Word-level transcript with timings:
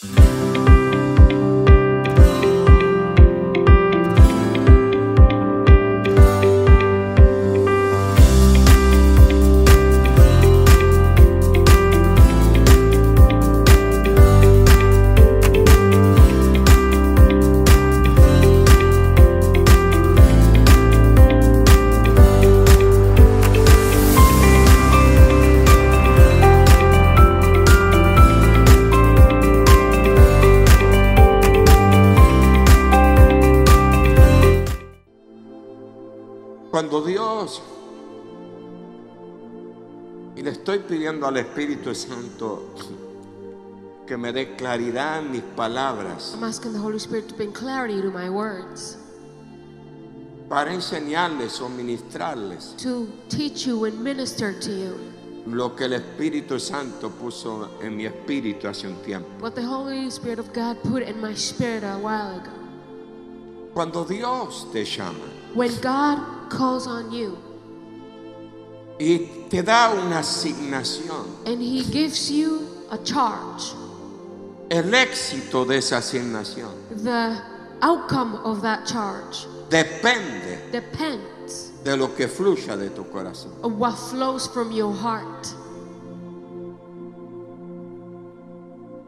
Cuando 0.00 0.49
pidiendo 41.20 41.26
al 41.26 41.36
Espíritu 41.36 41.94
Santo 41.94 42.74
que 44.06 44.16
me 44.16 44.32
dé 44.32 44.56
claridad 44.56 45.20
en 45.20 45.30
mis 45.30 45.42
palabras 45.42 46.32
I'm 46.34 46.44
asking 46.44 46.72
the 46.72 46.78
Holy 46.78 46.98
Spirit 46.98 47.28
to 47.28 47.34
bring 47.34 47.52
clarity 47.52 48.00
to 48.00 48.10
my 48.10 48.28
words, 48.28 48.96
para 50.48 50.72
enseñarles 50.72 51.60
o 51.60 51.68
ministrarles 51.68 52.74
to 52.78 53.08
teach 53.28 53.66
you 53.66 53.84
and 53.84 53.98
minister 54.00 54.58
to 54.58 54.70
you 54.70 54.98
lo 55.46 55.74
que 55.74 55.84
el 55.84 55.92
Espíritu 55.92 56.58
Santo 56.58 57.10
puso 57.10 57.70
en 57.80 57.96
mi 57.96 58.04
espíritu 58.06 58.68
hace 58.68 58.86
un 58.88 58.96
tiempo. 59.02 59.28
what 59.40 59.54
the 59.54 59.62
Holy 59.62 60.10
Spirit 60.10 60.38
of 60.38 60.52
God 60.52 60.82
put 60.82 61.02
in 61.02 61.20
my 61.20 61.34
spirit 61.34 61.84
a 61.84 61.98
while 61.98 62.36
ago. 62.40 62.50
Cuando 63.74 64.04
Dios 64.04 64.66
te 64.72 64.84
llama 64.84 65.28
When 65.54 65.70
God 65.80 66.50
calls 66.50 66.86
on 66.86 67.12
you 67.12 67.38
y 69.00 69.18
te 69.48 69.62
da 69.62 69.90
una 69.90 70.18
asignación, 70.20 71.26
and 71.46 71.60
He 71.60 71.82
gives 71.82 72.30
you 72.30 72.66
a 72.90 72.98
charge, 72.98 73.72
el 74.68 74.92
éxito 74.94 75.64
de 75.64 75.78
esa 75.78 75.96
asignación 75.98 76.70
the 77.02 77.40
outcome 77.82 78.36
of 78.44 78.60
that 78.62 78.86
charge 78.86 79.46
depende 79.70 80.70
depends 80.70 81.72
de 81.82 81.96
lo 81.96 82.14
que 82.14 82.28
fluya 82.28 82.76
de 82.76 82.90
tu 82.90 83.04
corazón. 83.04 83.52
on 83.62 83.78
what 83.78 83.94
flows 83.96 84.46
from 84.46 84.70
your 84.70 84.92
heart. 84.92 85.48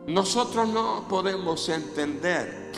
Nosotros 0.07 0.69
no 0.69 1.05
podemos 1.09 1.69
entender 1.69 2.73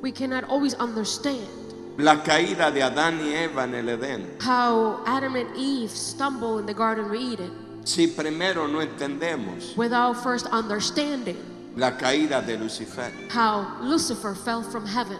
We 0.00 0.12
cannot 0.12 0.44
always 0.44 0.74
understand 0.74 1.63
la 1.96 2.22
caída 2.22 2.70
de 2.70 2.82
Adán 2.82 3.20
y 3.24 3.32
Eva 3.34 3.64
en 3.64 3.74
el 3.74 3.88
Edén 3.88 4.26
how 4.40 5.00
Adam 5.06 5.36
and 5.36 5.54
Eve 5.56 5.88
stumble 5.90 6.58
in 6.58 6.66
the 6.66 6.74
Garden 6.74 7.04
of 7.04 7.14
Eden 7.14 7.50
si 7.84 8.06
primero 8.08 8.66
no 8.66 8.80
entendemos 8.80 9.76
without 9.76 10.14
first 10.22 10.46
understanding 10.52 11.36
la 11.76 11.92
caída 11.96 12.44
de 12.44 12.56
Lucifer. 12.56 13.10
how 13.30 13.66
Lucifer 13.82 14.34
fell 14.34 14.62
from 14.62 14.86
heaven. 14.86 15.18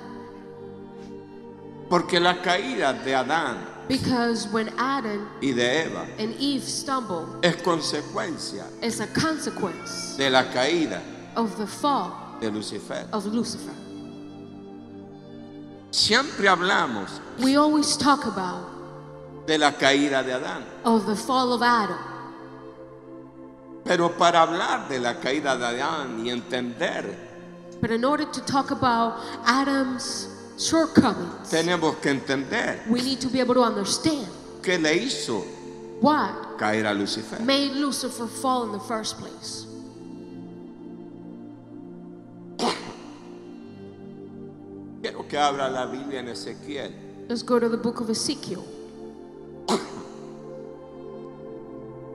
Porque 1.88 2.18
la 2.18 2.34
caída 2.42 2.92
de 3.04 3.12
Adán 3.14 3.58
Because 3.86 4.48
when 4.48 4.70
Adam 4.78 5.28
y 5.42 5.52
de 5.52 5.84
Eva 5.84 6.06
and 6.18 6.34
Eve 6.40 6.62
stumble, 6.64 7.26
es 7.42 7.54
consecuencia 7.56 8.64
it's 8.82 9.00
a 9.00 9.06
consequence 9.08 10.16
de 10.16 10.30
la 10.30 10.44
caída 10.44 11.00
of 11.36 11.56
the 11.58 11.66
fall 11.66 12.36
de 12.40 12.50
Lucifer. 12.50 13.06
of 13.12 13.26
Lucifer. 13.26 13.74
Siempre 15.94 16.48
hablamos 16.48 17.08
We 17.38 17.56
always 17.56 17.96
talk 17.96 18.26
about 18.26 18.66
de 19.46 19.56
la 19.58 19.70
caída 19.72 20.24
de 20.24 20.32
Adán, 20.32 20.64
of 20.84 21.06
the 21.06 21.14
fall 21.14 21.52
of 21.52 21.62
Adam. 21.62 21.98
pero 23.84 24.08
para 24.18 24.42
hablar 24.42 24.88
de 24.88 24.98
la 24.98 25.14
caída 25.20 25.56
de 25.56 25.64
Adán 25.66 26.18
y 26.26 26.30
entender, 26.30 27.14
But 27.80 27.92
in 27.92 28.04
order 28.04 28.24
to 28.24 28.40
talk 28.40 28.72
about 28.72 29.20
Adam's 29.46 30.26
shortcomings, 30.58 31.48
tenemos 31.50 31.94
que 32.02 32.10
entender 32.10 32.80
we 32.88 33.00
need 33.00 33.20
to 33.20 33.28
be 33.28 33.38
able 33.38 33.54
to 33.54 33.62
understand 33.62 34.26
qué 34.62 34.78
le 34.82 34.94
hizo 34.96 35.44
what 36.00 36.58
caer 36.58 36.86
a 36.86 36.92
Lucifer. 36.94 37.38
made 37.40 37.70
Lucifer 37.72 38.26
fall 38.26 38.64
in 38.64 38.72
the 38.72 38.80
first 38.80 39.16
place. 39.18 39.66
Que 45.34 45.40
abra 45.40 45.68
la 45.68 45.86
Biblia 45.86 46.20
en 46.20 46.28
Ezequiel. 46.28 46.94
Let's 47.28 47.42
go 47.42 47.58
to 47.58 47.68
the 47.68 47.76
book 47.76 48.00
of 48.00 48.08
Ezekiel. 48.08 48.62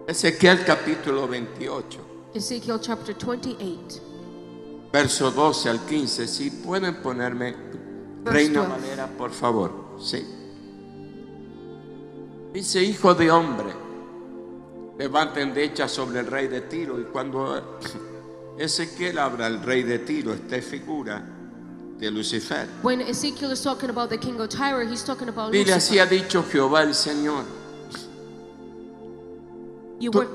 Ezequiel 0.08 0.64
capítulo 0.64 1.28
28, 1.28 2.32
Ezekiel 2.34 2.80
chapter 2.80 3.14
28. 3.14 4.02
verso 4.94 5.32
12 5.32 5.68
al 5.68 5.80
15. 5.86 6.28
Si 6.28 6.50
pueden 6.50 7.02
ponerme 7.02 7.54
Verse 8.24 8.32
Reina 8.32 8.62
12. 8.62 8.70
Valera, 8.70 9.08
por 9.08 9.32
favor. 9.32 9.98
Sí. 10.00 10.26
Dice, 12.54 12.82
hijo 12.82 13.14
de 13.16 13.30
hombre, 13.32 13.74
levanten 14.98 15.54
decha 15.54 15.90
sobre 15.90 16.22
el 16.22 16.28
rey 16.28 16.48
de 16.48 16.62
Tiro. 16.62 16.98
Y 16.98 17.04
cuando 17.04 17.80
Ezequiel 18.58 19.20
habla 19.20 19.48
el 19.48 19.62
rey 19.62 19.84
de 19.84 20.00
Tiro, 20.00 20.32
esta 20.34 20.62
figura 20.62 21.36
de 22.00 22.10
Lucifer. 22.10 22.68
When 22.82 23.02
Ezekiel 23.02 23.52
is 23.52 23.62
talking 23.62 23.90
about 23.90 24.10
the 24.10 24.18
king 24.18 24.40
of 24.40 24.50
Tyre, 24.50 24.86
he's 24.86 25.04
talking 25.04 25.28
about 25.30 25.52
Dile, 25.52 25.74
así 25.74 25.98
ha 26.00 26.06
Lucifer. 26.06 26.24
dicho 26.24 26.44
Jehová 26.44 26.84
el 26.84 26.94
Señor. 26.94 27.44
You 30.00 30.12
Tú, 30.12 30.20
were, 30.20 30.28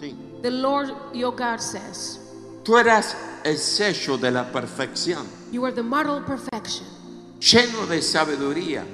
sí. 0.00 0.14
the 0.42 0.50
Lord 0.50 0.90
your 1.12 1.32
God 1.34 1.58
says, 1.60 2.18
Tú 2.64 2.76
eras 2.78 3.16
el 3.44 3.56
sello 3.58 4.16
de 4.18 4.30
la 4.30 4.44
perfección, 4.52 5.26
You 5.50 5.64
are 5.64 5.72
the 5.72 5.82
model 5.82 6.18
of 6.18 6.26
perfection, 6.26 6.86
lleno 7.40 7.86
de 7.88 8.00
sabiduría 8.02 8.84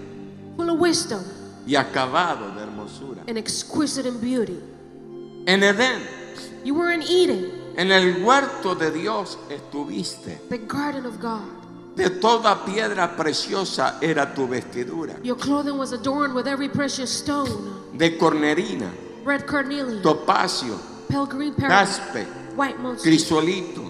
full 0.56 0.70
of 0.70 0.78
wisdom 0.80 1.22
y 1.66 1.74
acabado 1.74 2.54
de 2.54 2.62
hermosura. 2.62 3.22
and 3.28 3.36
exquisite 3.36 4.06
in 4.06 4.18
beauty. 4.20 4.58
En 5.46 5.60
Edén, 5.62 6.00
You 6.64 6.74
were 6.74 6.90
in 6.92 7.02
Eden, 7.02 7.74
en 7.76 7.92
el 7.92 8.24
huerto 8.24 8.74
de 8.74 8.90
Dios 8.90 9.36
estuviste. 9.50 10.38
the 10.48 10.58
garden 10.58 11.04
of 11.04 11.20
God. 11.20 11.55
De 11.96 12.10
toda 12.10 12.54
piedra 12.64 13.16
preciosa 13.16 13.96
era 14.02 14.26
tu 14.34 14.46
vestidura. 14.46 15.14
Your 15.22 15.36
clothing 15.38 15.78
was 15.78 15.92
adorned 15.92 16.34
with 16.34 16.46
every 16.46 16.68
precious 16.68 17.10
stone 17.10 17.72
De 17.96 18.18
cornerina, 18.18 18.90
red 19.24 19.46
carnelian, 19.46 20.02
topacio, 20.02 20.78
pale 21.08 21.26
green 21.26 21.54
pearl, 21.54 21.70
caspe, 21.70 22.26
white 22.54 22.78
mosaic, 22.78 23.02
crisolito, 23.02 23.82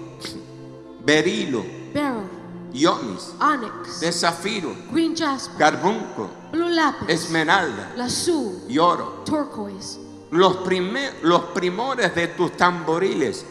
berilo, 1.05 1.65
beryl, 1.93 2.29
ionis, 2.73 3.35
onyx, 3.41 4.01
de 4.01 4.13
zafiro, 4.13 4.75
green 4.93 5.15
jasper, 5.17 5.59
carbunco, 5.59 6.31
blue 6.53 6.69
lapis, 6.71 7.09
esmeralda 7.09 7.93
lazul, 7.97 8.63
y 8.69 8.79
oro. 8.79 9.23
turquoise, 9.25 9.99
Los, 10.31 10.57
prime- 10.59 11.13
los 11.23 11.41
primores 11.55 12.15
de 12.15 12.29
tus 12.29 12.53
tamboriles 12.57 13.45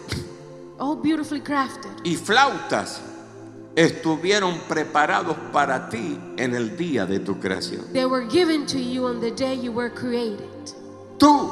all 0.79 0.95
beautifully 0.95 1.41
crafted. 1.41 1.91
y 2.03 2.16
flautas 2.16 3.01
estuvieron 3.75 4.59
preparados 4.67 5.35
para 5.51 5.89
ti 5.89 6.17
en 6.37 6.55
el 6.55 6.77
día 6.77 7.05
de 7.05 7.19
tu 7.19 7.39
creación. 7.39 7.85
They 7.93 8.05
were 8.05 8.25
given 8.27 8.65
to 8.67 8.77
you 8.79 9.05
on 9.05 9.19
the 9.19 9.31
day 9.31 9.55
you 9.55 9.71
were 9.71 9.89
created. 9.93 10.47
Tú, 11.17 11.49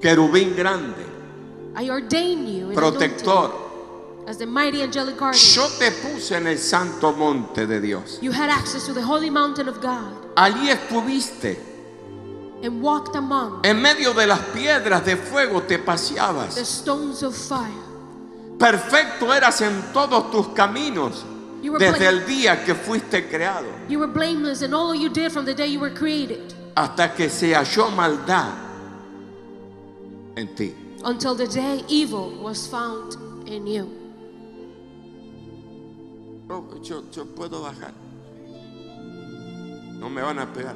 querubín 0.00 0.54
grande, 0.56 1.04
I 1.76 1.90
ordain 1.90 2.46
you 2.46 2.72
protector, 2.74 3.50
as 4.26 4.38
the 4.38 4.46
mighty 4.46 4.82
angelic 4.82 5.16
guardian. 5.16 5.42
yo 5.54 5.68
te 5.78 5.90
puse 5.92 6.36
en 6.36 6.46
el 6.48 6.58
santo 6.58 7.12
monte 7.12 7.66
de 7.66 7.80
Dios. 7.80 8.18
You 8.20 8.32
had 8.32 8.50
access 8.50 8.86
to 8.86 8.92
the 8.92 9.02
holy 9.02 9.30
mountain 9.30 9.68
of 9.68 9.80
God 9.80 10.12
Allí 10.36 10.70
estuviste, 10.70 11.56
and 12.62 12.80
walked 12.82 13.14
among 13.16 13.60
en 13.64 13.80
medio 13.80 14.12
de 14.12 14.26
las 14.26 14.40
piedras 14.52 15.04
de 15.04 15.16
fuego 15.16 15.62
te 15.62 15.78
the 15.78 15.84
paseabas. 15.84 16.56
stones 16.58 17.22
of 17.22 17.34
fire. 17.34 17.72
Perfecto 18.58 19.32
eras 19.32 19.60
en 19.60 19.92
todos 19.92 20.30
tus 20.30 20.48
caminos 20.48 21.24
desde 21.78 22.08
el 22.08 22.26
día 22.26 22.64
que 22.64 22.74
fuiste 22.74 23.28
creado, 23.28 23.66
you 23.88 23.98
were 23.98 24.10
blameless 24.12 24.62
in 24.62 24.72
all 24.74 24.94
you 24.94 25.08
did 25.08 25.30
from 25.30 25.44
the 25.44 25.54
day 25.54 25.66
you 25.70 25.78
were 25.80 25.92
created 25.94 26.54
hasta 26.76 27.12
que 27.14 27.28
se 27.28 27.52
halló 27.54 27.90
maldad 27.90 28.52
en 30.36 30.54
ti. 30.54 30.74
until 31.04 31.34
the 31.36 31.46
day 31.46 31.84
evil 31.88 32.32
was 32.42 32.66
found 32.68 33.16
in 33.48 33.66
you. 33.66 33.88
Yo, 36.48 36.64
yo- 36.82 37.04
yo 37.12 37.24
puedo 37.26 37.60
bajar. 37.62 37.92
No 40.00 40.08
me 40.08 40.22
van 40.22 40.38
a 40.38 40.46
pegar. 40.46 40.74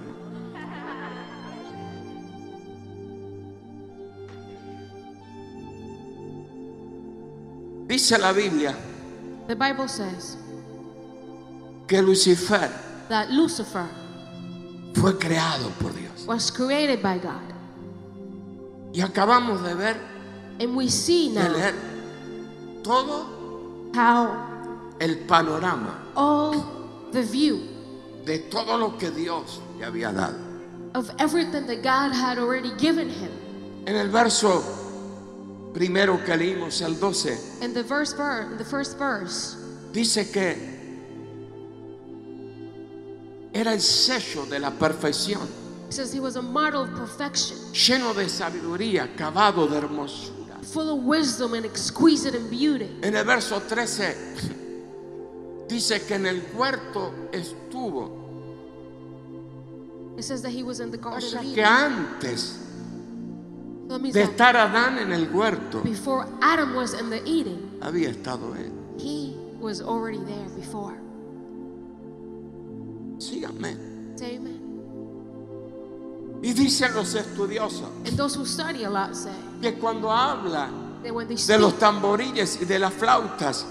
Dice 7.92 8.16
la 8.18 8.32
Biblia 8.32 8.74
The 9.48 9.54
Bible 9.54 9.86
says 9.86 10.38
que 11.86 12.00
Lucifer 12.00 12.70
that 13.10 13.28
Lucifer 13.28 13.86
fue 14.94 15.18
creado 15.18 15.70
por 15.78 15.90
Dios. 15.92 16.24
was 16.26 16.50
created 16.50 17.02
by 17.02 17.18
God. 17.18 17.52
Y 18.94 19.02
acabamos 19.02 19.62
de 19.62 19.74
ver, 19.74 19.96
And 20.58 20.74
we 20.74 20.88
see 20.88 21.34
de 21.34 21.42
now 21.42 21.52
leer 21.52 21.74
todo 22.82 23.90
how 23.94 24.38
el 24.98 25.16
panorama 25.26 25.98
all 26.16 26.64
the 27.12 27.22
view 27.22 27.60
de 28.24 28.38
todo 28.50 28.78
lo 28.78 28.96
que 28.96 29.10
Dios 29.10 29.60
le 29.78 29.84
había 29.84 30.14
dado. 30.14 30.38
of 30.94 31.10
everything 31.18 31.66
that 31.66 31.82
God 31.82 32.12
had 32.12 32.38
already 32.38 32.70
given 32.78 33.10
him. 33.10 33.30
En 33.86 33.96
el 33.96 34.08
verso 34.08 34.62
primero 35.72 36.22
que 36.24 36.36
leímos, 36.36 36.80
el 36.82 36.98
12, 36.98 37.38
In 37.62 37.72
the 37.74 37.82
verse 37.82 38.14
the 38.58 38.64
first 38.64 38.98
verse, 38.98 39.56
dice 39.92 40.30
que 40.30 40.56
era 43.52 43.72
el 43.72 43.80
sello 43.80 44.46
de 44.46 44.58
la 44.58 44.70
perfección, 44.70 45.46
says 45.90 46.12
he 46.12 46.20
was 46.20 46.36
a 46.36 46.42
model 46.42 46.82
of 46.82 46.90
perfection, 46.94 47.56
lleno 47.72 48.14
de 48.14 48.28
sabiduría, 48.28 49.04
acabado 49.04 49.66
de 49.68 49.76
hermosura. 49.78 50.62
full 50.62 50.88
of 50.88 51.02
wisdom 51.04 51.54
and 51.54 51.64
exquisite 51.66 52.34
in 52.34 52.48
beauty. 52.48 52.88
En 53.02 53.14
el 53.14 53.24
verso 53.24 53.60
13 53.60 54.14
dice 55.68 56.00
que 56.06 56.14
en 56.14 56.26
el 56.26 56.42
huerto 56.54 57.12
estuvo, 57.32 58.20
It 60.18 60.24
says 60.24 60.42
that 60.42 60.50
he 60.50 60.62
was 60.62 60.80
in 60.80 60.90
the 60.90 60.98
o 60.98 61.00
Garden 61.10 61.22
sea 61.22 61.38
of 61.38 61.54
que 61.54 61.64
antes 61.64 62.58
de 63.88 64.22
estar 64.22 64.56
Adán 64.56 64.98
en 64.98 65.12
el 65.12 65.28
huerto, 65.30 65.82
before 65.82 66.26
Adam 66.40 66.74
was 66.74 66.94
in 66.94 67.10
the 67.10 67.22
Eden, 67.26 67.78
había 67.80 68.10
estado 68.10 68.54
él. 68.56 68.72
he 68.98 69.36
was 69.60 69.80
already 69.80 70.18
there 70.24 70.48
before. 70.56 70.98
Síganme. 73.18 73.76
Say 74.18 74.36
amen. 74.36 74.58
Y 76.42 76.52
dicen 76.54 76.92
los 76.94 77.14
estudiosos 77.14 77.88
And 78.04 78.16
those 78.16 78.34
who 78.34 78.44
study 78.44 78.82
a 78.82 78.90
lot 78.90 79.14
say 79.14 79.30
que 79.60 79.74
cuando 79.74 80.10
habla 80.10 80.68
that 81.04 81.14
when 81.14 81.28
they 81.28 81.36
de 81.36 81.40
speak 81.40 81.60
los 81.60 81.78
tamboriles 81.78 82.60
y 82.60 82.64
de 82.64 82.80
las 82.80 82.92
flautas, 82.92 83.64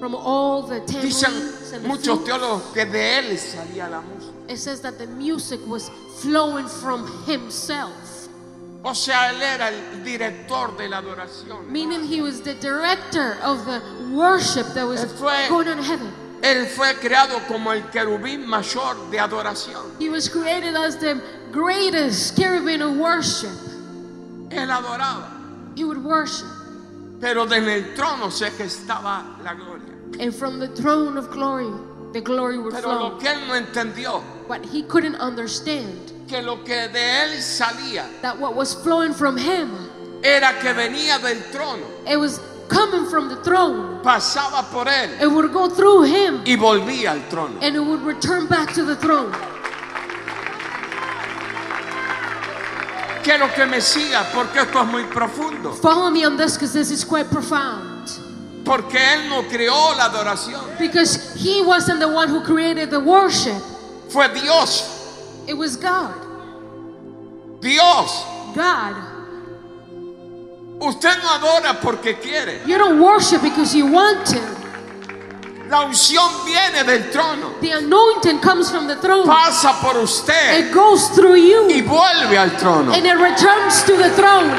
from 0.00 0.14
all 0.16 0.62
the 0.62 0.80
dicen 0.80 1.32
and 1.72 1.82
the 1.84 1.88
muchos 1.88 2.18
flutes, 2.18 2.24
teólogos 2.24 2.62
que 2.74 2.86
de 2.86 3.18
él 3.18 3.38
salía 3.38 3.88
la 3.88 4.00
música. 4.00 4.32
it 4.48 4.56
says 4.58 4.80
that 4.80 4.98
the 4.98 5.06
music 5.06 5.60
was 5.68 5.90
flowing 6.20 6.66
from 6.66 7.06
himself, 7.24 7.92
O 8.82 8.94
sea, 8.94 9.30
él 9.30 9.42
era 9.42 9.68
el 9.70 10.04
director 10.04 10.76
de 10.76 10.88
la 10.88 10.98
adoración. 10.98 11.70
meaning 11.70 12.04
he 12.04 12.20
was 12.22 12.40
the 12.42 12.54
director 12.54 13.36
of 13.42 13.64
the 13.64 13.80
worship 14.12 14.66
that 14.74 14.86
was 14.86 15.04
fue- 15.18 15.48
going 15.48 15.66
on 15.68 15.78
in 15.78 15.84
heaven. 15.84 16.12
Él 16.42 16.66
fue 16.66 16.94
creado 17.00 17.40
como 17.48 17.72
el 17.72 17.82
querubín 17.90 18.46
mayor 18.46 18.94
de 19.10 19.18
adoración. 19.18 19.82
He 19.98 20.08
was 20.08 20.28
created 20.28 20.76
as 20.76 20.96
the 20.98 21.20
greatest 21.50 22.36
cherubim 22.38 22.80
of 22.82 22.96
worship. 22.96 23.50
Él 24.50 24.70
adoraba, 24.70 25.32
He 25.74 25.82
would 25.84 25.98
worship, 26.04 26.46
pero 27.20 27.46
desde 27.46 27.74
el 27.74 27.94
trono 27.96 28.30
se 28.30 28.50
gestaba 28.50 29.24
la 29.42 29.54
gloria. 29.54 29.92
and 30.20 30.32
from 30.32 30.60
the 30.60 30.68
throne 30.68 31.16
of 31.18 31.30
glory, 31.32 31.66
the 32.12 32.20
glory 32.20 32.58
would 32.58 32.72
Pero 32.72 32.82
flow. 32.90 33.08
lo 33.10 33.18
que 33.18 33.28
él 33.28 33.46
no 33.48 33.54
entendió, 33.54 34.22
But 34.46 34.64
he 34.64 34.82
couldn't 34.84 35.16
understand 35.16 36.12
que 36.28 36.42
lo 36.42 36.62
que 36.64 36.88
de 36.88 37.22
él 37.24 37.42
salía 37.42 38.04
that 38.22 38.38
what 38.38 38.54
was 38.54 38.74
flowing 38.74 39.12
from 39.14 39.36
him, 39.36 39.70
era 40.22 40.58
que 40.60 40.72
venía 40.72 41.18
del 41.20 41.40
trono, 41.52 41.84
it 42.06 42.16
was 42.16 42.40
coming 42.68 43.06
from 43.06 43.28
the 43.28 43.36
throne. 43.44 44.00
pasaba 44.02 44.64
por 44.72 44.86
él 44.88 45.20
It 45.20 45.28
would 45.30 45.52
go 45.52 45.68
through 45.68 46.02
him 46.04 46.42
y 46.44 46.56
volvía 46.56 47.12
al 47.12 47.20
trono. 47.28 47.58
and 47.62 47.76
it 47.76 47.80
would 47.80 48.02
return 48.02 48.46
back 48.48 48.72
to 48.74 48.82
the 48.84 48.96
throne. 48.96 49.32
Quiero 53.22 53.48
que 53.54 53.66
me 53.66 53.80
siga 53.80 54.24
porque 54.32 54.60
esto 54.60 54.80
es 54.82 54.86
muy 54.86 55.02
profundo. 55.04 55.72
Follow 55.72 56.10
me 56.10 56.24
on 56.24 56.36
this 56.36 56.54
because 56.54 56.72
this 56.72 56.90
is 56.92 57.04
quite 57.04 57.28
profound. 57.28 58.08
Porque 58.64 58.94
él 58.96 59.28
no 59.28 59.42
creó 59.48 59.96
la 59.96 60.04
adoración, 60.10 60.60
Because 60.78 61.34
he 61.36 61.60
wasn't 61.62 61.98
the 62.00 62.08
one 62.08 62.28
who 62.28 62.40
created 62.42 62.90
the 62.90 62.98
worship, 63.00 63.60
fue 64.08 64.28
Dios. 64.28 64.95
It 65.46 65.54
was 65.56 65.76
God. 65.76 66.14
Dios. 67.60 68.24
God. 68.54 68.94
Usted 70.80 71.16
no 71.22 71.28
adora 71.30 71.80
porque 71.80 72.18
quiere. 72.20 72.60
You 72.66 72.76
don't 72.78 73.00
worship 73.00 73.42
because 73.42 73.74
you 73.74 73.86
want 73.86 74.26
to. 74.26 74.40
La 75.68 75.80
unción 75.84 76.30
viene 76.44 76.84
del 76.84 77.10
trono, 77.10 77.58
The 77.60 77.72
anointing 77.72 78.38
comes 78.40 78.70
from 78.70 78.86
the 78.86 78.94
throne. 78.96 79.26
pasa 79.26 79.72
por 79.82 79.96
usted 80.00 80.60
It 80.68 80.72
goes 80.72 81.08
through 81.08 81.34
y 81.34 81.48
you 81.48 81.82
vuelve 81.82 82.36
al 82.38 82.50
trono. 82.50 82.92
and 82.94 83.04
it 83.04 83.16
returns 83.16 83.82
to 83.82 83.96
the 83.96 84.10
throne. 84.10 84.50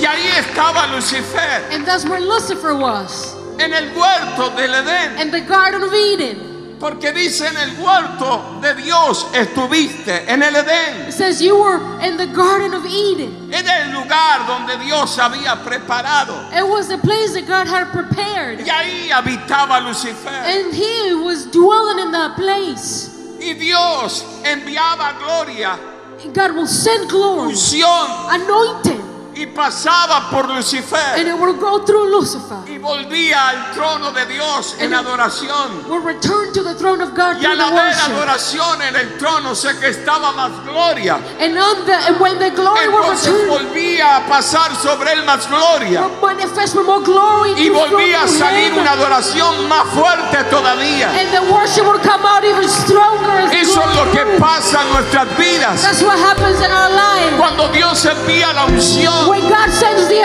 Y 0.00 0.04
ahí 0.06 0.28
estaba 0.38 0.86
Lucifer 0.94 1.68
And 1.70 1.84
that's 1.86 2.04
where 2.06 2.20
Lucifer 2.20 2.74
was 2.74 3.34
en 3.58 3.72
el 3.74 3.90
huerto 3.94 4.50
del 4.56 4.70
Edén. 4.74 5.20
in 5.20 5.30
the 5.30 5.40
Garden 5.42 5.82
of 5.82 5.92
Eden. 5.92 6.51
Porque 6.82 7.12
dice 7.12 7.46
en 7.46 7.56
el 7.58 7.78
huerto 7.78 8.58
de 8.60 8.74
Dios 8.74 9.28
estuviste, 9.32 10.24
en 10.26 10.42
el 10.42 10.56
Edén. 10.56 11.06
It 11.06 11.12
says 11.12 11.40
you 11.40 11.56
were 11.56 11.78
in 12.04 12.16
the 12.16 12.26
Garden 12.26 12.74
of 12.74 12.84
Eden. 12.84 13.48
Era 13.52 13.84
el 13.84 13.92
lugar 13.92 14.44
donde 14.48 14.76
Dios 14.78 15.16
había 15.16 15.62
preparado. 15.62 16.34
It 16.52 16.68
was 16.68 16.88
the 16.88 16.98
place 16.98 17.34
that 17.34 17.46
God 17.46 17.68
had 17.68 17.92
prepared. 17.92 18.66
Y 18.66 18.68
ahí 18.68 19.10
habitaba 19.12 19.80
Lucifer. 19.80 20.28
And 20.28 20.74
he 20.74 21.14
was 21.14 21.46
dwelling 21.52 22.00
in 22.00 22.10
that 22.10 22.34
place. 22.34 23.10
Y 23.38 23.54
Dios 23.54 24.24
enviaba 24.42 25.12
gloria, 25.20 25.78
God 26.34 26.56
will 26.56 26.66
send 26.66 27.08
glory, 27.08 27.52
unción, 27.52 28.08
anointing, 28.28 29.00
y 29.42 29.46
pasaba 29.46 30.30
por 30.30 30.48
Lucifer. 30.48 31.16
and 31.16 31.26
it 31.26 31.34
will 31.34 31.54
go 31.54 31.84
through 31.84 32.10
Lucifer. 32.10 32.58
Y 32.68 32.78
volvía 32.78 33.48
al 33.48 33.72
trono 33.72 34.12
de 34.12 34.26
Dios 34.26 34.76
en 34.78 34.94
adoración. 34.94 35.84
Will 35.88 36.02
return 36.02 36.52
to 36.52 36.62
the 36.62 36.74
throne 36.74 37.02
of 37.02 37.10
God 37.14 37.40
Y 37.40 37.46
al 37.46 37.60
haber 37.60 37.92
adoración 37.92 38.80
en 38.82 38.94
el 38.94 39.18
trono 39.18 39.54
sé 39.54 39.76
que 39.80 39.88
estaba 39.88 40.32
más 40.32 40.52
gloria. 40.64 41.18
And 41.40 41.58
on 41.58 41.84
the 41.84 41.94
and 41.94 42.20
when 42.20 42.38
the 42.38 42.50
glory 42.50 42.88
will 42.88 43.02
Entonces 43.02 43.32
return, 43.32 43.48
volvía 43.48 44.16
a 44.16 44.26
pasar 44.26 44.76
sobre 44.76 45.12
él 45.12 45.24
más 45.24 45.48
gloria. 45.48 46.02
will 46.22 46.84
more 46.84 47.02
glory. 47.02 47.52
Y 47.56 47.68
volvía 47.68 48.22
a 48.22 48.28
salir 48.28 48.72
una 48.74 48.92
adoración 48.92 49.68
más 49.68 49.88
fuerte 49.88 50.44
todavía. 50.50 51.10
And 51.10 51.30
the 51.32 51.52
worship 51.52 51.84
will 51.84 52.00
come 52.00 52.24
out 52.24 52.44
even 52.44 52.68
stronger. 52.68 53.52
Eso 53.52 53.80
es 53.80 53.96
lo 53.96 54.10
que 54.12 54.24
pasa 54.38 54.82
en 54.82 54.92
nuestras 54.92 55.36
vidas. 55.36 55.82
That's 55.82 56.02
what 56.02 56.18
happens 56.18 56.60
in 56.60 56.70
our 56.70 56.90
life. 56.90 57.36
Cuando 57.36 57.68
Dios 57.68 58.04
envía 58.04 58.52
la 58.52 58.66
unción 58.66 59.31
When 59.32 59.48
God 59.48 59.70
sends 59.72 60.08
the 60.08 60.20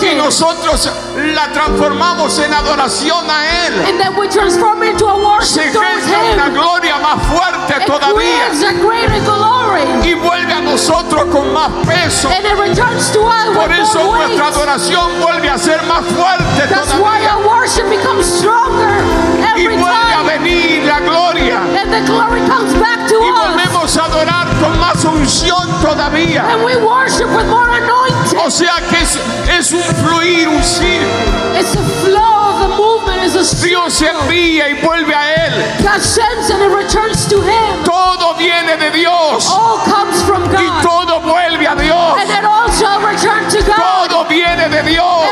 y 0.00 0.14
nosotros 0.14 0.88
la 1.34 1.52
transformamos 1.52 2.38
en 2.38 2.52
adoración 2.54 3.28
a 3.30 3.66
Él. 3.66 3.74
and 3.88 4.00
then 4.00 4.16
we 4.18 4.28
transform 4.28 4.82
it 4.82 4.90
into 4.92 5.06
a 5.06 5.14
Se 5.44 5.60
worship 5.60 5.78
gesta 5.78 6.18
una 6.32 6.48
gloria 6.48 6.96
más 6.98 7.22
fuerte 7.28 7.74
It 7.82 7.86
todavía. 7.86 8.48
creates 8.48 8.62
a 8.62 8.72
greater 8.72 9.20
glory. 9.24 9.82
Y 10.08 10.14
vuelve 10.14 10.52
a 10.52 10.60
nosotros 10.60 11.24
con 11.32 11.52
más 11.52 11.70
peso. 11.86 12.28
And 12.30 12.44
it 12.46 12.56
returns 12.58 13.10
to 13.12 13.20
us 13.26 13.44
Por 13.54 13.68
with 13.68 13.78
eso 13.78 13.98
more 14.04 14.18
weight. 14.18 14.28
nuestra 14.38 14.46
adoración 14.48 15.20
vuelve 15.20 15.48
a 15.50 15.58
ser 15.58 15.82
más 15.84 16.04
fuerte 16.16 16.66
That's 16.68 16.94
why 16.94 17.20
todavía. 17.20 17.36
our 17.36 17.46
worship 17.46 17.88
becomes 17.90 18.26
stronger 18.26 18.96
Y 19.56 19.66
vuelve 19.68 20.14
a 20.14 20.22
venir 20.22 20.84
la 20.84 21.00
gloria. 21.00 21.60
And 21.60 21.92
the 21.92 22.00
glory 22.10 22.40
comes 22.48 22.72
back 22.74 23.06
to 23.08 23.18
Y 23.20 23.30
us. 23.30 23.56
Volvemos 23.86 23.96
a 23.96 24.04
adorar 24.04 24.48
con 24.60 24.78
más 24.78 25.04
unción 25.04 25.80
todavía. 25.80 26.44
And 26.50 26.64
we 26.64 26.76
worship 26.76 27.28
with 27.28 27.46
more 27.46 27.70
anointing. 27.70 28.38
O 28.44 28.50
sea 28.50 28.74
que 28.90 29.00
es, 29.02 29.18
es 29.58 29.72
un 29.72 29.82
fluir, 29.82 30.48
un 30.48 30.62
círculo. 30.62 31.58
It's 31.58 31.72
the 31.72 31.82
flow 32.04 32.50
of 32.50 32.60
the 32.60 32.68
movement. 32.76 33.22
It's 33.24 33.36
a. 33.36 33.66
Dios 33.66 34.00
envía 34.02 34.68
y 34.68 34.74
vuelve 34.82 35.14
a 35.14 35.46
Él. 35.46 35.52
God 35.82 36.00
sends 36.00 36.50
and 36.50 36.62
it 36.62 36.74
returns 36.74 37.26
to 37.26 37.40
Him. 37.40 37.84
Todo 37.84 38.34
viene 38.34 38.76
de 38.76 38.90
Dios 38.90 39.48
All 39.50 39.78
comes 39.84 40.22
from 40.22 40.42
y 40.52 40.66
God. 40.66 40.82
todo 40.82 41.20
vuelve 41.20 41.66
a 41.66 41.74
Dios. 41.76 42.18
And 42.20 42.30
it 42.30 42.44
all 42.44 42.68
shall 42.70 43.00
return 43.00 43.48
to 43.50 43.62
God. 43.64 44.08
Todo 44.08 44.24
viene 44.28 44.68
de 44.68 44.82
Dios 44.82 45.25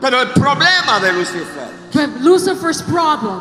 Pero 0.00 0.20
el 0.22 0.28
problema 0.30 1.00
de 1.00 1.12
Lucifer, 1.12 1.68
But 1.92 2.20
Lucifer's 2.20 2.82
problem, 2.82 3.40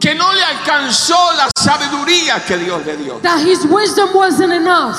que 0.00 0.14
no 0.14 0.32
le 0.32 0.42
alcanzó 0.44 1.32
la 1.36 1.48
sabiduría 1.58 2.44
que 2.46 2.56
Dios 2.58 2.84
le 2.86 2.96
dio. 2.96 3.18
that 3.22 3.40
his 3.40 3.64
wisdom 3.66 4.14
wasn't 4.14 4.52
enough. 4.52 4.96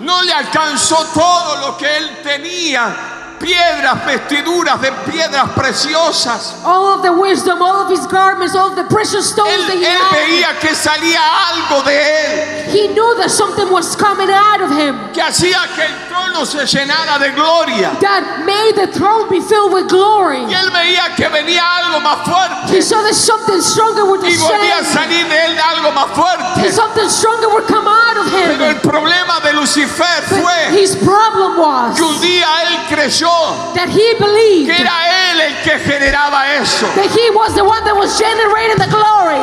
No 0.00 0.20
le 0.22 0.32
alcanzó 0.32 0.96
todo 1.14 1.60
lo 1.60 1.76
que 1.78 1.86
él 1.96 2.22
tenía. 2.22 2.94
Piedras, 3.38 4.04
vestiduras 4.06 4.80
de 4.80 4.90
piedras 5.10 5.50
preciosas. 5.54 6.54
All 6.64 6.94
of 6.94 7.02
the 7.02 7.12
wisdom, 7.12 7.60
all 7.62 7.82
of 7.82 7.90
his 7.90 8.06
garments, 8.06 8.54
all 8.54 8.68
of 8.70 8.76
the 8.76 8.84
precious 8.84 9.30
stones 9.30 9.52
Él, 9.52 9.66
that 9.66 9.76
he 9.76 9.84
él 9.84 9.98
had. 10.00 10.16
veía 10.16 10.58
que 10.60 10.74
salía 10.74 11.20
algo 11.50 11.82
de 11.82 11.96
él 11.96 12.70
He 12.74 12.88
knew 12.88 13.14
that 13.18 13.30
something 13.30 13.70
was 13.70 13.94
coming 13.96 14.30
out 14.30 14.60
of 14.62 14.70
him 14.70 14.96
que 15.12 15.22
hacía 15.22 15.58
que 15.74 15.82
el 15.84 16.08
trono 16.08 16.44
se 16.44 16.64
llenara 16.66 17.18
de 17.18 17.30
gloria. 17.32 17.96
that 18.00 18.44
made 18.44 18.74
the 18.74 18.86
throne 18.92 19.28
be 19.28 19.40
filled 19.40 19.72
with 19.72 19.88
glory. 19.88 20.38
Y 20.48 20.54
él 20.54 20.70
veía 20.70 21.14
que 21.14 21.28
venía 21.28 21.62
algo 21.78 22.00
más 22.00 22.18
He 22.26 22.30
fuerte 22.30 22.82
saw 22.82 23.02
that 23.02 23.14
something 23.14 23.60
stronger 23.60 24.04
would 24.06 24.24
y 24.24 24.36
volvía 24.36 24.78
a 24.80 24.84
salir 24.84 25.28
de 25.28 25.44
él 25.46 25.58
algo 25.58 25.92
más 25.92 26.08
fuerte. 26.14 26.72
Something 26.72 27.08
stronger 27.08 27.48
would 27.50 27.66
come 27.66 27.86
out 27.86 28.16
of 28.16 28.30
Pero 28.32 28.64
el 28.64 28.72
him. 28.74 28.80
problema 28.80 29.40
de 29.40 29.52
Lucifer 29.52 30.04
But 30.30 30.40
fue 30.40 30.80
his 30.80 30.96
problem 30.96 31.58
was 31.58 31.96
que 31.96 32.02
un 32.02 32.20
día 32.20 32.46
él 32.64 32.86
creyó 32.88 33.25
that 33.74 33.88
he 33.88 34.14
believed 34.18 34.70
que 34.70 34.80
era 34.80 35.30
él 35.30 35.40
el 35.40 35.54
que 35.62 35.78
generaba 35.78 36.54
eso. 36.60 36.86
that 36.94 37.10
he 37.10 37.30
was 37.30 37.54
the 37.54 37.64
one 37.64 37.82
that 37.84 37.96
was 37.96 38.18
generating 38.18 38.78
the 38.78 38.88
glory. 38.90 39.42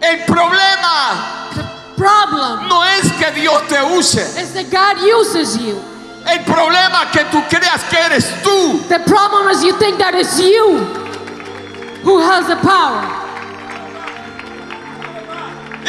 El 0.00 0.18
problema 0.26 1.34
Problem 1.96 2.68
no 2.68 2.84
es 2.84 3.10
que 3.18 3.32
Dios 3.32 3.66
te 3.68 3.82
use. 3.96 4.16
is 4.40 4.52
that 4.54 4.70
God 4.70 5.02
uses 5.04 5.56
you. 5.58 5.82
El 6.26 6.44
problema 6.44 7.04
es 7.06 7.10
que 7.10 7.24
tú 7.24 7.42
creas 7.48 7.82
que 7.90 7.98
eres 7.98 8.24
tú. 8.42 8.78
The 8.88 9.00
problem 9.00 9.48
is 9.48 9.64
you 9.64 9.76
think 9.78 9.98
that 9.98 10.14
it's 10.14 10.38
you 10.38 10.78
who 12.04 12.20
has 12.20 12.46
the 12.46 12.56
power. 12.56 13.17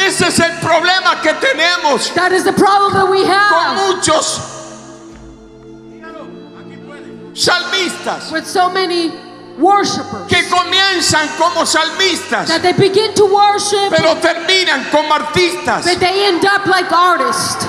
Ese 0.06 0.28
es 0.28 0.38
el 0.40 0.52
problema 0.60 1.20
que 1.22 1.32
tenemos 1.34 2.12
That 2.14 2.32
is 2.32 2.44
the 2.44 2.52
problem 2.52 2.92
that 2.94 3.08
we 3.10 3.22
con 3.22 3.30
have 3.30 3.76
muchos 3.96 4.40
salmistas 7.34 8.32
with 8.32 8.46
so 8.46 8.68
many 8.70 9.10
worshipers. 9.58 10.26
que 10.28 10.42
comienzan 10.48 11.28
como 11.38 11.64
salmistas, 11.66 12.48
That 12.48 12.62
they 12.62 12.72
begin 12.72 13.14
to 13.14 13.26
worship, 13.26 13.90
pero 13.90 14.14
terminan 14.16 14.84
como 14.90 15.14
artistas. 15.14 15.84
but 15.84 16.00
they 16.00 16.26
end 16.26 16.44
up 16.44 16.66
like 16.66 16.90
artists. 16.92 17.66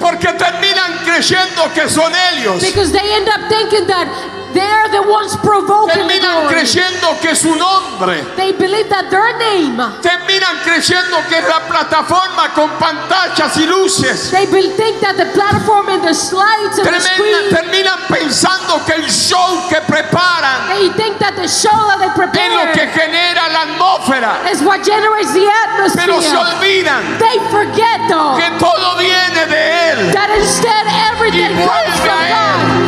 Porque 0.00 0.28
terminan 0.38 0.98
creyendo 1.04 1.72
que 1.74 1.88
son 1.88 2.12
ellos. 2.32 2.60
Because 2.62 2.92
they 2.92 3.12
end 3.14 3.28
up 3.28 3.48
thinking 3.48 3.86
that 3.88 4.06
they're 4.52 4.88
the 4.90 5.02
ones 5.08 5.36
provoking 5.36 6.06
the 6.06 6.14
Terminan 6.14 6.40
glory. 6.48 6.54
creyendo 6.54 7.18
que 7.20 7.34
su 7.34 7.54
nombre. 7.56 8.22
They 8.36 8.52
believe 8.52 8.88
that 8.88 9.10
their 9.10 9.36
name, 9.38 9.76
Terminan 10.02 10.58
creyendo 10.64 11.18
que 11.28 11.38
es 11.38 11.48
la 11.48 11.60
plataforma 11.68 12.52
con 12.54 12.70
pantallas 12.78 13.56
y 13.56 13.66
luces. 13.66 14.30
they 14.30 14.46
think 14.76 15.00
that 15.00 15.16
the 15.16 15.26
platform 15.34 15.88
and 15.88 16.02
the 16.02 16.14
slides 16.14 16.78
and 16.78 16.86
the 16.86 16.92
Terminan, 16.92 17.14
screen, 17.14 17.50
terminan 17.50 17.98
pensando 18.08 18.84
que 18.84 18.94
el 18.94 19.08
show 19.10 19.68
que 19.68 19.80
preparan 19.82 20.68
they 20.68 20.88
think 20.96 21.18
that 21.18 21.34
the 21.36 21.48
show 21.48 21.70
that 21.88 21.98
they 21.98 22.08
es 22.08 22.52
lo 22.54 22.72
que 22.72 22.86
prepare 22.86 22.92
genera 22.92 23.48
la 23.48 23.62
atmósfera. 23.62 24.50
is 24.50 24.62
what 24.62 24.82
generates 24.84 25.32
the 25.32 25.46
Pero 25.94 26.20
se 26.20 26.28
atmosphere. 26.28 26.38
olvidan 26.38 27.18
They 27.18 27.38
forget 27.50 28.00
though 28.08 28.36
que 28.36 28.48
todo 28.58 28.96
viene 28.98 29.46
de 29.46 29.90
Él. 29.92 30.12
that 30.12 30.30
instead 30.38 30.86
everything 31.12 31.54
comes 31.56 31.94
from 32.00 32.18
God 32.28 32.87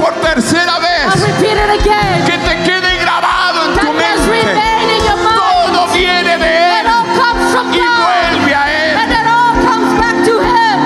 por 0.00 0.12
tercera 0.20 0.72
I'll 0.76 0.80
vez. 0.80 1.20
repeat 1.22 1.56
it 1.56 1.80
again. 1.80 2.24
Que 2.26 2.38
te 2.38 2.54
quede 2.64 2.98
grabado 3.00 3.64
en 3.66 3.78
tu 3.78 3.86
That 3.86 3.94
must 3.94 4.28
mente. 4.28 4.48
remain 4.48 4.88
in 4.96 5.04
your 5.04 5.16
mind. 5.22 5.74
Todo 5.74 5.86
viene 5.92 6.38
de 6.38 6.50
It 6.50 6.84
Él. 6.84 6.86
all 6.86 7.06
comes 7.20 7.52
from 7.52 7.66
Y 7.72 7.78
God. 7.78 8.00
vuelve 8.00 8.54
a 8.54 8.64
Él. 8.70 8.96
And 9.02 9.12
it 9.12 9.26
all 9.26 9.54
comes 9.68 9.90
back 10.00 10.16
to 10.24 10.34
Him. 10.40 10.80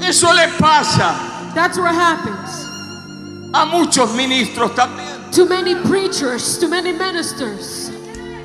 Eso 0.00 0.32
le 0.32 0.48
pasa 0.58 1.52
That's 1.54 1.78
what 1.78 1.94
happens. 1.94 2.64
a 3.54 3.64
muchos 3.66 4.10
ministros 4.14 4.74
también. 4.74 5.30
To 5.32 5.46
many 5.46 5.74
preachers, 5.74 6.58
to 6.58 6.68
many 6.68 6.92
ministers, 6.92 7.90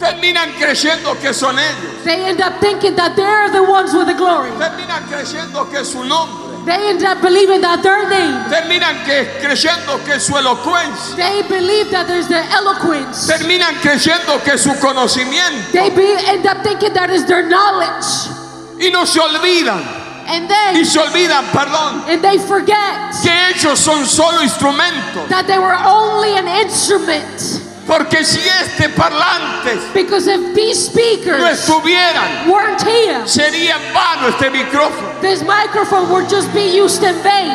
Terminan 0.02 0.52
creyendo 0.58 1.16
que 1.22 1.32
son 1.34 1.58
ellos. 1.60 2.04
they 2.04 2.26
end 2.26 2.42
up 2.42 2.60
thinking 2.60 2.96
that 2.96 3.16
they're 3.16 3.52
the 3.52 3.62
ones 3.64 3.94
with 3.94 4.08
the 4.08 4.14
glory. 4.16 4.50
Terminan 4.58 5.04
creyendo 5.08 5.70
que 5.70 5.86
su 5.86 6.04
nombre. 6.04 6.50
They 6.66 6.90
end 6.90 7.04
up 7.04 7.22
believing 7.22 7.62
that 7.62 7.82
their 7.82 8.08
name. 8.10 8.34
Terminan 8.50 9.04
que, 9.06 9.26
creyendo 9.42 10.04
que 10.06 10.20
su 10.20 10.34
elocuencia. 10.38 11.16
They 11.16 11.42
believe 11.48 11.90
that 11.92 12.08
there's 12.08 12.28
their 12.28 12.44
eloquence. 12.52 13.28
Terminan 13.28 13.76
creyendo 13.82 14.44
que 14.44 14.58
su 14.58 14.70
conocimiento. 14.80 15.72
They 15.72 15.90
be, 15.90 16.16
end 16.28 16.46
up 16.46 16.64
thinking 16.64 16.94
that 16.94 17.10
is 17.10 17.26
their 17.26 17.48
knowledge. 17.48 18.30
Y 18.80 18.90
no 18.92 19.06
se 19.06 19.20
olvidan. 19.20 19.82
And 20.28 20.46
Y 20.46 20.48
then, 20.76 20.86
se 20.86 21.00
olvidan, 21.00 21.46
perdón, 21.52 22.04
and 22.08 22.22
they 22.24 22.38
forget 22.38 23.12
que 23.24 23.32
ellos 23.50 23.80
son 23.80 24.06
solo 24.06 24.42
instrumentos. 24.44 25.28
that 25.30 25.46
they 25.48 25.58
were 25.58 25.76
only 25.84 26.38
an 26.38 26.48
instrument. 26.48 27.41
Porque 27.92 28.24
si 28.24 28.40
este 28.40 28.88
parlante 28.88 29.78
Because 29.94 30.26
if 30.26 30.56
these 30.56 30.88
no 30.88 30.94
speakers 30.94 31.44
estuvieran, 31.60 32.48
weren't 32.50 32.82
here, 32.82 33.28
sería 33.28 33.76
en 33.76 33.94
vano 33.94 34.30
este 34.30 34.50
micrófono. 34.50 35.20
this 35.20 35.44
microphone 35.44 36.10
would 36.10 36.30
just 36.30 36.48
be 36.54 36.72
used 36.74 37.04
in 37.04 37.22
vain. 37.22 37.52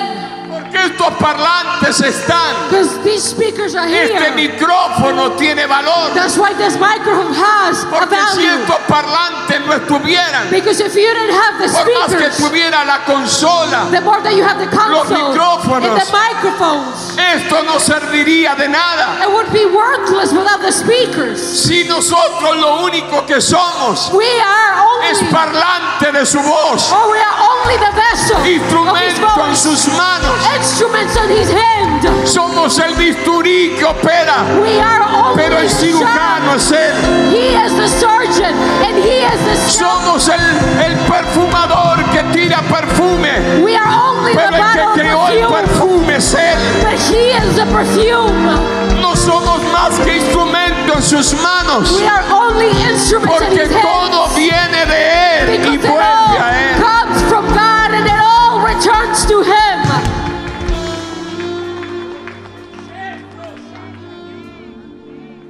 Porque 0.50 0.76
estos 0.76 1.14
parlantes 1.18 2.00
están. 2.02 2.68
Because 2.68 3.02
these 3.02 3.22
speakers 3.24 3.74
are 3.74 3.88
Este 3.88 4.12
here. 4.12 4.32
micrófono 4.32 5.32
tiene 5.38 5.66
valor. 5.66 6.12
That's 6.12 6.36
why 6.36 6.52
this 6.52 6.78
microphone 6.78 7.32
has 7.32 7.84
a 7.84 7.86
Porque 7.88 8.16
si 8.34 8.44
estos 8.44 8.76
parlantes 8.86 9.60
no 9.64 9.72
estuvieran, 9.72 10.50
Because 10.50 10.80
if 10.80 10.94
you 10.94 11.00
didn't 11.14 11.32
have 11.34 11.58
the 11.58 11.72
por 11.72 11.86
más 11.94 12.14
que 12.14 12.28
tuviera 12.44 12.84
la 12.84 13.04
consola, 13.06 13.88
the 13.90 14.02
more 14.02 14.20
that 14.22 14.34
you 14.34 14.42
have 14.44 14.58
the 14.58 14.66
console 14.66 15.00
and 15.16 15.34
micrófonos. 15.34 16.04
the 16.04 16.12
microphones, 16.12 17.05
esto 17.18 17.62
no 17.62 17.78
serviría 17.78 18.54
de 18.54 18.68
nada. 18.68 19.22
it 19.22 19.30
would 19.32 19.50
be 19.52 19.66
worthless 19.66 20.32
without 20.32 20.60
the 20.60 20.72
speakers. 20.72 21.40
Si 21.40 21.84
nosotros 21.84 22.56
lo 22.56 22.82
único 22.82 23.26
que 23.26 23.40
somos 23.40 24.10
We 24.12 24.26
are 24.40 25.10
es 25.10 25.18
only, 25.18 25.32
parlante 25.32 26.12
de 26.12 26.26
su 26.26 26.38
voz, 26.40 26.92
or 26.92 27.10
we 27.10 27.18
are 27.18 27.36
only 27.40 27.76
the 27.78 27.92
vessel 27.94 28.36
of 28.36 28.44
his 28.46 28.60
instrumento 28.60 29.46
en 29.46 29.56
sus 29.56 29.86
manos, 29.88 30.36
instruments 30.56 31.16
in 31.16 31.30
his 31.30 31.50
hand. 31.50 32.26
somos 32.26 32.78
el 32.78 32.94
bisturí 32.94 33.74
que 33.78 33.84
opera, 33.84 34.44
We 34.62 34.80
are 34.80 35.02
only 35.02 35.36
pero 35.36 35.58
el 35.58 35.70
cirujano 35.70 36.54
es 36.54 36.70
él. 36.70 36.94
He 37.32 37.54
is 37.54 37.72
the 37.76 37.88
surgeon 37.88 38.54
and 38.84 38.96
he 38.96 39.22
is 39.24 39.40
the. 39.44 39.56
Somos 39.70 40.28
el, 40.28 40.40
el 40.84 40.96
perfumador 41.06 42.02
que 42.12 42.22
tira 42.36 42.60
perfume, 42.68 43.62
We 43.64 43.74
are 43.76 43.88
only 43.88 44.32
the 44.34 44.38
pero 44.38 44.56
el 44.56 44.94
que 44.94 45.00
creó 45.00 45.28
el 45.28 45.46
perfume, 45.48 46.16
es 46.16 46.34
él. 46.34 46.58
but 46.82 46.98
he 47.08 47.32
is 47.32 47.56
the 47.56 47.64
perfume. 47.72 49.00
No 49.00 49.14
somos 49.16 49.60
más 49.72 49.98
que 50.04 50.16
instrumento 50.18 50.94
en 50.94 51.02
sus 51.02 51.32
manos, 51.40 51.92
We 51.96 52.06
are 52.06 52.24
only 52.30 52.68
instruments 52.90 53.40
in 53.40 53.48
porque 53.48 53.68
todo 53.68 54.28
viene 54.36 54.84
de 54.86 55.38
él 55.40 55.64
y 55.64 55.76
Because 55.76 55.88
vuelve 55.88 56.38
a 56.38 56.72
él. 56.72 56.80
comes 56.82 57.22
from 57.30 57.46
God 57.48 57.90
and 57.96 58.06
it 58.06 58.20
all 58.20 58.60
returns 58.60 59.24
to 59.26 59.42
Him. 59.42 59.76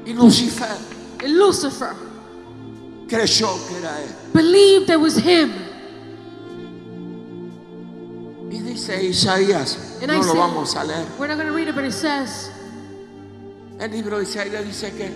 Y 0.04 0.12
Lucifer 0.12 0.66
Lucifer 1.26 1.90
que 3.08 3.16
era 3.16 3.24
él. 3.24 4.08
believed 4.32 4.90
it 4.90 5.00
was 5.00 5.16
Him. 5.16 5.52
Dice 8.76 9.02
Isaías, 9.02 9.98
And 10.02 10.08
no 10.08 10.20
I 10.20 10.26
lo 10.26 10.34
vamos 10.34 10.76
a 10.76 10.84
leer. 10.84 11.06
We're 11.18 11.28
not 11.28 11.36
going 11.36 11.48
to 11.48 11.54
read 11.54 11.68
it, 11.68 11.74
but 11.74 11.84
it 11.84 11.92
says, 11.92 12.50
El 13.78 13.88
libro 13.90 14.18
de 14.18 14.24
Isaías 14.24 14.64
dice 14.64 14.92
que 14.96 15.14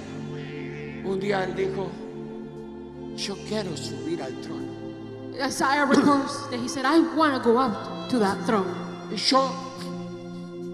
un 1.05 1.21
día 1.21 1.45
él 1.45 1.55
dijo, 1.55 1.91
yo 3.17 3.37
quiero 3.47 3.77
subir 3.77 4.23
al 4.23 4.33
trono. 4.41 4.71
Isaiah 5.43 5.87
records 5.87 6.49
that 6.51 6.59
he 6.59 6.69
said, 6.69 6.85
I 6.85 6.99
want 7.17 7.35
to 7.35 7.41
go 7.41 7.59
up 7.59 8.09
to 8.11 8.19
that 8.19 8.45
throne. 8.47 8.75
Y 9.11 9.17
yo, 9.17 9.51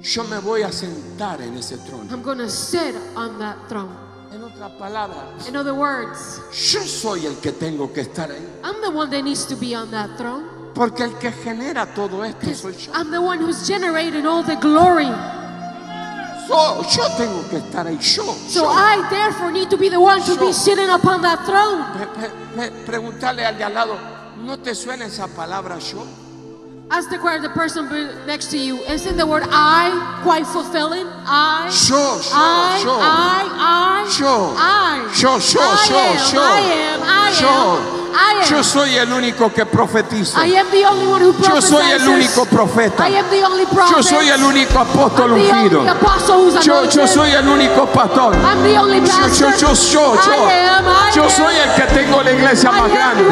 yo 0.03 0.25
me 0.25 0.39
voy 0.39 0.63
a 0.63 0.73
sentar 0.73 1.41
en 1.41 1.57
ese 1.57 1.77
trono. 1.79 2.11
I'm 2.11 2.23
going 2.23 2.39
to 2.39 2.51
sit 2.51 2.95
on 3.17 3.39
that 3.39 3.69
throne. 3.69 3.97
En 4.33 4.43
otras 4.43 4.73
palabras, 4.73 5.49
In 5.49 5.57
other 5.57 5.75
words, 5.75 6.41
yo 6.53 6.81
soy 6.85 7.27
el 7.27 7.37
que 7.37 7.53
tengo 7.53 7.93
que 7.93 8.03
estar 8.03 8.31
ahí. 8.31 8.45
I'm 8.65 8.81
the 8.83 8.91
one 8.91 9.09
that 9.11 9.23
needs 9.23 9.47
to 9.47 9.57
be 9.57 9.75
on 9.75 9.91
that 9.93 10.17
throne. 10.19 10.56
Porque 10.77 11.05
el 11.05 11.15
que 11.19 11.33
genera 11.33 11.87
todo 11.87 12.23
esto 12.23 12.55
soy 12.55 12.75
yo. 12.77 12.93
I'm 12.93 13.11
the 13.11 13.19
one 13.19 13.39
who's 13.41 13.67
generating 13.67 14.27
all 14.27 14.43
the 14.45 14.57
glory. 14.57 15.09
So- 16.47 16.85
yo 16.95 17.09
tengo 17.17 17.43
que 17.49 17.57
estar 17.59 17.87
ahí. 17.87 17.99
Yo. 17.99 18.25
So 18.49 18.65
yo. 18.65 18.69
I 18.71 19.09
therefore 19.09 19.51
need 19.51 19.71
to 19.71 19.79
be 19.79 19.89
the 19.89 19.99
one 19.99 20.23
to 20.25 20.37
be 20.37 20.53
sitting 20.53 20.91
upon 20.91 21.23
that 21.23 21.45
throne. 21.47 21.83
Pre- 21.97 22.07
pre- 22.07 22.31
pre- 22.55 22.71
preguntarle 22.85 23.47
al 23.47 23.57
de 23.57 23.65
al 23.65 23.73
lado, 23.73 23.97
¿no 24.45 24.59
te 24.59 24.75
suena 24.75 25.07
esa 25.07 25.27
palabra 25.29 25.79
yo? 25.79 26.07
Ask 26.89 27.09
the 27.11 27.19
question, 27.19 27.43
the 27.43 27.49
person 27.49 27.89
next 28.27 28.51
to 28.51 28.59
you. 28.59 28.77
Isn't 28.87 29.17
the 29.17 29.27
word 29.27 29.43
I 29.51 30.21
quite 30.23 30.47
fulfilling? 30.47 31.07
I. 31.27 31.69
Yo, 31.89 31.97
yo, 31.97 32.31
I, 32.33 32.83
yo. 32.85 32.99
I, 33.01 33.49
I, 33.59 34.19
Yo. 34.21 34.55
I. 34.57 35.13
Yo, 35.19 35.39
yo, 35.39 35.61
I 35.63 35.87
yo, 35.89 35.97
am, 35.97 36.35
yo. 36.35 36.41
I 36.43 36.61
am, 36.61 37.03
I 37.03 37.41
Yo. 37.41 37.49
am, 37.49 37.57
I 37.57 37.81
am. 37.81 37.91
Yo 37.91 37.96
soy 38.63 38.97
el 38.97 39.13
único 39.13 39.53
que 39.53 39.63
who 39.63 39.89
Yo 41.43 41.63
soy 41.63 41.91
el 41.91 42.09
único 42.09 42.45
profeta. 42.47 43.09
Yo 43.09 44.03
soy 44.03 44.29
el 44.29 44.43
único 44.43 44.79
apóstol 44.79 45.33
ungido. 45.33 45.85
Yo, 46.63 46.85
yo 46.89 47.07
soy 47.07 47.31
el 47.33 47.49
único 47.49 47.87
pastor. 47.87 48.37
Yo, 48.65 49.29
yo, 49.29 49.51
yo, 49.59 49.75
yo, 49.75 49.75
yo. 49.75 50.49
Yo 51.15 51.31
soy 51.31 51.55
el 51.57 51.75
que 51.75 51.95
tengo 51.95 52.23
la 52.23 52.33
iglesia 52.33 52.71
más 52.73 52.91
grande. 52.91 53.25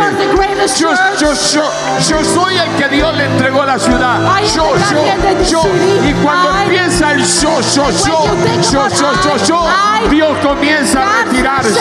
Yo, 0.77 0.91
yo, 1.19 1.33
yo, 1.35 1.63
yo 2.09 2.25
soy 2.25 2.57
el 2.59 2.71
que 2.77 2.89
Dios 2.89 3.17
le 3.17 3.25
entregó 3.25 3.65
la 3.65 3.79
ciudad. 3.79 4.21
Yo, 4.55 4.75
yo, 4.77 5.45
yo. 5.45 5.63
Y 6.09 6.13
cuando 6.23 6.59
empieza 6.61 7.13
el 7.13 7.25
yo, 7.25 7.61
yo, 7.61 7.91
yo, 7.91 8.25
yo, 8.71 8.89
yo, 8.89 9.13
yo, 9.23 9.37
yo, 9.47 9.67
Dios 10.11 10.39
comienza 10.43 11.03
a 11.03 11.25
retirarse. 11.25 11.81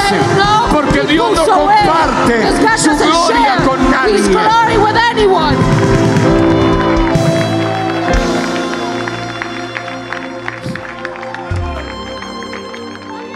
Porque 0.71 1.01
Dios 1.01 1.31
no 1.35 1.45
comparte 1.45 2.63
su 2.77 2.92
doesn't 2.99 3.35
share 3.35 4.07
His 4.09 4.27
glory 4.27 4.77
with 4.77 4.95
anyone. 4.95 5.57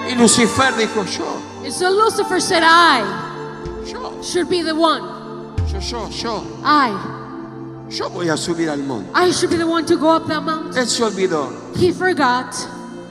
Y 0.08 0.16
Lucifer 0.16 0.72
dijo 0.78 1.04
yo, 1.06 1.42
And 1.64 1.74
so 1.74 1.90
Lucifer 1.90 2.40
said, 2.40 2.64
I 2.64 3.02
yo, 3.86 4.22
should 4.22 4.50
be 4.50 4.62
the 4.62 4.74
one. 4.76 5.02
yo, 5.72 5.80
yo, 5.80 6.10
yo. 6.10 6.44
I. 6.64 7.16
Yo 7.90 8.10
voy 8.10 8.30
a 8.30 8.38
subir 8.38 8.70
al 8.70 8.80
monte. 8.80 9.10
I 9.14 9.32
should 9.32 9.50
be 9.50 9.56
the 9.58 9.68
one 9.68 9.86
to 9.86 9.96
go 9.98 10.10
up 10.10 10.28
that 10.28 10.42
mountain. 10.44 10.74
Él 10.82 10.88
se 10.88 11.04
olvidó 11.04 11.52
He 11.76 11.92
forgot 11.92 12.54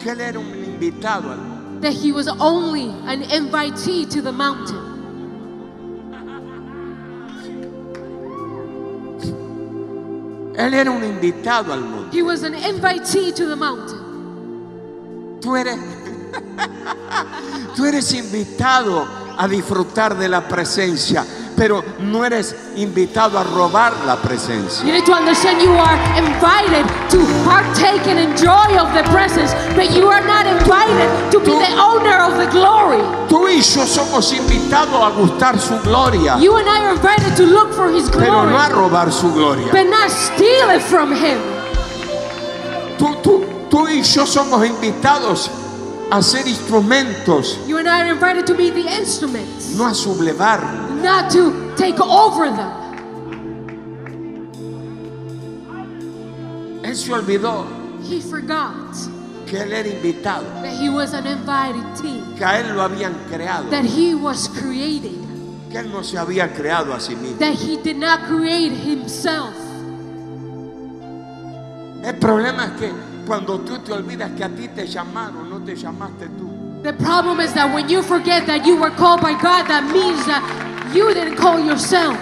que 0.00 0.12
él 0.12 0.20
era 0.20 0.38
un 0.38 0.46
invitado 0.54 1.30
al 1.30 1.38
monte. 1.38 1.80
that 1.80 1.92
he 1.92 2.12
was 2.12 2.28
only 2.40 2.88
an 3.10 3.22
invitee 3.22 4.08
to 4.10 4.22
the 4.22 4.32
mountain. 4.32 4.85
Él 10.56 10.72
era 10.72 10.90
un 10.90 11.04
invitado 11.04 11.72
al 11.72 11.80
monte. 11.80 12.16
He 12.16 12.22
was 12.22 12.42
an 12.42 12.54
invitee 12.54 13.32
to 13.34 13.46
the 13.46 13.56
mountain. 13.56 13.98
Tú 15.40 15.54
eres, 15.54 15.76
tú 17.76 17.84
eres 17.84 18.12
invitado 18.14 19.06
a 19.36 19.46
disfrutar 19.46 20.16
de 20.16 20.28
la 20.28 20.48
presencia, 20.48 21.24
pero 21.56 21.82
no 22.00 22.24
eres 22.24 22.54
invitado 22.76 23.38
a 23.38 23.42
robar 23.44 23.92
la 24.04 24.16
presencia. 24.16 24.84
You 24.84 24.92
need 24.92 25.06
to 25.06 25.12
understand 25.14 25.62
you 25.62 25.72
are 25.72 25.96
invited 26.18 26.84
to 27.10 27.18
partake 27.44 28.06
and 28.08 28.18
enjoy 28.18 28.76
of 28.78 28.92
the 28.94 29.02
presence, 29.10 29.54
but 29.74 29.90
you 29.96 30.06
are 30.08 30.24
not 30.26 30.46
invited 30.46 31.08
to 31.32 31.40
be 31.40 31.50
the 31.52 31.72
owner 31.80 32.18
of 32.20 32.36
the 32.36 32.46
glory. 32.50 33.00
Tú 33.28 33.48
y 33.48 33.60
yo 33.60 33.86
somos 33.86 34.32
invitados 34.32 34.94
a 35.02 35.10
gustar 35.18 35.58
su 35.58 35.78
gloria, 35.82 36.36
You 36.38 36.56
and 36.56 36.68
I 36.68 36.84
are 36.86 36.92
invited 36.94 37.34
to 37.36 37.44
look 37.44 37.72
for 37.72 37.88
his 37.90 38.08
pero 38.10 38.44
no 38.44 38.56
a 38.58 38.68
glory, 38.68 38.74
robar 38.90 39.10
su 39.12 39.32
gloria. 39.32 39.72
but 39.72 39.84
not 39.84 40.10
steal 40.10 40.70
it 40.70 40.82
from 40.82 41.14
him. 41.14 41.38
Tú, 42.98 43.14
tú, 43.22 43.44
tú 43.70 43.88
y 43.88 44.02
yo 44.02 44.24
somos 44.26 44.64
invitados 44.66 45.50
a 46.10 46.22
ser 46.22 46.46
instrumentos, 46.46 47.58
You 47.66 47.78
and 47.78 47.88
I 47.88 48.02
are 48.08 48.12
invited 48.12 48.46
to 48.46 48.54
be 48.54 48.70
the 48.70 48.86
instruments, 48.88 49.74
no 49.76 49.86
a 49.86 49.90
sublevar. 49.94 50.62
not 51.02 51.30
to 51.32 51.74
take 51.76 52.00
over 52.00 52.50
them. 52.50 52.72
Él 56.82 56.94
se 56.96 57.12
olvidó 57.12 57.66
He 58.08 58.20
forgot 58.20 58.94
que 59.46 59.60
él 59.60 59.72
era 59.72 59.88
invitado, 59.88 60.44
that 60.62 60.72
he 60.80 60.88
was 60.88 61.12
an 61.12 61.26
invited 61.26 61.84
team, 62.00 62.34
que 62.36 62.44
a 62.44 62.60
él 62.60 62.74
lo 62.76 62.82
habían 62.82 63.14
creado, 63.28 63.68
that 63.70 63.84
he 63.84 64.14
was 64.14 64.48
created, 64.48 65.14
que 65.70 65.78
él 65.80 65.90
no 65.92 66.02
se 66.02 66.16
había 66.18 66.52
creado 66.52 66.92
a 66.94 67.00
sí 67.00 67.14
mismo. 67.16 67.38
that 67.38 67.54
he 67.54 67.76
did 67.82 67.96
not 67.96 68.20
create 68.28 68.72
himself. 68.72 69.54
El 72.04 72.14
problema 72.20 72.66
es 72.66 72.72
que 72.80 72.92
cuando 73.26 73.58
tú 73.60 73.78
te 73.78 73.92
olvidas 73.92 74.30
que 74.36 74.44
a 74.44 74.48
ti 74.48 74.68
te 74.68 74.86
llamaron, 74.86 75.50
no 75.50 75.58
te 75.64 75.74
llamaste 75.74 76.26
tú. 76.38 76.80
The 76.82 76.92
problem 76.92 77.40
is 77.40 77.52
that 77.54 77.72
when 77.74 77.88
you 77.88 78.02
forget 78.02 78.46
that 78.46 78.64
you 78.64 78.76
were 78.76 78.90
called 78.90 79.20
by 79.20 79.32
God, 79.32 79.66
that 79.66 79.84
means 79.92 80.24
that 80.26 80.42
you 80.94 81.12
didn't 81.12 81.36
call 81.36 81.58
yourself. 81.58 82.16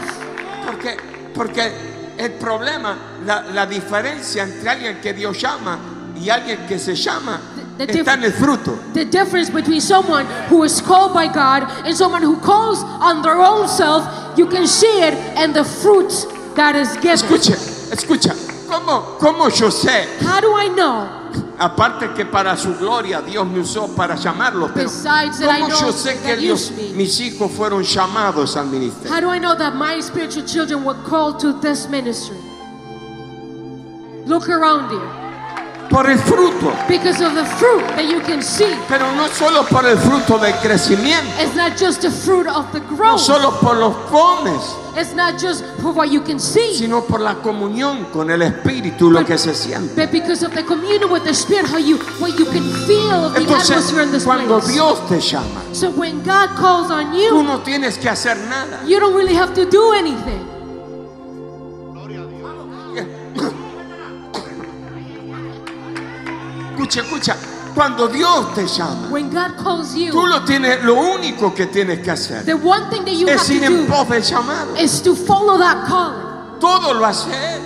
Porque, 0.64 0.96
porque 1.34 1.72
el 2.16 2.30
problema, 2.38 2.96
la, 3.26 3.42
la 3.52 3.66
diferencia 3.66 4.44
entre 4.44 4.70
alguien 4.70 5.00
que 5.02 5.12
Dios 5.12 5.38
llama 5.40 5.78
y 6.16 6.30
alguien 6.30 6.66
que 6.66 6.78
se 6.78 6.94
llama 6.94 7.40
The- 7.76 7.86
the 7.86 7.98
está 8.00 8.14
en 8.14 8.24
el 8.24 8.32
fruto. 8.32 8.78
The 8.94 9.04
difference 9.04 9.50
between 9.50 9.80
someone 9.80 10.24
who 10.48 10.62
is 10.64 10.80
called 10.80 11.12
by 11.12 11.26
God 11.26 11.64
and 11.84 11.94
someone 11.94 12.22
who 12.22 12.36
calls 12.40 12.82
on 12.82 13.20
their 13.22 13.36
own 13.42 13.68
self, 13.68 14.04
you 14.38 14.46
can 14.46 14.66
see 14.66 15.02
it 15.02 15.12
in 15.36 15.52
the 15.52 15.64
fruit 15.64 16.10
that 16.54 16.76
is 16.76 16.94
given. 16.98 17.18
Escucha, 17.18 17.56
escucha. 17.92 18.53
¿Cómo, 18.74 19.16
¿Cómo 19.18 19.48
yo 19.48 19.70
sé? 19.70 20.08
How 20.22 20.40
do 20.40 20.60
I 20.60 20.68
know? 20.68 21.06
Aparte 21.58 22.12
que 22.14 22.24
para 22.26 22.56
su 22.56 22.74
gloria 22.76 23.20
Dios 23.20 23.46
me 23.46 23.60
usó 23.60 23.88
para 23.94 24.16
llamarlos. 24.16 24.72
Pero 24.74 24.88
Besides 24.90 25.38
that 25.38 25.58
I 25.58 25.60
¿Cómo 25.60 25.68
know 25.68 25.80
yo 25.80 25.92
sé 25.92 26.18
que 26.20 26.36
me. 26.36 26.94
mis 26.96 27.20
hijos 27.20 27.50
fueron 27.52 27.82
llamados 27.84 28.56
al 28.56 28.66
ministerio? 28.66 29.12
How 29.14 29.20
do 29.20 29.32
I 29.32 29.38
know 29.38 29.54
that 29.56 29.74
my 29.74 30.00
spiritual 30.00 30.44
children 30.44 30.84
were 30.84 30.98
called 31.08 31.38
to 31.40 31.52
this 31.60 31.88
ministry? 31.88 32.36
Look 34.26 34.48
around 34.48 34.90
here. 34.90 35.23
Por 35.90 36.08
el 36.10 36.18
fruto. 36.18 36.72
Because 36.88 37.20
of 37.20 37.34
the 37.34 37.44
fruit 37.44 37.86
that 37.96 38.04
you 38.08 38.20
can 38.20 38.42
see. 38.42 38.74
Pero 38.88 39.12
no 39.12 39.28
solo 39.28 39.64
por 39.64 39.84
el 39.86 39.96
fruto 39.98 40.38
del 40.38 40.52
crecimiento. 40.54 41.24
It's 41.40 41.54
not 41.54 41.76
just 41.78 42.00
the 42.02 42.10
fruit 42.10 42.46
of 42.48 42.72
the 42.72 42.80
No 42.80 42.96
growth. 42.96 43.20
solo 43.20 43.50
por 43.60 43.76
los 43.76 43.94
pones. 44.10 44.62
It's 44.96 45.12
not 45.14 45.38
just 45.40 45.64
for 45.82 45.92
what 45.92 46.10
you 46.10 46.20
can 46.20 46.38
see. 46.38 46.74
sino 46.76 47.02
por 47.02 47.20
la 47.20 47.34
comunión 47.42 48.06
con 48.12 48.30
el 48.30 48.42
Espíritu, 48.42 49.10
lo 49.10 49.24
que 49.24 49.36
se 49.38 49.54
siente. 49.54 49.94
But 49.96 50.10
because 50.12 50.44
of 50.44 50.52
the 50.54 50.64
communion 50.64 51.10
with 51.10 51.24
the 51.24 51.34
Spirit, 51.34 51.66
how 51.66 51.78
you 51.78 51.96
what 52.20 52.38
you 52.38 52.46
can 52.46 52.62
feel 52.86 53.30
the 53.30 53.40
atmosphere 53.40 54.02
in 54.02 54.08
Entonces, 54.08 54.12
this 54.12 54.24
cuando 54.24 54.58
place. 54.60 54.72
Dios 54.72 54.98
te 55.08 55.20
llama, 55.20 55.62
So 55.72 55.90
when 55.90 56.22
God 56.24 56.50
calls 56.56 56.90
on 56.90 57.12
tú 57.12 57.18
you, 57.18 57.42
no 57.42 57.60
tienes 57.60 57.98
que 57.98 58.08
hacer 58.08 58.36
nada. 58.48 58.80
you 58.86 58.98
don't 59.00 59.14
really 59.14 59.34
have 59.34 59.52
to 59.54 59.64
do 59.68 59.92
anything. 59.92 60.48
Escucha, 66.84 67.00
escucha. 67.00 67.36
Cuando 67.74 68.06
Dios 68.06 68.54
te 68.54 68.66
llama, 68.66 69.08
When 69.10 69.30
God 69.30 69.56
calls 69.60 69.92
tú 69.94 69.98
you, 69.98 70.26
lo 70.26 70.44
tienes, 70.44 70.82
lo 70.84 70.94
único 70.94 71.52
que 71.54 71.66
tienes 71.66 71.98
que 72.00 72.10
hacer 72.12 72.44
the 72.44 72.54
one 72.54 72.88
thing 72.88 73.04
that 73.04 73.14
you 73.14 73.26
es 73.28 73.40
have 73.48 73.52
ir 73.56 73.64
en 73.64 73.86
pos 73.86 74.08
del 74.08 74.22
llamado. 74.22 74.76
is 74.78 75.00
to 75.02 75.16
follow 75.16 75.58
that 75.58 75.84
calling. 75.88 76.60
Todo 76.60 76.94
lo 76.94 77.04
hace 77.04 77.30
Él. 77.30 77.60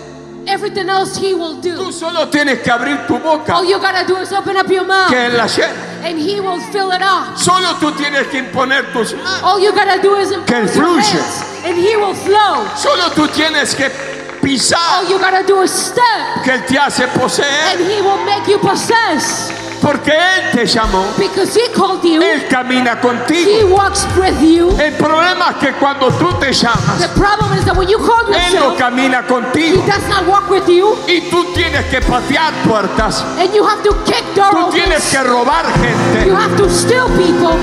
Everything 0.46 0.88
else 0.88 1.18
He 1.18 1.34
will 1.34 1.60
Tú 1.60 1.74
do. 1.76 1.92
solo 1.92 2.26
tienes 2.30 2.60
que 2.60 2.70
abrir 2.70 3.06
tu 3.06 3.18
boca, 3.18 3.54
All 3.56 3.66
you 3.66 3.78
gotta 3.78 4.06
do 4.06 4.16
is 4.16 4.32
open 4.32 4.56
up 4.56 4.66
your 4.70 4.86
mouth, 4.86 5.10
que 5.10 5.26
Él 5.26 5.36
la 5.36 5.46
llena. 5.46 5.74
and 6.06 6.18
He 6.18 6.40
will 6.40 6.58
fill 6.72 6.90
it 6.92 7.02
up. 7.02 7.36
Solo 7.36 7.74
tú 7.78 7.92
tienes 7.92 8.28
que 8.28 8.38
imponer 8.38 8.90
tus 8.94 9.12
manos. 9.12 9.42
All 9.42 9.60
you 9.60 9.72
gotta 9.72 10.00
do 10.00 10.16
is 10.16 10.30
Que 10.46 10.56
Él 10.56 10.68
fluye. 10.70 11.20
and 11.66 11.76
He 11.76 11.96
will 11.98 12.14
flow. 12.14 12.64
Solo 12.76 13.10
tú 13.14 13.28
tienes 13.28 13.74
que 13.74 13.90
All 14.38 14.48
pisar, 14.48 15.08
you 15.08 15.18
gotta 15.18 15.42
do 15.46 15.62
is 15.62 15.70
step, 15.70 16.42
que 16.44 16.52
Él 16.52 16.64
te 16.66 16.78
hace 16.78 17.04
and 17.04 17.12
poseer. 17.12 17.78
He 17.78 18.00
will 18.02 18.24
make 18.24 18.46
you 18.50 18.58
possess. 18.58 19.52
Porque 19.80 20.10
Él 20.10 20.50
te 20.52 20.66
llamó. 20.66 21.04
Because 21.16 21.54
He 21.54 21.72
called 21.72 22.02
you, 22.02 22.20
Él 22.20 22.48
camina 22.48 22.94
He 22.94 23.00
contigo. 23.00 23.68
walks 23.76 24.04
with 24.16 24.40
you. 24.40 24.70
El 24.80 24.94
problema 24.94 25.50
es 25.50 25.56
que 25.58 25.72
cuando 25.74 26.08
tú 26.18 26.32
te 26.40 26.52
llamas, 26.52 26.98
The 27.00 27.08
problem 27.10 27.56
is 27.56 27.64
that 27.64 27.76
when 27.76 27.88
you 27.88 27.98
call 27.98 28.26
Él 28.26 28.32
no 28.32 28.36
yourself, 28.72 28.76
camina 28.78 29.20
He 29.20 29.28
contigo. 29.32 29.86
does 29.86 30.08
not 30.08 30.26
walk 30.26 30.50
with 30.50 30.66
you, 30.68 30.96
Y 31.06 31.20
tú 31.30 31.44
tienes 31.54 31.84
que 31.90 32.00
patear 32.00 32.52
puertas. 32.66 33.22
and 33.38 33.54
you 33.54 33.64
have 33.64 33.80
to 33.84 33.94
kick 34.04 34.24
door 34.34 34.50
Tú 34.50 34.70
tienes 34.72 34.98
opens. 34.98 35.10
que 35.10 35.22
robar 35.22 35.64
You 35.66 35.82
gente. 36.24 36.34
have 36.34 36.56
to 36.56 36.68
steal 36.68 37.06
people. 37.16 37.56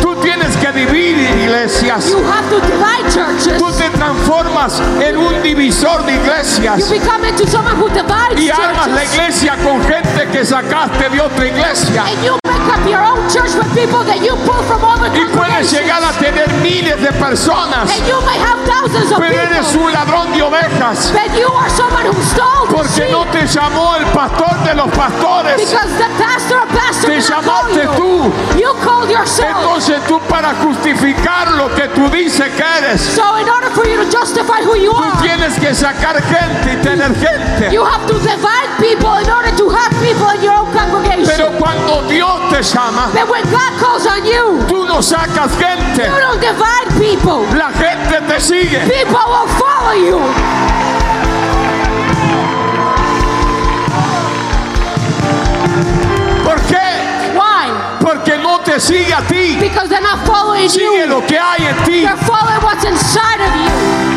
Tú 0.00 0.13
tienes 0.24 0.56
que 0.56 0.72
dividir 0.72 1.30
iglesias. 1.42 2.08
You 2.10 2.18
have 2.24 2.48
to 2.50 2.60
divide 2.60 3.04
churches. 3.12 3.58
Tú 3.58 3.70
te 3.72 3.88
transformas 3.90 4.80
en 5.00 5.16
un 5.16 5.42
divisor 5.42 6.04
de 6.04 6.12
You 6.14 6.20
iglesias. 6.22 6.90
become 6.90 7.24
into 7.28 7.46
someone 7.46 7.76
who 7.76 7.88
divides 7.90 8.40
Y 8.40 8.50
armas 8.50 8.88
la 8.88 9.04
iglesia 9.04 9.56
con 9.62 9.80
gente 9.84 10.26
que 10.32 10.44
sacaste 10.44 11.08
de 11.10 11.20
otra 11.20 11.46
iglesia. 11.46 12.04
And 12.06 12.24
you 12.24 12.43
up 12.74 12.82
your 12.88 13.02
own 13.02 13.22
church 13.30 13.54
with 13.54 13.70
people 13.74 14.02
that 14.04 14.18
you 14.22 14.34
pull 14.44 14.62
from 14.66 14.82
other 14.84 15.08
Y 15.14 15.24
puedes 15.32 15.70
llegar 15.72 16.02
a 16.02 16.12
tener 16.18 16.48
miles 16.62 17.00
de 17.00 17.12
personas. 17.12 17.88
And 17.90 18.06
you 18.06 18.18
may 18.26 18.38
have 18.38 18.58
thousands 18.66 19.12
of 19.12 19.18
Pero 19.18 19.34
eres 19.34 19.66
people. 19.68 19.86
un 19.86 19.92
ladrón 19.92 20.32
de 20.32 20.42
ovejas. 20.42 21.12
But 21.12 21.30
you 21.38 21.48
are 21.48 21.70
someone 21.70 22.06
who 22.06 22.20
stole 22.22 22.66
Porque 22.74 23.08
no 23.10 23.24
te 23.30 23.46
llamó 23.46 23.96
el 23.96 24.04
pastor 24.12 24.54
de 24.64 24.74
los 24.74 24.88
pastores. 24.90 25.56
Because 25.56 25.90
the 25.96 26.08
pastor 26.18 26.58
of 26.62 26.68
pastors 26.70 27.26
Te 27.26 27.32
llamaste 27.32 27.82
you. 27.84 27.92
tú. 27.94 28.32
You 28.58 28.74
called 28.82 29.10
yourself. 29.10 29.56
Entonces 29.56 30.02
tú 30.08 30.18
para 30.28 30.54
justificar 30.56 31.50
lo 31.52 31.72
que 31.74 31.88
tú 31.88 32.08
dices 32.10 32.50
que 32.56 32.64
eres, 32.78 33.00
So 33.00 33.36
in 33.38 33.48
order 33.48 33.70
for 33.70 33.86
you 33.86 33.96
to 34.02 34.10
justify 34.10 34.62
who 34.64 34.74
you 34.76 34.92
tú 34.92 34.98
are, 35.02 35.22
tienes 35.22 35.54
que 35.58 35.74
sacar 35.74 36.20
gente 36.22 36.72
y 36.72 36.76
tener 36.82 37.14
gente. 37.14 37.70
you 37.72 37.84
have 37.84 38.04
to 38.06 38.14
divide 38.20 38.68
people 38.80 39.14
in 39.22 39.30
order 39.30 39.54
to 39.56 39.68
have 39.70 39.90
people 40.02 40.28
in 40.34 40.42
your 40.42 40.54
own 40.54 40.66
congregation. 40.72 41.24
Pero 41.26 41.50
cuando 41.58 42.02
Dios 42.08 42.48
te 42.50 42.62
llama, 42.72 43.10
when 43.28 43.42
God 43.50 43.72
calls 43.78 44.06
on 44.06 44.24
you, 44.24 44.64
tú 44.68 44.86
no 44.86 45.00
sacas 45.02 45.52
gente. 45.58 46.02
you 46.02 46.20
don't 46.20 46.40
divide 46.40 46.88
people. 46.98 47.44
La 47.56 47.70
gente 47.72 48.20
te 48.26 48.40
sigue. 48.40 48.80
People 48.88 49.20
will 49.28 49.48
follow 49.58 49.92
you. 49.92 50.20
¿Por 56.44 56.60
qué? 56.62 57.32
Why? 57.34 57.70
Porque 58.00 58.36
no 58.38 58.60
te 58.60 58.78
sigue 58.80 59.12
a 59.12 59.22
ti. 59.22 59.56
Because 59.58 59.88
they're 59.88 60.00
not 60.02 60.26
following 60.26 60.68
Sigue 60.68 61.04
you. 61.04 61.06
lo 61.06 61.26
que 61.26 61.38
hay 61.38 61.66
en 61.66 61.76
ti. 61.84 62.02
They're 62.02 62.16
following 62.16 62.62
what's 62.62 62.84
inside 62.84 63.40
of 63.40 63.54
you. 63.56 64.13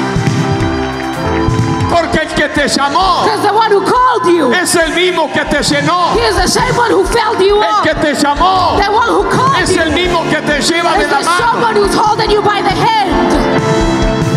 Porque 1.89 2.19
el 2.19 2.27
que 2.33 2.49
te 2.49 2.67
llamó 2.67 3.23
Because 3.23 3.41
the 3.43 3.53
one 3.53 3.71
who 3.71 3.81
called 3.85 4.25
you, 4.27 4.51
es 4.53 4.75
el 4.75 4.93
mismo 4.93 5.31
que 5.33 5.43
te 5.45 5.59
llenó. 5.63 6.13
he 6.15 6.27
is 6.27 6.35
the 6.35 6.47
same 6.47 6.75
one 6.75 6.91
who 6.91 7.03
filled 7.05 7.39
you 7.41 7.55
El 7.61 7.63
up. 7.63 7.83
que 7.83 7.93
te 7.95 8.13
llamó 8.13 8.77
The 8.77 8.89
one 8.91 9.09
who 9.09 9.23
called 9.29 9.61
es 9.63 9.75
el 9.77 9.91
mismo 9.93 10.23
que 10.29 10.41
te 10.41 10.59
lleva 10.61 10.97
de 10.97 11.07
la 11.07 11.21
mano. 11.21 11.37
someone 11.39 11.75
who's 11.75 11.95
holding 11.95 12.29
you 12.29 12.41
by 12.41 12.61
the 12.61 12.75
hand. 12.75 14.27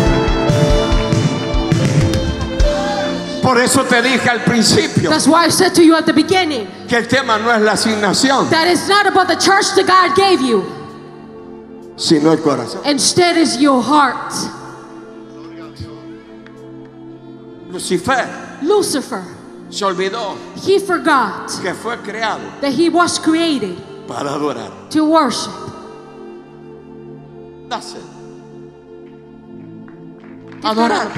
Por 3.41 3.59
eso 3.59 3.83
te 3.83 4.01
dije 4.01 4.29
al 4.29 4.41
principio 4.43 5.09
That's 5.09 5.27
why 5.27 5.45
I 5.45 5.49
said 5.49 5.73
to 5.75 5.81
you 5.83 5.95
at 5.95 6.05
the 6.05 6.13
beginning 6.13 6.67
que 6.87 6.95
el 6.97 7.07
tema 7.07 7.37
no 7.39 7.51
es 7.51 7.61
la 7.61 7.71
asignación, 7.73 8.49
that 8.49 8.67
it's 8.67 8.87
not 8.87 9.07
about 9.07 9.27
the 9.27 9.35
church 9.35 9.73
that 9.75 9.87
God 9.87 10.15
gave 10.15 10.41
you. 10.41 10.63
sino 11.97 12.31
el 12.31 12.37
corazón. 12.39 12.81
Instead, 12.85 13.37
is 13.37 13.57
your 13.59 13.81
heart. 13.81 14.31
Lucifer 17.71 18.27
Lucifer, 18.61 19.23
se 19.69 19.85
olvidó 19.85 20.35
he 20.67 20.79
forgot 20.79 21.49
que 21.61 21.73
fue 21.73 21.97
creado 21.97 22.41
that 22.61 22.71
he 22.73 22.89
was 22.89 23.17
created 23.19 23.77
para 24.07 24.29
adorar. 24.33 24.71
to 24.89 25.05
worship. 25.05 25.51
That's 27.69 27.93
it. 27.93 28.03
Adorar. 30.63 31.09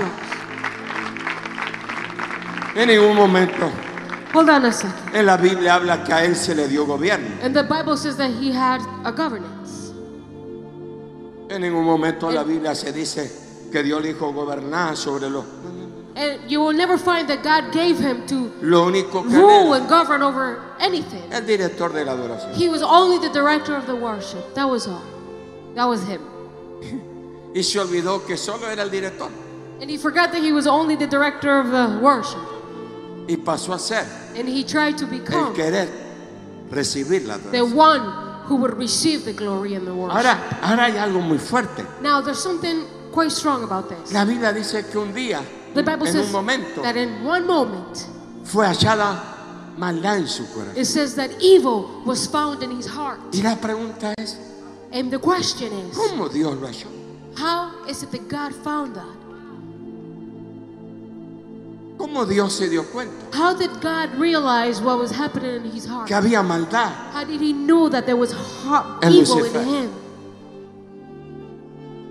En 2.76 2.88
ningún 2.88 3.16
momento 3.16 3.70
Hold 4.34 4.50
on 4.50 4.66
a 4.66 4.72
second. 4.72 5.16
en 5.16 5.26
la 5.26 5.38
Biblia 5.38 5.76
habla 5.76 6.04
que 6.04 6.12
a 6.14 6.24
él 6.26 6.36
se 6.36 6.56
le 6.56 6.68
dio 6.68 6.86
gobierno. 6.86 7.28
And 7.44 7.56
the 7.56 7.64
Bible 7.64 7.98
says 7.98 8.18
that 8.18 8.32
he 8.32 8.52
had 8.52 8.82
a 9.04 9.12
governance. 9.12 9.92
En 11.50 11.62
ningún 11.62 11.86
momento 11.86 12.30
en 12.30 12.36
la 12.36 12.44
Biblia 12.44 12.74
se 12.74 12.92
dice 12.92 13.32
que 13.72 13.84
Dios 13.84 14.02
le 14.02 14.14
dijo 14.14 14.32
gobernar 14.34 14.96
sobre 14.98 15.30
los. 15.30 15.44
And 16.16 16.50
you 16.50 16.60
will 16.60 16.74
never 16.74 16.98
find 16.98 17.28
that 17.30 17.44
God 17.44 17.72
gave 17.74 17.98
him 17.98 18.26
to 18.28 18.52
Lo 18.62 18.86
único 18.86 19.24
que 19.24 19.36
rule 19.36 19.74
and 19.74 19.90
govern 19.90 20.22
over 20.22 20.62
anything. 20.80 21.24
el 21.32 21.42
director 21.42 21.90
de 21.90 22.06
la 22.06 22.14
adoración. 22.14 22.54
He 22.54 22.70
was 22.70 22.84
only 22.84 23.18
the 23.18 23.34
director 23.34 23.76
of 23.76 23.88
the 23.88 23.96
worship. 23.96 24.54
That 24.54 24.70
was 24.70 24.88
all. 24.88 25.02
That 25.76 25.86
was 25.86 26.04
him. 26.08 26.22
Y 27.56 27.62
se 27.62 27.80
olvidó 27.80 28.26
que 28.26 28.36
solo 28.36 28.68
era 28.68 28.82
el 28.82 28.90
director. 28.90 29.30
And 29.82 29.90
he 29.90 29.98
forgot 29.98 30.32
that 30.32 30.42
he 30.42 30.52
was 30.52 30.66
only 30.68 30.96
the 30.96 31.08
director 31.08 31.60
of 31.60 31.72
the 31.72 32.00
worship. 32.00 32.40
Y 33.28 33.38
pasó 33.38 33.74
a 33.74 33.80
ser 33.80 34.06
And 34.36 34.48
he 34.48 34.64
tried 34.64 34.98
to 34.98 35.06
el 35.06 35.12
become 35.12 35.54
querer 35.56 35.88
recibir 36.70 37.26
la 37.28 37.38
the 37.38 37.64
one 37.64 38.02
who 38.48 38.56
would 38.58 38.78
receive 38.78 39.24
the 39.26 39.34
glory 39.34 39.76
and 39.76 39.88
the 39.88 39.94
worship. 39.94 40.18
Ahora, 40.18 40.60
ahora 40.62 40.86
hay 40.86 40.98
algo 40.98 41.22
muy 41.22 41.38
fuerte. 41.38 41.86
Now, 42.02 42.22
there's 42.22 42.42
something 42.42 42.86
quite 43.12 43.32
strong 43.32 43.64
about 43.64 43.88
this. 43.90 44.12
La 44.12 44.26
Biblia 44.26 44.52
dice 44.52 44.86
que 44.90 45.00
un 45.00 45.14
día, 45.14 45.42
The 45.74 45.84
Bible 45.84 46.08
en 46.08 46.14
says 46.14 46.26
un 46.28 46.32
momento, 46.32 46.82
that 46.84 46.96
in 46.96 47.24
one 47.24 47.46
moment, 47.48 48.08
fue 48.44 48.66
hallada 48.66 49.20
maldad 49.78 50.18
en 50.20 50.28
su 50.28 50.44
corazón. 50.54 50.78
it 50.78 50.86
says 50.86 51.16
that 51.16 51.32
evil 51.42 52.04
was 52.06 52.28
found 52.28 52.62
in 52.64 52.72
his 52.72 52.86
heart. 52.88 53.20
Y 53.34 53.42
la 53.42 53.56
pregunta 53.56 54.14
es, 54.18 54.38
And 54.92 55.10
the 55.12 55.18
question 55.20 55.74
is, 55.74 55.98
¿cómo 55.98 56.30
Dios 56.32 56.56
lo 56.60 56.68
halló? 56.68 56.88
how 57.36 57.72
is 57.88 58.04
it 58.04 58.12
that 58.12 58.28
God 58.30 58.54
found 58.54 58.96
that? 58.96 59.18
¿Cómo 61.98 62.26
Dios 62.28 62.54
se 62.54 62.70
dio 62.70 62.84
cuenta 62.92 63.26
How 63.32 63.54
did 63.56 63.70
God 63.82 64.10
realize 64.20 64.82
what 64.82 65.00
was 65.00 65.12
happening 65.12 65.64
in 65.66 65.72
his 65.72 65.86
heart? 65.86 66.08
que 66.08 66.16
había 66.16 66.44
maldad? 66.44 66.92
How 67.14 67.24
did 67.24 67.40
he 67.42 67.54
know 67.54 67.90
that 67.90 68.06
there 68.06 68.16
was 68.18 68.32
heart, 68.34 69.04
evil 69.04 69.14
in 69.14 69.18
Lucifer. 69.20 69.64
him? 69.64 69.92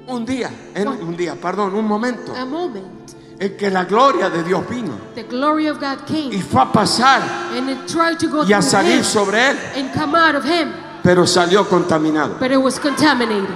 Un 0.08 0.24
día, 0.26 0.50
en 0.74 0.88
un 0.88 1.16
día, 1.16 1.36
perdón, 1.40 1.74
un 1.74 1.86
momento, 1.86 2.34
A 2.34 2.44
moment, 2.44 3.01
en 3.42 3.56
que 3.56 3.70
la 3.70 3.84
gloria 3.84 4.30
de 4.30 4.44
Dios 4.44 4.62
vino 4.68 4.92
the 5.16 5.24
glory 5.24 5.66
of 5.66 5.80
God 5.80 5.98
y 6.08 6.30
came 6.30 6.42
fue 6.42 6.62
a 6.62 6.72
pasar 6.72 7.22
and 7.56 7.68
it 7.68 7.86
tried 7.88 8.16
to 8.18 8.28
go 8.28 8.44
y 8.44 8.52
a 8.52 8.62
salir 8.62 8.98
him 8.98 9.04
sobre 9.04 9.36
él, 9.50 9.56
and 9.76 9.92
come 9.92 10.14
out 10.14 10.36
of 10.36 10.44
him, 10.44 10.72
pero 11.02 11.26
salió 11.26 11.66
contaminado. 11.68 12.38
but 12.38 12.50
it 12.52 12.56
was 12.60 12.78
contaminated. 12.78 13.48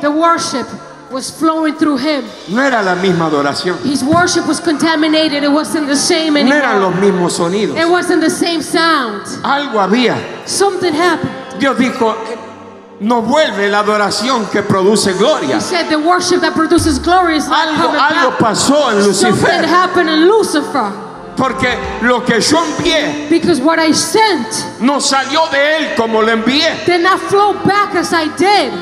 The 0.00 0.10
worship 0.10 0.66
was 1.12 1.30
flowing 1.30 1.74
through 1.74 1.98
him. 1.98 2.24
No 2.48 2.62
era 2.62 2.82
la 2.82 2.94
misma 2.94 3.26
adoración, 3.26 3.76
His 3.84 4.02
worship 4.02 4.46
was 4.46 4.60
contaminated. 4.60 5.44
It 5.44 5.52
wasn't 5.52 5.86
the 5.88 5.96
same 5.96 6.34
no 6.34 6.54
eran 6.54 6.80
los 6.80 6.92
anymore. 6.94 7.12
mismos 7.12 7.32
sonidos. 7.32 7.76
It 7.76 7.88
wasn't 7.88 8.22
the 8.22 8.30
same 8.30 8.62
sound. 8.62 9.26
Algo 9.44 9.80
había. 9.80 10.16
Something 10.46 10.94
happened. 10.94 11.30
Dios 11.60 11.76
dijo, 11.76 12.16
no 13.00 13.22
vuelve 13.22 13.68
la 13.68 13.80
adoración 13.80 14.46
que 14.50 14.62
produce 14.62 15.14
gloria. 15.14 15.56
He 15.56 15.60
said 15.60 15.88
the 15.88 15.98
worship 15.98 16.40
that 16.42 16.54
produces 16.54 16.98
glory 16.98 17.36
is 17.36 17.48
not 17.48 17.68
Algo, 17.68 17.98
algo 17.98 18.36
pasó 18.38 18.90
en 18.92 19.02
Lucifer, 19.06 19.64
happened 19.64 20.10
in 20.10 20.28
Lucifer 20.28 20.92
porque 21.36 21.68
lo 22.02 22.22
que 22.22 22.40
yo 22.40 22.58
envié 22.62 23.28
because 23.30 23.60
what 23.62 23.78
I 23.78 23.92
sent 23.92 24.80
no 24.80 25.00
salió 25.00 25.46
de 25.50 25.76
él 25.78 25.94
como 25.96 26.20
lo 26.20 26.28
envié. 26.30 26.84
did 26.84 27.00
not 27.02 27.18
flow 27.18 27.54
back 27.64 27.94
as 27.94 28.12
I 28.12 28.28
did. 28.36 28.72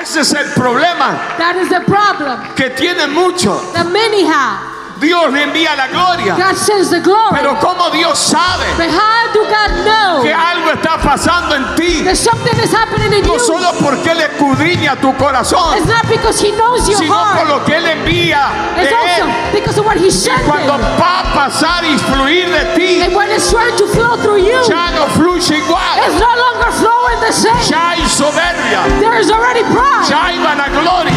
Ese 0.00 0.20
es 0.20 0.32
el 0.34 0.46
problema 0.54 1.18
That 1.38 1.56
is 1.56 1.68
the 1.68 1.80
problem 1.80 2.38
que 2.54 2.70
tiene 2.70 3.08
mucho. 3.08 3.58
that 3.72 3.90
many 3.90 4.24
have. 4.24 4.75
Dios 4.98 5.32
le 5.32 5.42
envía 5.42 5.76
la 5.76 5.88
gloria, 5.88 6.34
God 6.36 6.56
sends 6.56 6.90
the 6.90 7.00
glory, 7.00 7.30
pero 7.32 7.58
como 7.60 7.90
Dios 7.90 8.18
sabe 8.18 8.64
but 8.76 8.88
how 8.90 9.32
do 9.32 9.44
God 9.44 9.84
know 9.84 10.22
que 10.22 10.32
algo 10.32 10.70
está 10.72 10.98
pasando 10.98 11.54
en 11.54 11.74
ti, 11.76 12.02
that 12.04 12.16
something 12.16 12.56
is 12.62 12.72
happening 12.72 13.12
in 13.12 13.22
no 13.26 13.34
you? 13.34 13.40
solo 13.40 13.72
porque 13.80 14.10
Él 14.12 14.20
escudriña 14.22 14.96
tu 15.00 15.12
corazón, 15.16 15.76
It's 15.76 15.86
not 15.86 16.08
because 16.08 16.40
He 16.40 16.52
knows 16.52 16.88
your 16.88 16.98
sino 16.98 17.14
por 17.36 17.46
lo 17.46 17.64
que 17.64 17.76
Él 17.76 17.86
envía 17.86 18.48
de 18.76 18.84
It's 18.84 18.92
also 18.92 19.26
because 19.52 19.78
of 19.78 19.86
what 19.86 19.96
He 19.98 20.10
sent 20.10 20.42
Cuando 20.46 20.74
him. 20.74 20.80
va 20.98 21.20
a 21.20 21.34
pasar 21.34 21.84
y 21.84 21.96
fluir 21.98 22.48
de 22.50 22.64
ti, 22.76 23.02
And 23.02 23.14
when 23.14 23.30
it's 23.30 23.50
trying 23.50 23.76
to 23.76 23.86
flow 23.88 24.16
through 24.16 24.38
you, 24.44 24.58
ya 24.68 24.90
no 24.92 25.06
fluye 25.12 25.58
igual. 25.58 25.98
it's 26.06 26.18
no 26.18 26.32
longer 26.34 26.70
flowing 26.72 27.20
the 27.20 27.32
same. 27.32 27.56
Ya 27.68 27.90
hay 27.92 28.02
soberbia, 28.08 28.80
There 29.00 29.18
is 29.20 29.30
already 29.30 29.62
pride. 29.72 30.08
ya 30.08 30.24
hay 30.26 30.38
vanagloria, 30.38 31.15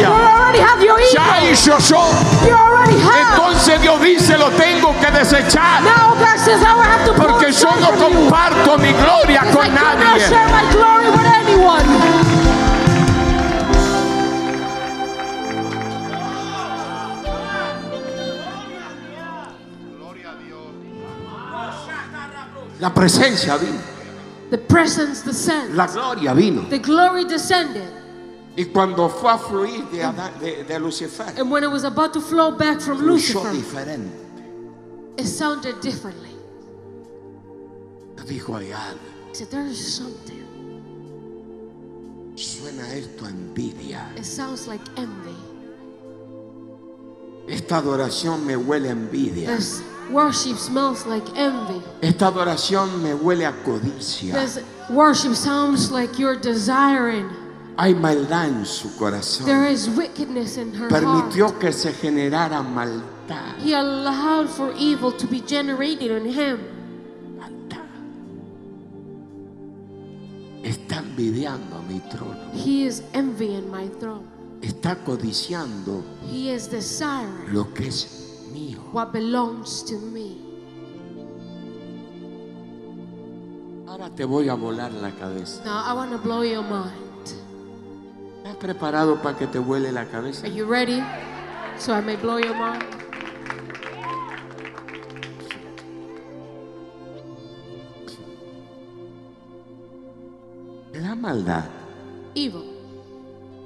Entonces 3.32 3.82
Dios 3.82 4.02
dice, 4.02 4.38
lo 4.38 4.50
tengo 4.52 4.94
que 5.00 5.12
desechar. 5.12 5.82
Now 5.84 6.16
God 6.16 6.38
says, 6.40 6.62
I 6.64 6.74
will 6.74 6.84
have 6.84 7.06
to 7.06 7.14
Porque 7.14 7.52
yo 7.52 7.70
no 7.80 7.92
comparto 7.92 8.78
mi 8.78 8.92
gloria 8.94 9.42
Because 9.42 9.56
con 9.68 9.76
nadie. 9.76 10.28
share 10.28 10.48
my 10.50 10.72
glory 10.72 11.10
with 11.12 11.26
anyone. 11.26 13.00
La 22.80 22.94
presencia 22.94 23.58
vino, 23.58 23.78
The 24.50 24.58
presence 24.58 25.22
descended. 25.24 25.76
la 25.76 25.86
gloria 25.88 26.34
vino. 26.34 26.62
The 26.70 26.80
glory 26.80 27.26
descended. 27.26 27.99
Y 28.60 28.66
cuando 28.74 29.08
fue 29.08 29.32
a 29.32 29.38
fluir 29.38 29.86
de, 29.90 30.04
Adán- 30.04 30.38
de- 30.38 30.66
de 30.66 30.80
Lucifer, 30.82 31.24
And 31.38 31.50
when 31.50 31.64
it 31.64 31.72
was 31.72 31.86
about 31.86 32.12
to 32.12 32.20
flow 32.20 32.52
back 32.52 32.82
from 32.82 32.98
fluyó 32.98 33.08
Lucifer, 33.14 33.52
diferente. 33.54 34.12
it 35.18 35.26
sounded 35.28 35.80
differently. 35.80 36.28
Dijo 38.28 38.58
hay 38.60 38.72
algo. 38.74 39.00
He 39.30 39.36
said, 39.36 39.50
There 39.50 39.66
is 39.66 39.96
something. 39.96 40.44
Suena 42.36 42.86
esto 42.94 43.26
a 43.26 43.30
envidia. 43.30 44.02
It 44.18 44.26
sounds 44.26 44.68
like 44.68 44.82
envy. 44.98 45.36
Esta 47.48 47.78
adoración 47.78 48.46
me 48.46 48.56
huele 48.58 48.90
a 48.90 48.92
envidia. 48.92 49.48
This 49.56 49.82
worship 50.12 50.58
smells 50.58 51.06
like 51.06 51.26
envy. 51.36 51.82
Esta 52.02 52.28
adoración 52.28 53.02
me 53.02 53.14
huele 53.14 53.46
a 53.48 53.54
codicia. 53.64 54.34
This 54.34 54.60
worship 54.90 55.34
sounds 55.34 55.92
like 55.92 56.20
you're 56.20 56.36
desiring 56.38 57.30
hay 57.80 57.96
maldad 57.96 58.50
en 58.50 58.66
su 58.66 58.94
corazón. 58.98 59.46
There 59.46 59.72
is 59.72 59.88
wickedness 59.88 60.58
in 60.58 60.74
her 60.74 60.90
heart. 60.90 60.92
Permitió 60.92 61.58
que 61.58 61.72
se 61.72 61.94
generara 61.94 62.62
maldad. 62.62 63.56
He 63.64 63.74
allowed 63.74 64.50
for 64.50 64.74
evil 64.78 65.14
to 65.14 65.26
be 65.28 65.40
generated 65.40 66.12
in 66.12 66.26
him. 66.26 66.60
Maldad. 67.38 67.88
Está 70.62 70.98
envidiando 70.98 71.82
mi 71.88 72.02
trono. 72.12 72.52
He 72.54 72.86
is 72.86 73.02
envying 73.14 73.72
my 73.72 73.88
throne. 74.00 74.28
Está 74.62 74.98
codiciando 75.06 76.04
He 76.30 76.54
is 76.54 76.70
desiring 76.70 77.54
lo 77.54 77.74
que 77.74 77.88
es 77.88 78.44
mío. 78.52 78.92
what 78.92 79.14
belongs 79.14 79.84
to 79.86 79.98
me. 79.98 80.36
Ahora 83.88 84.10
te 84.10 84.26
voy 84.26 84.50
a 84.50 84.56
volar 84.56 84.92
la 84.92 85.12
cabeza. 85.12 85.64
Now 85.64 85.82
I 85.86 85.94
want 85.94 86.12
to 86.12 86.18
blow 86.18 86.42
your 86.42 86.64
mind. 86.64 87.09
¿Estás 88.40 88.56
preparado 88.58 89.22
para 89.22 89.38
que 89.38 89.48
te 89.48 89.60
vuele 89.60 89.92
la 89.92 90.06
cabeza? 90.06 90.46
Are 90.48 90.54
you 90.54 90.66
ready? 90.66 91.02
So 91.78 91.94
I 91.94 92.02
may 92.02 92.16
blow 92.16 92.40
your 92.40 92.56
mind. 92.56 92.84
La 100.94 101.16
maldad, 101.16 101.66
Evil, 102.36 102.64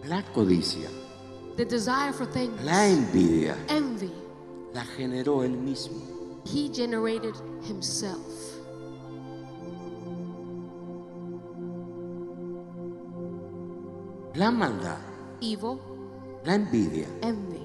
la 0.05 0.21
codicia, 0.33 0.89
the 1.55 1.65
desire 1.65 2.11
for 2.13 2.25
things, 2.27 2.61
la 2.63 2.87
envidia, 2.87 3.55
envy, 3.69 4.11
la 4.73 4.83
generó 4.85 5.43
él 5.43 5.51
mismo. 5.57 6.01
he 6.45 6.69
generated 6.69 7.35
himself. 7.63 8.52
La 14.35 14.49
maldad, 14.51 14.97
Evil, 15.41 15.77
la 16.45 16.55
envidia, 16.55 17.07
envy. 17.21 17.61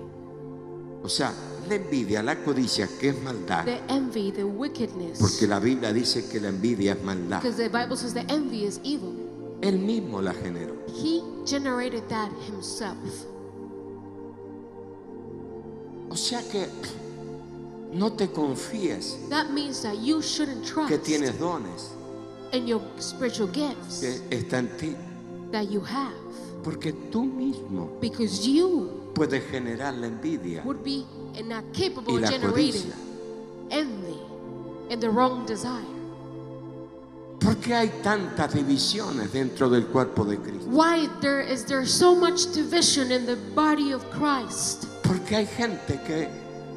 o 1.02 1.08
sea, 1.08 1.32
la 1.68 1.74
envidia, 1.76 2.22
la 2.22 2.42
codicia, 2.44 2.86
que 3.00 3.10
es 3.10 3.22
maldad, 3.22 3.64
The 3.64 3.80
envy, 3.88 4.32
the 4.32 4.44
wickedness. 4.44 5.18
porque 5.18 5.46
la 5.46 5.58
Biblia 5.60 5.92
dice 5.92 6.28
que 6.28 6.40
la 6.40 6.48
envidia 6.48 6.92
es 6.92 7.02
maldad. 7.02 7.40
Because 7.42 7.56
the 7.56 7.68
Bible 7.70 7.96
says 7.96 8.12
the 8.12 8.24
envy 8.32 8.64
is 8.66 8.80
evil. 8.84 9.14
Él 9.62 9.78
mismo 9.78 10.20
la 10.20 10.32
generó. 10.34 10.74
He 10.88 11.22
generated 11.46 12.06
that 12.08 12.30
himself. 12.46 12.96
O 16.10 16.16
sea 16.16 16.40
que 16.50 16.66
no 17.92 18.12
te 18.12 18.28
confíes 18.28 19.18
That 19.30 19.50
means 19.50 19.82
that 19.82 19.96
you 20.02 20.20
shouldn't 20.22 20.64
trust 20.64 20.88
que 20.88 20.98
tienes 20.98 21.38
dones, 21.38 21.90
in 22.52 22.66
your 22.66 22.80
spiritual 22.98 23.48
gifts 23.52 24.00
que 24.00 24.36
está 24.36 24.58
en 24.58 24.68
ti, 24.78 24.96
that 25.52 25.64
you 25.70 25.80
have. 25.80 26.12
Porque 26.62 26.92
tú 27.10 27.24
mismo 27.24 27.90
Because 28.00 28.46
you 28.48 29.10
puedes 29.14 29.42
generar 29.50 29.94
la 29.94 30.06
envidia 30.08 30.62
would 30.64 30.82
be 30.84 31.04
and 31.36 31.48
not 31.48 31.64
capable 31.72 32.12
y 32.14 32.16
of 32.16 32.22
la 32.22 32.30
generating 32.30 32.72
codicia. 32.72 32.94
envy 33.70 34.18
and 34.90 35.00
the 35.00 35.08
wrong 35.10 35.44
desire. 35.46 35.84
¿Por 37.40 37.54
qué 37.56 37.72
hay 37.74 37.88
tantas 38.02 38.52
divisiones 38.52 39.32
dentro 39.32 39.68
del 39.70 39.86
cuerpo 39.86 40.24
de 40.24 40.36
Cristo? 40.38 40.68
Why 40.70 41.08
there 41.20 41.40
is 41.40 41.64
there 41.64 41.86
so 41.86 42.14
much 42.14 42.52
division 42.52 43.12
in 43.12 43.26
the 43.26 43.36
body 43.54 43.92
of 43.92 44.02
Christ? 44.10 44.86
Porque 45.04 45.36
hay 45.36 45.46
gente 45.46 46.00
que 46.04 46.28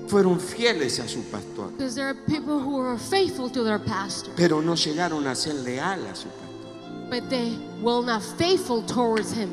fueron 0.07 0.39
fieles 0.39 0.99
a 0.99 1.07
su 1.07 1.21
pastor, 1.31 1.69
Because 1.71 1.95
there 1.95 2.07
are 2.07 2.13
people 2.27 2.59
who 2.59 2.77
are 2.79 2.97
faithful 2.97 3.49
to 3.49 3.63
their 3.63 3.79
pastor, 3.79 4.31
pero 4.35 4.61
no 4.61 4.73
llegaron 4.75 5.25
a 5.27 5.35
ser 5.35 5.53
leal 5.55 6.05
a 6.05 6.15
su 6.15 6.27
pastor. 6.29 7.09
but 7.09 7.27
they 7.29 7.57
will 7.81 8.03
not 8.03 8.21
faithful 8.37 8.81
towards 8.83 9.31
him. 9.33 9.49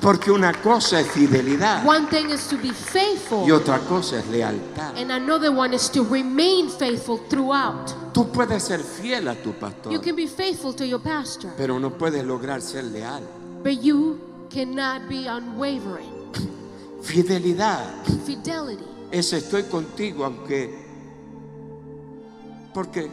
Porque 0.00 0.30
una 0.30 0.52
cosa 0.62 1.00
es 1.00 1.08
fidelidad 1.10 1.84
One 1.86 2.06
thing 2.08 2.30
is 2.30 2.46
to 2.48 2.56
be 2.56 2.72
faithful, 2.72 3.44
y 3.46 3.50
otra 3.50 3.78
cosa 3.80 4.18
es 4.20 4.26
lealtad. 4.28 4.96
and 4.96 5.10
another 5.10 5.50
one 5.50 5.74
is 5.74 5.90
to 5.90 6.04
remain 6.04 6.68
faithful 6.68 7.18
throughout. 7.28 7.92
Tú 8.12 8.30
puedes 8.30 8.62
ser 8.62 8.80
fiel 8.80 9.26
a 9.28 9.34
tu 9.34 9.52
pastor, 9.54 9.92
You 9.92 10.00
can 10.00 10.14
be 10.14 10.26
faithful 10.26 10.72
to 10.74 10.86
your 10.86 11.00
pastor, 11.00 11.50
pero 11.56 11.78
no 11.78 11.90
puedes 11.90 12.24
lograr 12.24 12.60
ser 12.62 12.84
leal. 12.84 13.22
but 13.64 13.82
you 13.82 14.20
cannot 14.50 15.08
be 15.08 15.26
unwavering. 15.26 16.12
Fidelidad 17.02 17.84
Fidelity 18.24 18.84
es 19.10 19.32
estoy 19.32 19.64
contigo 19.64 20.24
aunque... 20.24 20.86
Porque, 22.74 23.10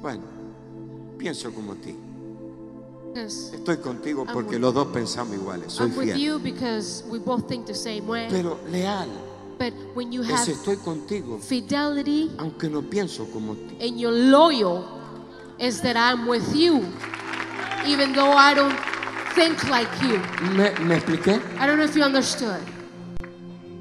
bueno, 0.00 0.22
pienso 1.16 1.52
como 1.52 1.74
ti. 1.76 1.94
Estoy 3.14 3.76
contigo 3.78 4.24
I'm 4.26 4.32
porque 4.32 4.56
with- 4.56 4.60
los 4.60 4.74
dos 4.74 4.86
pensamos 4.88 5.34
iguales. 5.34 5.72
Soy 5.72 5.86
I'm 5.88 5.96
with 5.96 6.14
fiel. 6.14 6.18
you 6.18 6.38
because 6.38 7.04
we 7.10 7.18
both 7.18 7.46
think 7.48 7.66
the 7.66 7.74
same 7.74 8.06
way. 8.06 8.26
Pero 8.30 8.58
leal 8.70 9.08
But 9.58 9.72
when 9.94 10.10
you 10.12 10.22
es 10.22 10.30
have 10.30 10.48
estoy 10.48 10.76
contigo 10.76 11.38
fidelity 11.38 12.30
aunque 12.38 12.68
no 12.68 12.82
pienso 12.82 13.26
como 13.32 13.54
ti. 13.54 13.76
and 13.80 13.98
you're 14.00 14.10
loyal, 14.30 14.84
is 15.58 15.80
that 15.82 15.96
I'm 15.96 16.26
with 16.26 16.54
you, 16.56 16.84
even 17.86 18.12
though 18.12 18.32
I 18.32 18.54
don't 18.54 18.74
think 19.34 19.62
like 19.70 19.88
you. 20.02 20.18
¿Me, 20.56 20.70
me 20.84 20.96
expliqué? 20.96 21.40
I 21.60 21.66
don't 21.66 21.76
know 21.78 21.84
if 21.84 21.94
you 21.94 22.02
understood. 22.02 22.60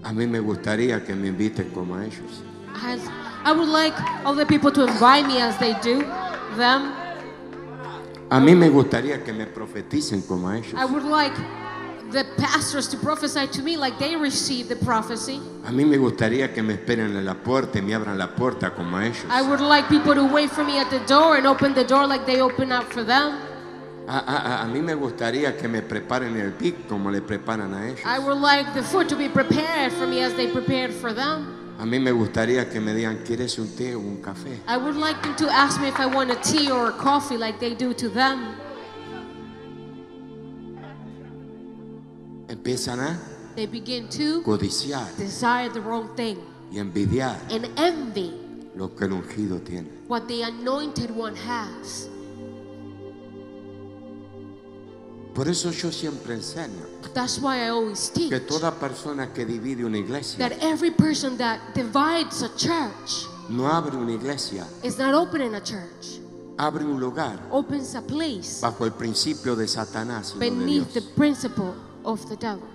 A 0.04 0.12
mí 0.12 0.28
me 0.28 0.40
gustaría 0.40 1.04
que 1.06 1.16
me 1.16 1.30
inviten 1.30 1.72
como 1.74 1.96
a 1.96 2.06
ellos. 2.06 2.44
I, 2.76 3.00
I 3.46 3.52
would 3.52 3.70
like 3.70 3.94
other 4.26 4.46
people 4.46 4.72
to 4.72 4.86
invite 4.86 5.26
me 5.26 5.40
as 5.42 5.58
they 5.58 5.74
do 5.82 6.04
them. 6.58 6.94
A 8.32 8.40
mí 8.40 8.56
me 8.56 8.70
gustaría 8.70 9.22
que 9.24 9.34
me 9.34 9.46
profeticen 9.46 10.22
como 10.22 10.48
a 10.48 10.58
ellos. 10.58 10.74
I 10.74 10.86
would 10.86 11.04
like 11.04 11.36
the 12.12 12.24
pastors 12.38 12.88
to 12.90 12.98
prophesy 12.98 13.46
to 13.48 13.62
me 13.62 13.76
like 13.76 13.98
they 14.00 14.16
received 14.16 14.70
the 14.70 14.76
prophecy. 14.78 15.42
A 15.66 15.72
mí 15.72 15.86
me 15.86 15.98
gustaría 15.98 16.54
que 16.54 16.64
me 16.64 16.76
esperen 16.76 17.16
en 17.18 17.26
la 17.26 17.34
puerta 17.36 17.80
y 17.80 17.82
me 17.82 17.94
abran 17.94 18.18
la 18.18 18.34
puerta 18.34 18.74
como 18.74 18.96
a 18.98 19.06
ellos. 19.06 19.26
I 19.30 19.42
would 19.42 19.60
like 19.60 19.90
people 19.90 20.16
to 20.16 20.24
wait 20.26 20.50
for 20.50 20.64
me 20.64 20.80
at 20.80 20.90
the 20.90 21.00
door 21.08 21.36
and 21.36 21.46
open 21.46 21.74
the 21.74 21.84
door 21.84 22.08
like 22.08 22.26
they 22.26 22.40
open 22.42 22.72
up 22.72 22.86
for 22.94 23.04
them. 23.04 23.34
A, 24.08 24.18
a- 24.18 24.64
a- 24.64 24.66
mí 24.68 24.82
me 24.82 24.94
gustaría 24.96 25.58
que 25.58 25.68
me 25.68 25.82
preparen 25.82 26.36
el 26.38 26.54
pic 26.54 26.88
como 26.88 27.12
le 27.12 27.22
preparan 27.22 27.74
a 27.74 27.86
ellos. 27.90 28.00
I 28.06 28.18
would 28.20 28.40
like 28.42 28.74
the 28.74 28.82
food 28.82 29.10
to 29.10 29.16
be 29.18 29.28
prepared 29.28 29.92
for 29.92 30.08
me 30.08 30.22
as 30.24 30.34
they 30.36 30.48
prepared 30.48 30.92
for 30.94 31.14
them. 31.14 31.61
A 31.82 31.86
mí 31.86 32.00
me 32.00 32.12
gustaría 32.12 32.70
que 32.70 32.80
me 32.80 32.94
digan, 32.94 33.24
¿quieres 33.26 33.58
un 33.58 33.76
té 33.76 33.96
o 33.96 34.00
un 34.00 34.22
café? 34.22 34.60
I 34.68 34.78
would 34.78 34.96
like 34.96 35.20
them 35.24 35.36
to 35.38 35.50
ask 35.50 35.82
me 35.82 35.88
if 35.88 36.00
I 36.00 36.06
want 36.06 36.30
a 36.30 36.36
tea 36.36 36.70
or 36.70 36.90
a 36.90 36.92
coffee 36.92 37.38
like 37.38 37.60
they 37.60 37.74
do 37.74 37.92
to 37.96 38.08
them. 38.08 38.56
Empiezan 42.50 43.00
a 43.00 43.18
They 43.56 43.66
begin 43.66 44.08
to 44.10 44.44
codiciar 44.44 45.08
desire 45.18 45.70
the 45.70 45.82
wrong 45.82 46.16
thing 46.16 46.38
y 46.72 46.78
envidiar 46.78 47.36
and 47.50 47.68
envy 47.76 48.32
lo 48.76 48.90
que 48.96 49.08
el 49.08 49.14
ungido 49.14 49.60
tiene. 49.66 49.88
what 50.08 50.28
the 50.28 50.44
anointed 50.44 51.10
one 51.10 51.36
has. 51.36 52.11
Por 55.34 55.48
eso 55.48 55.72
yo 55.72 55.92
siempre 55.92 56.34
enseño 56.34 56.86
That's 57.14 57.40
why 57.40 57.66
I 57.66 57.70
always 57.70 58.10
teach 58.10 58.30
que 58.30 58.40
toda 58.40 58.72
persona 58.72 59.34
que 59.34 59.46
divide 59.46 59.84
una 59.86 59.98
iglesia 59.98 60.38
that 60.38 60.58
every 60.62 60.92
person 60.92 61.38
that 61.38 61.60
divides 61.74 62.42
a 62.42 62.50
church 62.56 63.28
no 63.50 63.68
abre 63.68 63.98
una 63.98 64.14
iglesia, 64.14 64.66
is 64.84 64.98
not 64.98 65.14
opening 65.14 65.56
a 65.56 65.62
church, 65.62 66.20
abre 66.58 66.86
un 66.86 67.00
lugar 67.00 67.40
opens 67.52 67.96
a 67.96 68.02
place 68.02 68.62
bajo 68.62 68.86
el 68.86 68.92
principio 68.92 69.56
de 69.56 69.68
Satanás 69.68 70.34
y 70.36 70.40
no 70.40 70.40
de 70.40 70.50
beneath 70.50 70.94
the 70.94 71.02
principle 71.16 71.74
of 72.04 72.26
the 72.30 72.36
devil. 72.36 72.71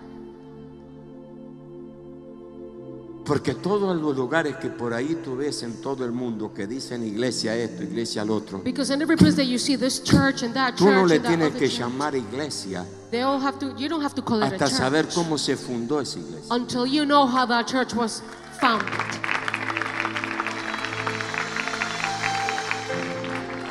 Porque 3.27 3.55
todos 3.55 3.97
los 4.01 4.17
lugares 4.17 4.57
que 4.57 4.69
por 4.71 4.95
ahí 4.95 5.17
tú 5.25 5.37
ves 5.37 5.65
en 5.65 5.81
todo 5.81 6.05
el 6.05 6.13
mundo 6.13 6.55
que 6.55 6.67
dicen 6.69 7.03
iglesia 7.05 7.57
esto, 7.57 7.83
iglesia 7.83 8.23
al 8.23 8.31
otro, 8.31 8.61
Because 8.63 8.95
in 8.95 9.03
every 9.03 9.17
place 9.17 9.35
that 9.35 9.47
you 9.47 9.59
see 9.59 9.77
this 9.77 10.01
church 10.01 10.45
and 10.45 10.55
that 10.55 10.77
tú 10.77 10.85
no 10.85 11.05
le 11.05 11.17
and 11.17 11.25
that 11.25 11.31
tienes 11.31 11.49
other 11.49 11.59
que 11.59 11.69
church, 11.69 11.81
llamar 11.81 12.15
iglesia 12.15 12.87
they 13.11 13.23
all 13.23 13.41
have 13.41 13.59
to. 13.59 13.75
You 13.77 13.89
don't 13.89 14.03
have 14.03 14.15
to 14.15 14.23
call 14.23 14.43
it 14.43 14.53
a 14.53 14.55
hasta 14.55 14.69
saber 14.69 15.05
church 15.05 15.15
cómo 15.17 15.39
se 15.39 15.57
fundó 15.57 16.01
esa 16.01 16.21
iglesia. 16.21 16.55
until 16.55 16.87
you 16.87 17.05
know 17.05 17.27
how 17.27 17.45
that 17.47 17.67
church 17.67 17.95
was 17.95 18.23
founded. 18.61 18.87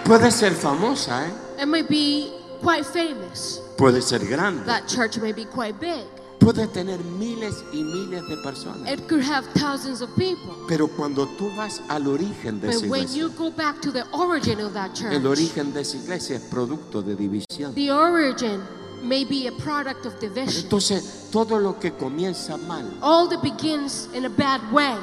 Puede 0.03 0.31
ser 0.31 0.51
famosa, 0.51 1.25
¿eh? 1.27 1.63
It 1.63 1.67
may 1.67 1.81
be 1.81 2.31
quite 2.61 2.85
famous. 2.85 3.61
puede 3.77 4.01
ser 4.01 4.19
grande, 4.19 4.65
That 4.65 4.87
church 4.87 5.17
may 5.17 5.31
be 5.31 5.45
quite 5.45 5.79
big. 5.79 6.05
Puede 6.45 6.67
tener 6.67 7.03
miles 7.03 7.63
y 7.73 7.83
miles 7.83 8.27
de 8.27 8.37
personas. 8.37 8.87
It 8.91 9.07
could 9.07 9.23
have 9.23 9.45
thousands 9.55 10.01
of 10.01 10.09
people. 10.15 10.53
Pero 10.67 10.87
cuando 10.87 11.25
tú 11.39 11.49
vas 11.55 11.81
al 11.89 12.07
origen 12.07 12.61
de 12.61 12.69
esa 12.69 12.81
But 12.81 12.89
when 12.89 13.01
iglesia, 13.01 13.19
you 13.23 13.29
go 13.31 13.49
back 13.49 13.81
to 13.81 13.91
the 13.91 14.05
origin 14.11 14.59
of 14.61 14.73
that 14.73 14.93
church, 14.93 15.13
el 15.13 15.25
origen 15.25 15.73
de 15.73 15.81
esa 15.81 15.97
iglesia 15.97 16.35
es 16.35 16.43
producto 16.43 17.01
de 17.01 17.15
división. 17.15 17.73
the 17.73 17.89
origin 17.89 18.61
may 19.01 19.25
be 19.25 19.47
a 19.47 19.51
product 19.63 20.05
of 20.05 20.19
division. 20.19 20.63
Entonces, 20.63 21.29
todo 21.31 21.59
lo 21.59 21.79
que 21.79 21.91
comienza 21.91 22.57
mal 22.57 22.85
All 23.01 23.27
that 23.29 23.41
begins 23.41 24.07
in 24.13 24.25
a 24.25 24.29
bad 24.29 24.61
way 24.71 24.95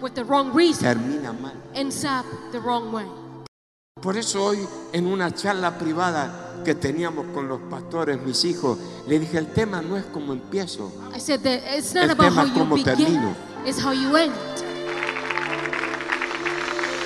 with 0.00 0.14
the 0.14 0.24
wrong 0.24 0.52
reason 0.54 0.82
termina 0.84 1.32
mal. 1.34 1.52
ends 1.74 2.04
up 2.04 2.24
the 2.52 2.60
wrong 2.60 2.90
way. 2.90 3.04
Por 4.02 4.18
eso 4.18 4.44
hoy 4.44 4.58
en 4.92 5.06
una 5.06 5.34
charla 5.34 5.78
privada 5.78 6.60
que 6.66 6.74
teníamos 6.74 7.24
con 7.32 7.48
los 7.48 7.60
pastores, 7.70 8.20
mis 8.20 8.44
hijos, 8.44 8.76
le 9.08 9.18
dije, 9.18 9.38
el 9.38 9.46
tema 9.54 9.80
no 9.80 9.96
es 9.96 10.04
como 10.04 10.34
empiezo, 10.34 10.92
I 11.16 11.18
said 11.18 11.40
that 11.40 11.60
it's 11.78 11.94
not 11.94 12.04
El 12.04 12.10
about 12.10 12.26
tema 12.28 12.42
how 12.42 12.46
es 12.46 12.52
you 12.52 12.58
cómo 12.60 12.74
begin, 12.76 12.94
termino. 12.94 13.34
it's 13.64 13.82
how 13.82 13.92
you 13.94 14.14
end. 14.18 14.34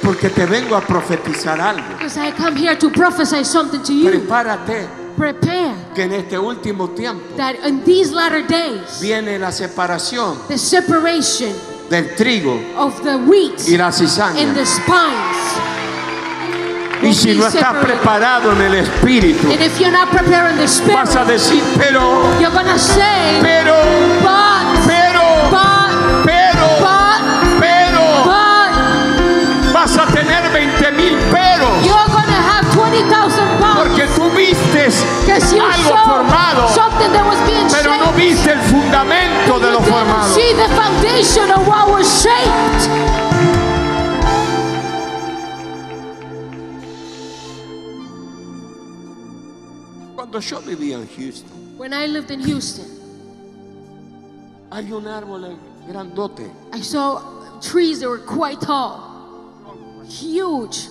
porque 0.02 0.30
te 0.30 0.44
vengo 0.46 0.74
a 0.74 0.80
profetizar 0.80 1.60
algo. 1.60 1.86
Because 1.96 2.16
I 2.18 2.32
come 2.32 2.56
here 2.56 2.74
to 2.76 2.90
prophesy 2.90 3.44
something 3.44 3.80
to 3.84 3.92
you. 3.92 4.10
Prepárate 4.10 4.88
Prepare 5.16 5.74
que 5.94 6.02
en 6.02 6.12
este 6.12 6.36
último 6.40 6.90
tiempo 6.90 7.22
that 7.36 7.54
in 7.64 7.84
these 7.84 8.10
latter 8.12 8.42
days, 8.44 8.98
viene 9.00 9.38
la 9.38 9.52
separación 9.52 10.36
the 10.48 10.58
separation 10.58 11.52
del 11.88 12.16
trigo 12.16 12.58
of 12.76 13.00
the 13.04 13.16
wheat 13.16 13.60
y 13.68 13.76
la 13.76 13.86
and 13.86 13.94
the 13.94 14.04
cizaña. 14.06 14.66
spines. 14.66 15.59
Y 17.10 17.14
si 17.14 17.34
no 17.34 17.44
estás 17.44 17.74
preparado 17.82 18.52
en 18.52 18.62
el 18.62 18.74
espíritu, 18.76 19.48
vas 20.94 21.16
a 21.16 21.24
decir, 21.24 21.60
pero, 21.76 22.22
pero, 23.42 23.74
but, 24.22 24.86
pero, 24.86 25.22
but, 25.50 26.24
pero, 26.24 26.62
but, 26.78 27.58
pero, 27.58 28.00
but, 28.24 29.72
vas 29.72 29.96
a 29.96 30.06
tener 30.06 30.52
20 30.52 30.92
mil 30.92 31.16
peros. 31.32 31.84
you're 31.84 32.06
gonna 32.12 32.42
have 32.48 32.64
20,000 32.76 33.58
pounds. 33.58 33.88
Porque 33.88 34.06
tú 34.14 34.30
vistes 34.30 35.04
algo 35.60 35.96
formado, 36.04 36.68
pero 37.72 37.96
no 37.96 38.12
viste 38.12 38.52
el 38.52 38.60
fundamento 38.60 39.58
de 39.58 39.70
lo 39.72 39.80
formado. 39.80 40.32
Cuando 50.40 50.62
yo 50.62 50.76
vivía 50.76 50.96
en 50.96 51.06
Houston, 51.08 51.50
When 51.76 51.92
I 51.92 52.06
lived 52.06 52.30
in 52.30 52.40
Houston, 52.40 52.86
hay 54.72 54.90
un 54.92 55.04
árbol 55.06 55.58
grandote, 55.86 56.50
I 56.72 56.80
saw 56.80 57.60
trees 57.60 58.00
that 58.00 58.08
were 58.08 58.18
quite 58.24 58.58
tall, 58.60 59.52
huge. 60.08 60.88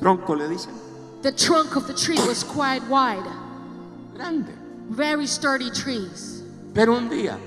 tronco 0.00 0.36
le 0.36 0.48
dicen, 0.48 0.72
The 1.22 1.30
trunk 1.30 1.76
of 1.76 1.86
the 1.86 1.94
tree 1.94 2.18
was 2.26 2.42
quite 2.42 2.82
wide, 2.88 3.22
grande. 4.14 4.50
very 4.90 5.26
sturdy 5.26 5.70
trees. 5.70 6.42
Pero 6.74 6.96
un 6.96 7.08
día 7.08 7.38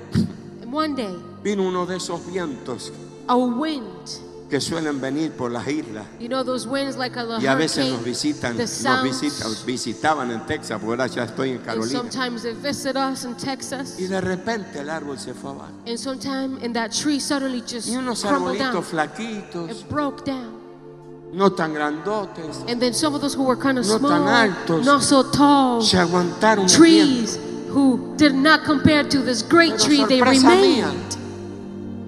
And 0.62 0.72
one 0.72 0.96
day, 0.96 1.14
vino 1.44 1.64
uno 1.68 1.86
de 1.86 1.96
esos 1.98 2.22
vientos 2.26 2.92
a 3.28 3.38
wind, 3.38 4.22
que 4.50 4.62
suelen 4.62 5.02
venir 5.02 5.32
por 5.32 5.50
las 5.52 5.68
islas 5.68 6.06
you 6.20 6.28
know 6.28 6.44
those 6.44 6.68
winds 6.68 6.98
like 6.98 7.18
a 7.20 7.24
y 7.40 7.48
a 7.48 7.56
veces 7.56 7.92
nos 7.92 8.04
visitan, 8.04 8.56
nos 8.58 9.04
visitan, 9.04 9.52
visitaban 9.66 10.32
en 10.32 10.46
Texas, 10.46 10.80
porque 10.80 11.02
ahora 11.02 11.08
ya 11.08 11.24
estoy 11.24 11.52
en 11.52 11.58
Carolina. 11.60 12.00
sometimes 12.00 12.44
they 12.44 12.54
visit 12.54 12.96
us 12.96 13.24
in 13.26 13.36
Texas. 13.36 14.00
Y 14.00 14.06
de 14.08 14.22
repente 14.22 14.80
el 14.82 14.90
árbol 14.90 15.18
se 15.18 15.34
fue 15.34 15.50
abajo. 15.52 15.72
And 15.88 15.98
sometime 15.98 16.60
in 16.64 16.74
that 16.74 16.92
tree 16.92 17.20
suddenly 17.20 17.62
just 17.62 17.88
Y 17.88 17.96
unos 17.96 18.22
crumbled 18.22 18.60
down. 18.60 18.68
arbolitos 18.76 18.86
flaquitos, 18.86 19.72
It 19.72 19.90
broke 19.90 20.24
down. 20.26 20.54
no 21.34 21.50
tan 21.52 21.74
grandotes, 21.74 22.64
And 22.68 22.80
then 22.80 22.94
some 22.94 23.16
of 23.16 23.22
those 23.22 23.34
who 23.36 23.44
were 23.44 23.58
kind 23.58 23.80
of 23.80 23.86
No 23.88 23.98
small, 23.98 24.12
tan 24.12 24.28
altos. 24.28 24.86
not 24.86 25.02
so 25.02 25.24
tall, 25.32 25.82
se 25.82 25.98
aguantaron 25.98 26.68
trees 26.68 27.40
who 27.70 28.14
did 28.16 28.34
not 28.36 28.64
compare 28.64 29.04
to 29.04 29.22
this 29.24 29.42
great 29.42 29.74
Pero 29.74 29.84
tree, 29.86 30.06
they 30.06 30.22
mía. 30.22 30.94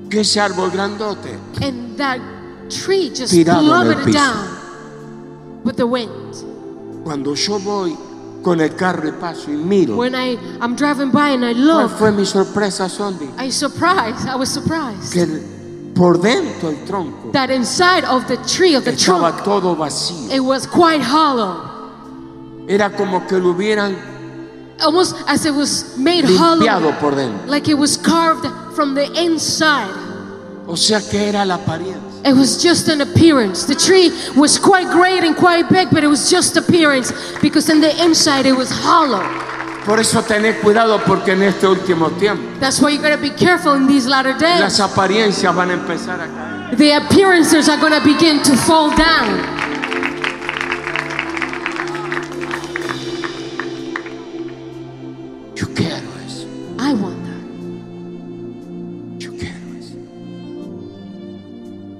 Que 0.10 0.22
ese 0.22 0.40
árbol 0.40 0.70
grandote 0.72 1.38
And 1.62 1.98
that 1.98 2.20
tree 2.70 3.10
just 3.10 3.32
Tirado 3.34 3.60
en 3.62 3.66
el 3.66 3.72
plummeted 3.96 4.06
piso. 4.06 4.20
down 4.20 5.64
with 5.64 5.76
the 5.76 5.86
wind. 5.86 6.12
Cuando 7.04 7.34
yo 7.36 7.60
voy 7.60 7.96
con 8.44 8.62
el 8.62 8.76
carro 8.76 9.08
y 9.08 9.12
paso 9.14 9.50
y 9.52 9.56
miro, 9.56 9.96
When 9.98 10.14
I, 10.16 10.38
I'm 10.62 10.76
driving 10.76 11.12
by 11.12 11.32
and 11.32 11.44
I 11.46 11.54
¿cuál 11.54 11.84
look, 11.84 11.92
fue 11.98 12.12
mi 12.12 12.26
sorpresa, 12.26 12.88
Sondi? 12.90 13.30
I 13.38 13.50
surprised, 13.50 14.28
I 14.28 14.36
was 14.36 14.50
surprised 14.50 15.12
Que 15.14 15.26
por 15.96 16.20
dentro 16.22 16.70
el 16.70 16.86
tronco 16.86 17.32
that 17.34 17.50
inside 17.50 18.06
of 18.06 18.28
the 18.28 18.38
tree, 18.46 18.76
of 18.76 18.84
the 18.86 18.92
estaba 18.92 19.32
trunk, 19.32 19.44
todo 19.44 19.76
vacío. 19.76 20.32
it 20.32 20.40
was 20.42 20.68
quite 20.68 21.02
hollow. 21.02 21.64
Era 22.70 22.90
como 22.96 23.26
que 23.28 23.38
lo 23.40 23.54
hubieran 23.54 23.96
Almost 24.80 25.16
as 25.28 25.46
it 25.46 25.56
was 25.56 25.98
made 25.98 26.24
limpiado 26.26 26.92
hollow, 26.92 27.00
por 27.00 27.16
dentro. 27.16 27.48
like 27.50 27.68
it 27.68 27.78
was 27.78 27.98
carved 27.98 28.46
from 28.78 28.94
the 28.94 29.08
inside. 29.20 29.90
O 30.68 30.78
sea 30.78 31.02
que 31.02 31.30
era 31.30 31.44
la 31.44 31.56
apariencia. 31.56 32.22
It 32.24 32.36
was 32.36 32.62
just 32.62 32.90
an 32.90 33.02
appearance. 33.02 33.66
The 33.66 33.74
tree 33.74 34.12
was 34.36 34.60
quite 34.60 34.88
great 34.92 35.24
and 35.24 35.36
quite 35.36 35.68
big, 35.68 35.90
but 35.90 36.04
it 36.04 36.08
was 36.08 36.30
just 36.30 36.56
appearance 36.58 37.12
because 37.42 37.70
in 37.72 37.82
the 37.82 37.90
inside 38.06 38.46
it 38.46 38.56
was 38.56 38.70
hollow. 38.70 39.24
Por 39.84 40.00
eso 40.00 40.22
tened 40.22 40.62
cuidado 40.62 41.00
porque 41.08 41.32
en 41.32 41.42
este 41.44 41.66
último 41.66 42.12
tiempo 42.20 42.44
That's 42.60 42.80
why 42.80 42.92
you 42.92 43.02
gotta 43.02 43.18
be 43.18 43.32
careful 43.32 43.74
in 43.74 43.88
these 43.88 44.06
latter 44.06 44.34
las 44.34 44.78
days. 44.78 44.80
apariencias 44.80 45.56
van 45.56 45.72
a 45.72 45.74
empezar 45.74 46.22
a 46.22 46.28
caer. 46.28 46.78
The 46.78 46.92
appearances 46.98 47.68
are 47.70 47.80
gonna 47.82 48.02
begin 48.04 48.44
to 48.44 48.56
fall 48.58 48.92
down. 48.96 49.57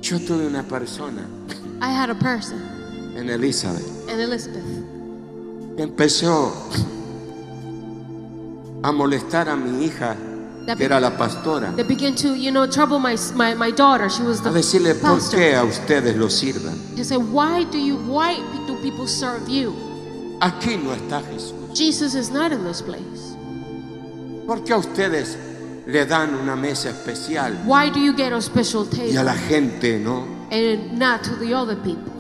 Yo 0.10 0.20
tuve 0.20 0.48
una 0.48 0.64
persona 0.64 1.28
I 1.82 1.92
had 1.92 2.10
a 2.10 2.16
person, 2.16 2.62
en 3.18 3.30
Elizabeth 3.30 3.86
and 4.08 4.22
Elizabeth, 4.22 4.64
empezó 5.78 6.54
a 8.84 8.92
molestar 8.94 9.50
a 9.50 9.58
mi 9.58 9.84
hija, 9.84 10.16
that, 10.66 10.78
que 10.78 10.86
era 10.86 11.02
la 11.02 11.18
pastora, 11.18 11.76
that 11.76 11.90
began 11.90 12.16
to, 12.16 12.36
you 12.38 12.52
know, 12.52 12.66
trouble 12.66 13.00
my, 13.00 13.18
my, 13.36 13.54
my 13.54 13.70
daughter. 13.70 14.10
She 14.10 14.24
was 14.24 14.40
a 14.40 14.44
the 14.44 14.52
decirle 14.52 14.96
por 14.96 15.20
qué 15.20 15.58
a 15.58 15.66
ustedes 15.66 16.16
lo. 16.16 16.28
He 16.96 17.04
said, 17.04 17.18
Why 17.18 17.66
do 17.66 17.78
you 17.78 17.98
why 17.98 18.38
do 18.66 18.82
people 18.82 19.08
serve 19.08 19.50
you? 19.50 19.76
Aquí 20.40 20.78
no 20.82 20.94
está 20.94 21.22
Jesús. 21.24 21.76
Jesus 21.76 22.16
is 22.16 22.32
not 22.32 22.54
in 22.54 22.64
this 22.64 22.82
place. 22.82 23.36
¿Por 24.46 24.64
qué 24.64 24.72
a 24.72 24.78
ustedes 24.78 25.38
le 25.88 26.06
dan 26.06 26.36
una 26.36 26.56
mesa 26.56 26.90
especial 26.90 27.54
Why 27.66 27.90
do 27.90 28.00
you 28.00 28.14
get 28.14 28.34
a 28.34 28.42
special 28.42 28.86
y 28.94 29.16
a 29.16 29.24
la 29.24 29.34
table 29.34 29.48
gente 29.48 30.00
no? 30.00 30.26
and 30.52 30.98
not 31.00 31.24
to 31.24 31.36
the 31.38 31.54
other 31.54 31.76
people? 31.78 32.12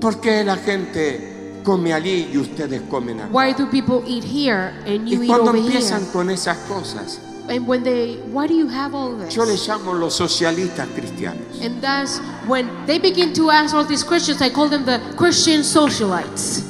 ¿Por 0.00 0.20
qué 0.20 0.44
la 0.44 0.56
gente 0.56 1.60
come 1.64 1.92
allí 1.92 2.28
y 2.32 2.38
ustedes 2.38 2.80
comen 2.88 3.20
acá? 3.20 3.28
Why 3.32 3.52
do 3.52 3.66
people 3.66 4.02
eat 4.06 4.22
here 4.24 4.72
and 4.86 5.08
you 5.08 5.20
Y 5.20 5.24
eat 5.24 5.28
cuando 5.28 5.50
over 5.50 5.58
empiezan 5.60 6.02
here? 6.02 6.12
con 6.12 6.30
esas 6.30 6.56
cosas, 6.68 7.18
And 7.50 7.66
when 7.66 7.82
they, 7.82 8.16
why 8.30 8.46
do 8.46 8.54
you 8.54 8.68
have 8.68 8.94
all 8.94 9.16
this? 9.16 9.34
yo 9.34 9.44
les 9.44 9.66
llamo 9.66 9.94
los 9.94 10.14
socialistas 10.14 10.86
cristianos. 10.94 11.60
And 11.62 11.80
that's 11.82 12.20
when 12.46 12.68
they 12.86 12.98
begin 12.98 13.32
to 13.34 13.50
ask 13.50 13.74
all 13.74 13.84
these 13.84 14.04
questions. 14.04 14.40
I 14.42 14.50
call 14.50 14.68
them 14.68 14.84
the 14.84 15.00
Christian 15.16 15.62
socialites. 15.62 16.62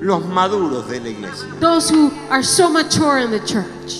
Los 0.00 0.22
maduros 0.24 0.88
de 0.88 0.98
la 1.00 1.08
iglesia, 1.08 1.46
Those 1.60 1.88
who 1.90 2.10
are 2.30 2.42
so 2.42 2.68
mature 2.70 3.18
in 3.18 3.30
the 3.30 3.40
church 3.46 3.99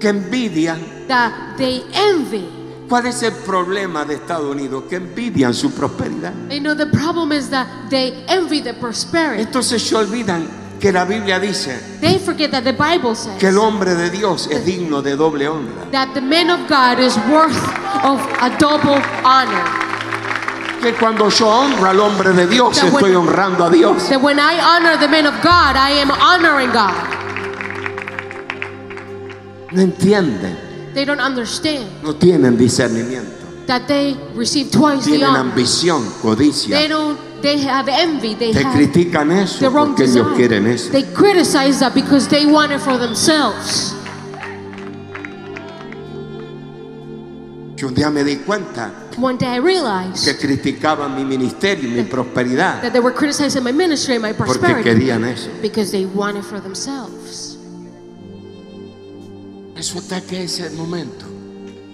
que 0.00 0.08
envidian. 0.08 0.80
that 1.08 1.56
they 1.56 1.84
envy. 1.92 2.48
¿Cuál 2.88 3.06
es 3.06 3.22
el 3.22 3.32
problema 3.32 4.04
de 4.04 4.14
Estados 4.14 4.50
Unidos? 4.50 4.84
Que 4.88 4.96
envidian 4.96 5.54
su 5.54 5.70
prosperidad. 5.72 6.32
You 6.50 6.58
know, 6.60 6.74
the 6.74 6.86
problem 6.86 7.30
is 7.30 7.48
that 7.50 7.66
they 7.88 8.24
envy 8.26 8.60
the 8.60 8.74
prosperity. 8.74 9.42
Entonces 9.42 9.80
se 9.80 9.94
olvidan 9.94 10.48
que 10.80 10.90
la 10.90 11.04
Biblia 11.04 11.38
dice 11.38 11.78
They 12.00 12.18
forget 12.18 12.50
that 12.50 12.64
the 12.64 12.72
Bible 12.72 13.14
says 13.14 13.38
que 13.38 13.48
el 13.48 13.58
hombre 13.58 13.94
de 13.94 14.10
Dios 14.10 14.48
es 14.50 14.64
digno 14.64 15.02
de 15.02 15.14
doble 15.14 15.46
honra. 15.46 15.90
that 15.92 16.14
the 16.14 16.20
man 16.20 16.50
of 16.50 16.66
God 16.68 16.98
is 16.98 17.16
worth 17.30 17.54
of 18.02 18.18
a 18.40 18.50
double 18.58 19.00
honor. 19.24 19.64
Que 20.80 20.94
cuando 20.94 21.28
yo 21.28 21.46
honro 21.46 21.90
al 21.90 22.00
hombre 22.00 22.32
de 22.32 22.46
Dios, 22.46 22.74
That 22.80 22.86
when- 22.92 23.04
estoy 23.04 23.14
honrando 23.14 23.66
a 23.66 23.70
Dios. 23.70 24.08
That 24.08 24.22
when 24.22 24.38
I 24.40 24.58
honor 24.58 24.96
the 24.98 25.08
man 25.08 25.26
of 25.26 25.34
God, 25.42 25.76
I 25.76 25.90
am 26.00 26.10
honoring 26.10 26.72
God. 26.72 26.94
No 29.72 29.82
entienden, 29.82 30.56
They 30.94 31.04
don't 31.04 31.20
understand 31.20 31.86
no 32.02 32.14
tienen 32.16 32.56
discernimiento. 32.56 33.46
that 33.66 33.86
they 33.86 34.16
receive 34.34 34.70
twice 34.70 35.04
the 35.04 35.12
Tienen 35.12 35.28
honor. 35.30 35.40
ambición, 35.52 36.02
They 36.02 36.20
codicia. 36.22 36.88
don't. 36.88 37.18
They 37.40 37.58
have 37.62 37.88
envy. 37.88 38.34
They 38.34 38.52
Te 38.52 38.62
have 38.64 38.74
critican 38.74 39.30
eso 39.30 39.70
wrong 39.70 39.94
porque 39.94 40.04
ellos 40.04 40.26
quieren 40.36 40.64
desire. 40.64 40.74
eso. 40.74 40.90
They 40.92 41.04
criticize 41.14 41.78
that 41.80 41.94
because 41.94 42.28
they 42.28 42.44
want 42.46 42.72
it 42.72 42.80
for 42.80 42.98
themselves. 42.98 43.94
Yo 47.76 47.88
un 47.88 47.94
día 47.94 48.10
me 48.10 48.22
di 48.24 48.36
cuenta 48.36 48.92
One 49.16 49.38
day 49.38 49.54
I 49.54 49.56
realized 49.58 50.24
que 50.26 50.36
criticaban 50.36 51.14
mi 51.16 51.24
ministerio 51.24 51.88
mi 51.90 52.02
prosperidad 52.02 52.82
that 52.82 52.92
they 52.92 53.00
were 53.00 53.14
criticizing 53.14 53.62
my 53.64 53.72
ministry 53.72 54.16
and 54.16 54.22
my 54.22 54.32
porque 54.34 54.58
prosperity 54.58 54.90
querían 54.90 55.24
eso. 55.24 55.48
because 55.62 55.90
they 55.90 56.04
want 56.04 56.36
it 56.36 56.44
for 56.44 56.60
themselves. 56.60 57.49
Hasta 59.80 60.20
que 60.20 60.44
ese 60.44 60.70
momento 60.70 61.24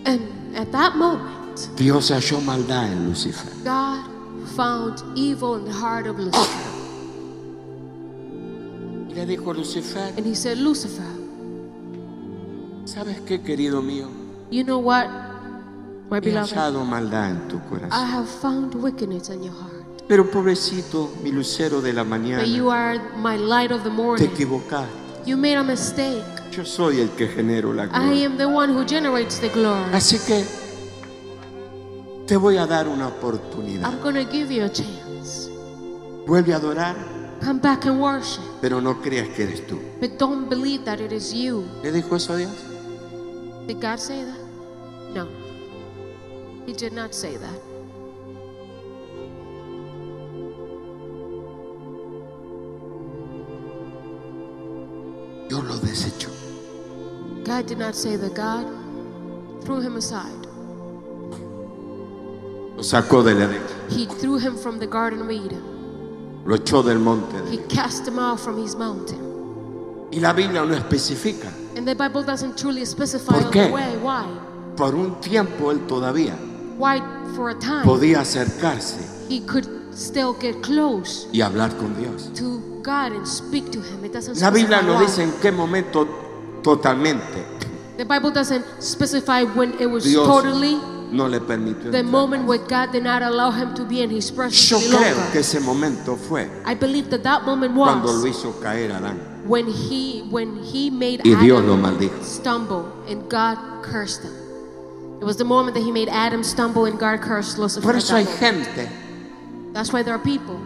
And 0.05 0.21
at 0.57 0.71
that 0.73 0.97
moment, 0.97 1.59
Dios 1.77 2.11
halló 2.11 2.41
maldad 2.41 2.93
en 2.93 3.09
Lucifer. 3.09 3.51
God 3.65 4.05
found 4.57 5.03
evil 5.17 5.57
in 5.57 5.65
the 5.65 5.73
heart 5.73 6.07
of 6.07 6.19
Lucifer. 6.19 6.71
le 9.15 9.27
dijo 9.27 9.53
Lucifer, 9.55 10.13
And 10.17 10.27
he 10.27 10.35
said, 10.35 10.59
Lucifer, 10.59 11.03
¿sabes 12.85 13.21
qué, 13.27 13.41
querido 13.41 13.83
mío? 13.83 14.09
you 14.51 14.63
know 14.63 14.79
what, 14.79 15.09
my 16.11 16.19
He 16.19 16.21
beloved? 16.31 16.51
hallado 16.55 16.85
maldad 16.85 17.31
en 17.31 17.49
tu 17.49 17.57
I 17.57 17.61
corazón. 17.69 17.91
have 18.09 18.29
found 18.29 18.75
wickedness 18.75 19.29
in 19.31 19.43
your 19.43 19.55
heart. 19.55 19.73
Pero 20.09 20.31
pobrecito, 20.31 21.11
mi 21.23 21.33
lucero 21.33 21.81
de 21.81 21.93
la 21.93 22.05
mañana, 22.05 22.43
But 22.43 22.49
you 22.49 22.71
are 22.71 22.99
my 23.17 23.37
light 23.37 23.73
of 23.73 23.83
the 23.83 23.91
te 23.91 23.97
morning. 23.97 24.29
equivocaste. 24.31 24.87
You 25.25 25.37
made 25.37 25.57
a 25.57 25.65
mistake. 25.65 26.23
Yo 26.51 26.65
soy 26.65 27.01
el 27.01 27.11
que 27.11 27.29
genero 27.29 27.73
la 27.73 27.85
I 27.85 27.89
gloria. 27.89 28.27
am 28.27 28.37
the 28.39 28.47
one 28.49 28.73
who 28.73 28.85
generates 28.87 29.39
the 29.41 29.49
glory. 29.51 29.91
Así 29.93 30.19
que 30.27 30.45
te 32.27 32.37
voy 32.37 32.57
a 32.57 32.67
dar 32.67 32.89
una 32.89 33.09
oportunidad. 33.09 33.85
I'm 33.93 34.01
going 34.01 34.15
to 34.15 34.25
give 34.31 34.51
you 34.51 34.65
a 34.65 34.69
chance. 34.71 35.51
Vuelve 36.27 36.53
a 36.55 36.57
adorar, 36.57 36.97
Come 37.45 37.61
back 37.61 37.85
and 37.87 38.01
worship. 38.01 38.43
pero 38.61 38.81
no 38.81 39.01
creas 39.03 39.29
que 39.37 39.45
eres 39.45 39.67
tú. 39.67 39.79
But 40.01 40.19
don't 40.19 40.49
believe 40.49 40.85
that 40.85 41.01
it 41.01 41.13
is 41.13 41.33
you. 41.35 41.65
¿Le 41.83 41.93
dijo 41.93 42.17
eso 42.17 42.33
a 42.33 42.37
Dios? 42.39 42.53
Did 43.67 43.81
God 43.81 43.99
say 43.99 44.25
that? 44.25 45.15
No. 45.15 45.29
He 46.67 46.73
did 46.73 46.93
not 46.93 47.13
say 47.15 47.37
that. 47.37 47.61
Yo 55.49 55.61
lo. 55.63 55.77
God 57.47 57.67
did 57.67 57.79
not 57.79 57.95
say 57.95 58.17
that. 58.17 58.35
God 58.35 58.67
threw 59.65 59.81
him 59.81 59.97
aside. 59.97 60.33
Lo 62.77 62.83
sacó 62.83 63.23
del 63.23 63.37
Edén. 63.39 63.63
He 63.89 64.07
threw 64.07 64.37
him 64.39 64.57
from 64.57 64.79
the 64.79 64.87
Garden 64.87 65.21
of 65.23 65.31
Eden. 65.31 65.63
Lo 66.45 66.57
echó 66.57 66.83
del 66.85 66.99
monte. 66.99 67.37
He 67.51 67.59
cast 67.69 68.07
him 68.07 68.19
out 68.19 68.41
from 68.41 68.59
his 68.61 68.75
mountain. 68.75 69.23
Y 70.13 70.19
la 70.19 70.33
Biblia 70.33 70.65
no 70.65 70.75
especifica. 70.75 71.49
And 71.77 71.87
the 71.87 71.95
Bible 71.95 72.23
doesn't 72.23 72.57
truly 72.59 72.85
specify 72.85 73.41
¿Por 73.43 73.51
qué? 73.53 73.67
the 73.67 73.73
way. 73.73 73.97
Why? 73.99 74.27
Por 74.77 74.95
un 74.95 75.21
tiempo 75.21 75.71
él 75.71 75.87
todavía 75.87 76.35
Why 76.77 77.01
for 77.35 77.49
a 77.51 77.55
time 77.59 77.85
podía 77.85 78.21
acercarse 78.21 78.99
he 79.31 79.41
could 79.41 79.67
still 79.95 80.35
get 80.35 80.61
close 80.63 81.27
y 81.33 81.41
hablar 81.41 81.71
con 81.79 81.95
Dios. 81.99 82.31
to 82.35 82.61
God 82.83 83.13
and 83.13 83.27
speak 83.27 83.71
to 83.73 83.81
him. 83.81 84.05
It 84.05 84.13
doesn't 84.13 84.39
La 84.41 84.51
Biblia 84.51 84.83
no 84.83 85.01
dice 85.01 85.23
en 85.23 85.33
qué 85.41 85.51
momento 85.51 86.07
totalmente 86.67 87.45
The 87.97 88.05
Bible 88.05 88.31
doesn't 88.33 88.65
specify 88.83 89.45
when 89.45 89.73
it 89.81 89.87
was 89.87 90.03
Dios 90.05 90.27
totally 90.27 90.75
no 91.13 91.27
le 91.29 91.39
permitió. 91.41 91.93
the 91.93 92.03
moment 92.03 92.45
where 92.45 92.59
God 92.59 92.91
did 92.93 93.05
not 93.05 93.23
allow 93.23 93.51
him 93.53 93.73
to 93.77 93.85
be 93.85 94.03
in 94.03 94.11
his 94.11 94.31
presence 94.33 94.69
Yo 94.69 94.79
creo 94.81 95.01
longer. 95.01 95.31
que 95.33 95.41
ese 95.41 95.61
momento 95.61 96.17
fue 96.17 96.49
I 96.67 96.75
believe 96.75 97.09
that 97.11 97.23
that 97.23 97.45
moment 97.47 97.73
cuando 97.75 98.09
was 98.09 98.17
lo 98.23 98.27
hizo 98.29 98.61
caer 98.61 98.91
Adán. 98.91 99.17
when 99.47 99.67
he 99.69 100.23
when 100.31 100.57
he 100.65 100.91
made 100.91 101.21
Y 101.25 101.35
Dios 101.41 101.63
Adam 101.63 101.69
lo 101.71 101.77
maldijo. 101.77 102.23
stumble 102.25 102.85
and 103.09 103.31
God 103.31 103.57
cursed 103.83 104.25
him. 104.25 104.33
It 105.21 105.25
was 105.25 105.37
the 105.39 105.45
moment 105.45 105.75
that 105.77 105.83
he 105.85 105.93
made 105.93 106.09
Adam 106.11 106.43
stumble 106.43 106.85
and 106.85 106.99
God 106.99 107.21
cursed 107.23 107.57
Lucifer. 107.59 107.81
Por 107.87 107.97
eso 107.97 108.17
hay 108.17 108.27
gente, 108.27 108.91
That's 109.73 109.93
why 109.93 110.03
there 110.03 110.13
are 110.15 110.19
people. 110.23 110.59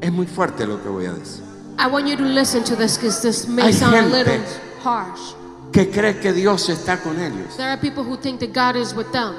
es 0.00 0.12
muy 0.12 0.26
fuerte 0.26 0.64
lo 0.66 0.80
que 0.82 0.88
voy 0.88 1.06
a 1.06 1.12
decir, 1.12 1.42
I 1.78 1.86
want 1.88 2.06
you 2.08 2.16
to 2.16 2.22
listen 2.24 2.64
to 2.64 2.76
this 2.76 2.96
because 2.96 3.20
this 3.22 3.46
may 3.46 3.64
Hay 3.64 3.72
sound 3.72 3.94
a 3.94 4.00
gente. 4.02 4.12
little 4.12 4.44
harsh. 4.82 5.34
que 5.72 5.90
cree 5.90 6.14
que 6.20 6.32
Dios 6.32 6.68
está 6.68 7.02
con 7.02 7.18
ellos. 7.20 7.56
There 7.56 7.68
are 7.68 7.76
people 7.76 8.02
who 8.02 8.16
think 8.16 8.40
that 8.40 8.52
God 8.52 8.76
is 8.76 8.94
with 8.94 9.12
them, 9.12 9.34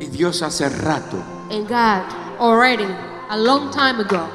Y 0.00 0.06
Dios 0.06 0.40
hace 0.40 0.68
rato 0.82 1.22
and 1.50 1.66
God 1.68 2.02
already 2.40 2.86
a 3.30 3.36
long 3.36 3.70
time 3.70 4.00
ago 4.00 4.26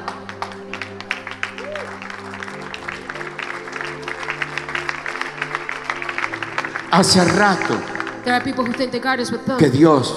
Hace 6.90 7.24
rato 7.24 7.74
There 8.24 8.34
are 8.34 8.40
people 8.44 8.64
who 8.64 8.72
think 8.72 8.92
that 8.92 9.02
God 9.02 9.18
is 9.18 9.32
with 9.32 9.44
them. 9.46 9.58
que 9.58 9.68
Dios 9.70 10.12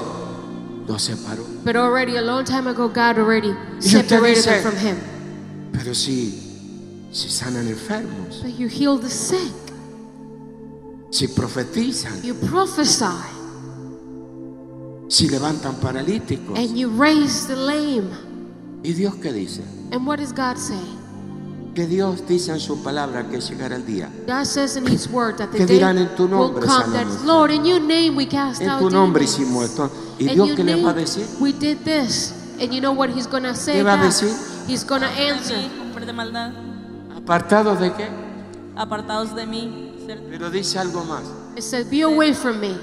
los 0.88 1.02
separó. 1.02 1.44
But 1.64 1.76
already 1.76 2.18
a 2.18 2.22
long 2.22 2.44
time 2.46 2.68
ago, 2.68 2.88
God 2.88 3.18
already 3.18 3.50
usted 3.80 4.08
separated 4.08 4.44
dice- 4.44 4.46
them 4.46 4.62
from 4.62 4.78
Him. 4.78 4.98
Pero 5.74 5.94
si, 5.94 6.45
si 7.16 7.30
sanan 7.30 7.68
enfermos, 7.70 8.42
So 8.42 8.48
you 8.48 8.68
heal 8.68 8.98
the 9.00 9.10
sick, 9.10 9.54
si 11.12 11.28
profetizan, 11.30 12.22
you 12.24 12.34
prophesy, 12.34 13.06
si 15.08 15.30
levantan 15.30 15.76
paralíticos. 15.80 16.58
and 16.58 16.78
you 16.78 16.90
raise 16.90 17.48
the 17.48 17.56
lame. 17.56 18.10
¿Y 18.84 18.92
Dios 18.94 19.16
qué 19.16 19.32
dice? 19.32 19.62
And 19.92 20.06
what 20.06 20.18
does 20.20 20.34
God 20.34 20.58
say? 20.58 20.78
Que 21.74 21.88
Dios 21.88 22.22
dice 22.28 22.52
en 22.52 22.60
su 22.60 22.82
palabra 22.84 23.28
que 23.30 23.40
llegará 23.40 23.76
el 23.78 23.86
día. 23.86 24.10
God 24.28 24.46
says 24.46 24.76
in 24.78 24.86
His 24.86 25.08
Word 25.10 25.38
that 25.38 25.52
the 25.52 25.58
Que 25.60 25.66
day 25.66 25.76
dirán, 25.80 25.98
"En 25.98 26.16
tu 26.16 26.24
will 26.24 26.32
nombre 26.52 26.66
come 26.66 26.92
that 26.94 27.06
sanamos". 27.08 27.24
Lord, 27.26 27.52
in 27.52 27.66
Your 27.66 27.80
name 27.82 28.16
we 28.16 28.26
cast 28.26 28.62
En 28.62 28.70
out 28.70 28.80
tu 28.82 28.90
nombre 28.90 29.22
demons. 29.26 29.40
hicimos 29.40 29.66
esto. 29.66 29.90
¿Y 30.20 30.28
Dios 30.34 30.50
qué 30.56 30.64
les 30.64 30.76
va 30.84 30.90
a 30.90 30.94
name 30.94 31.02
decir? 31.02 31.26
we 31.40 31.52
did 31.54 31.78
this. 31.86 32.34
And 32.60 32.74
you 32.74 32.80
know 32.82 32.94
what 32.94 33.10
He's 33.10 33.28
gonna 33.28 33.54
say? 33.56 33.76
¿Qué 33.76 33.84
va 33.84 33.94
a 34.00 34.04
decir? 34.06 34.32
He's 34.68 34.84
gonna 34.86 35.10
de 35.10 35.30
answer. 35.30 35.70
¿Apartados 37.26 37.80
de 37.80 37.92
qué? 37.94 38.08
apartados 38.76 39.34
de 39.36 39.48
mí, 39.48 39.96
Pero 40.30 40.52
dice 40.52 40.78
algo 40.78 41.04
más. 41.06 41.24
It 41.56 41.64
said, 41.64 41.88
"Be 41.90 42.04
away 42.04 42.34
from 42.36 42.60
me, 42.60 42.76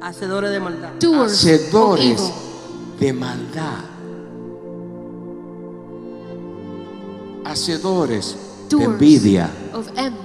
hacedores 0.00 0.50
de 0.52 0.60
maldad. 0.60 0.90
doers 1.00 1.32
of 1.32 1.50
Hacedores 1.50 2.20
evil." 2.20 2.32
de 3.00 3.12
maldad. 3.12 3.80
Hacedores 7.44 8.36
de 8.68 8.84
envidia. 8.84 9.50
of 9.74 9.88
envy, 9.96 10.16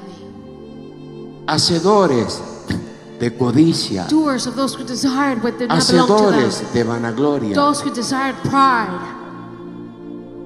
Hacedores 1.47 2.39
de 3.19 3.35
codicia. 3.35 4.05
doers 4.09 4.45
of 4.45 4.55
those 4.55 4.75
who 4.75 4.83
desired 4.83 5.41
what 5.43 5.57
did 5.57 5.69
not 5.69 5.79
belong 5.87 6.07
to 6.07 6.13
Hacedores 6.13 6.59
them, 6.61 6.73
de 6.73 6.83
vanagloria. 6.83 7.55
those 7.55 7.81
who 7.81 7.89
desired 7.91 8.35
pride, 8.43 9.15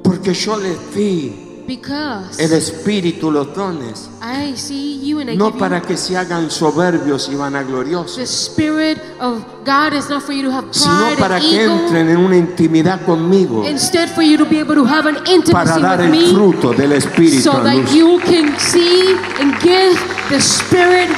Porque 0.03 0.33
yo 0.33 0.55
les 0.57 0.77
di 0.95 1.50
because 1.75 2.37
el 2.39 2.51
espíritu, 2.51 3.31
los 3.31 3.53
dones. 3.55 4.09
I 4.21 4.55
see 4.55 4.99
you 4.99 5.19
and 5.19 5.29
I 5.29 5.35
No 5.37 5.51
give 5.51 5.59
para 5.59 5.79
you 5.79 5.87
que 5.87 5.97
se 5.97 6.17
hagan 6.17 6.51
soberbios 6.51 7.27
y 7.29 7.31
the 7.31 7.37
vanagloriosos, 7.37 8.27
spirit 8.29 8.97
of 9.21 9.43
God 9.63 9.93
is 9.93 10.09
not 10.09 10.21
for 10.23 10.33
you 10.33 10.43
to 10.43 10.51
have 10.51 10.65
sino 10.71 11.15
para 11.17 11.35
and 11.37 11.43
que 11.45 11.63
ego. 11.63 11.73
entren 11.73 12.09
en 12.09 12.17
una 12.17 12.35
intimidad 12.35 13.05
conmigo, 13.05 13.63
Instead, 13.67 14.09
for 14.09 14.21
you 14.23 14.37
to 14.37 14.45
be 14.45 14.59
able 14.59 14.75
to 14.75 14.83
have 14.85 15.07
an 15.07 15.15
para 15.15 15.31
intimacy 15.33 15.81
dar 15.81 15.97
with 15.99 16.05
el 16.07 16.11
me, 16.11 16.33
fruto 16.33 16.73
del 16.73 16.91
espíritu 16.91 17.41
so 17.41 17.63
that 17.63 17.75
luz. 17.75 17.93
you 17.95 18.19
can 18.19 18.57
see 18.59 19.15
and 19.39 19.53
give 19.61 19.97
the 20.29 20.39
spirit 20.41 21.09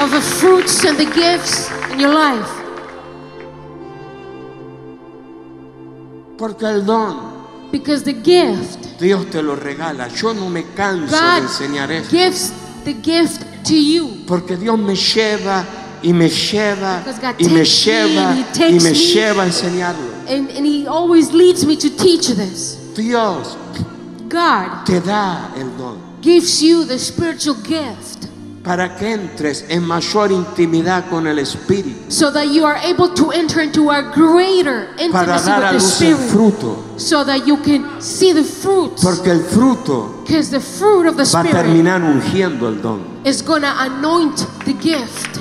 of 0.00 0.10
the 0.10 0.20
fruits 0.20 0.84
and 0.84 0.96
the 0.96 1.06
gifts 1.14 1.70
in 1.92 2.00
your 2.00 2.14
life. 2.14 2.48
Porque 6.38 6.62
el 6.66 6.84
don 6.86 7.37
Because 7.70 8.02
the 8.02 8.14
gift, 8.14 8.98
Dios 8.98 9.26
te 9.30 9.42
lo 9.42 9.54
regala. 9.54 10.08
Yo 10.08 10.32
no 10.32 10.48
me 10.48 10.64
canso 10.74 11.16
de 11.16 11.38
enseñar 11.38 11.90
eso. 11.90 12.10
gives 12.10 12.52
the 12.84 12.94
gift 12.94 13.42
to 13.64 13.74
you. 13.74 14.24
Porque 14.26 14.56
Dios 14.56 14.78
me 14.78 14.94
lleva 14.94 15.64
y 16.02 16.12
me 16.12 16.28
lleva 16.28 17.02
y 17.38 17.48
me 17.48 17.64
lleva 17.64 18.30
and 18.30 18.46
He 18.58 18.68
y 18.70 18.72
me 18.74 18.90
me. 18.90 18.94
lleva 18.94 19.42
a 19.42 19.46
enseñarlo. 19.46 20.08
And, 20.28 20.50
and 20.50 20.66
He 20.66 20.86
always 20.86 21.32
leads 21.32 21.66
me 21.66 21.76
to 21.76 21.90
teach 21.90 22.28
this. 22.28 22.76
Dios 22.94 23.56
God 24.28 24.84
te 24.84 25.00
da 25.00 25.50
el 25.56 25.70
don 25.76 26.08
gives 26.20 26.60
you 26.62 26.84
the 26.84 26.98
spiritual 26.98 27.54
gift 27.62 28.17
para 28.68 28.94
que 28.94 29.10
entres 29.10 29.64
en 29.70 29.82
mayor 29.82 30.30
intimidad 30.30 31.08
con 31.08 31.26
el 31.26 31.38
Espíritu, 31.38 32.12
so 32.12 32.30
that 32.30 32.48
you 32.52 32.66
are 32.66 32.76
able 32.84 33.08
to 33.14 33.32
enter 33.32 33.62
into 33.62 33.90
a 33.90 34.02
greater 34.14 34.88
para 35.10 35.32
intimacy 35.32 35.46
dar 35.46 35.62
a 35.64 35.72
with 35.72 35.80
the 35.80 35.84
luz 35.84 36.02
el 36.02 36.08
Spirit. 36.12 36.30
fruto. 36.30 36.76
So 36.98 37.24
that 37.24 37.46
you 37.46 37.56
can 37.62 37.98
see 38.02 38.34
the 38.34 38.44
fruits. 38.44 39.02
Porque 39.02 39.30
el 39.30 39.40
fruto 39.40 40.22
Because 40.26 40.50
the 40.50 40.60
fruit 40.60 41.06
of 41.06 41.16
the 41.16 41.24
va 41.24 41.40
a 41.40 41.44
Spirit 41.44 41.50
terminar 41.64 42.02
ungiendo 42.02 42.68
el 42.68 42.82
don. 42.82 43.00
is 43.24 43.40
going 43.40 43.62
to 43.62 43.72
anoint 43.80 44.36
the 44.66 44.74
gift. 44.74 45.40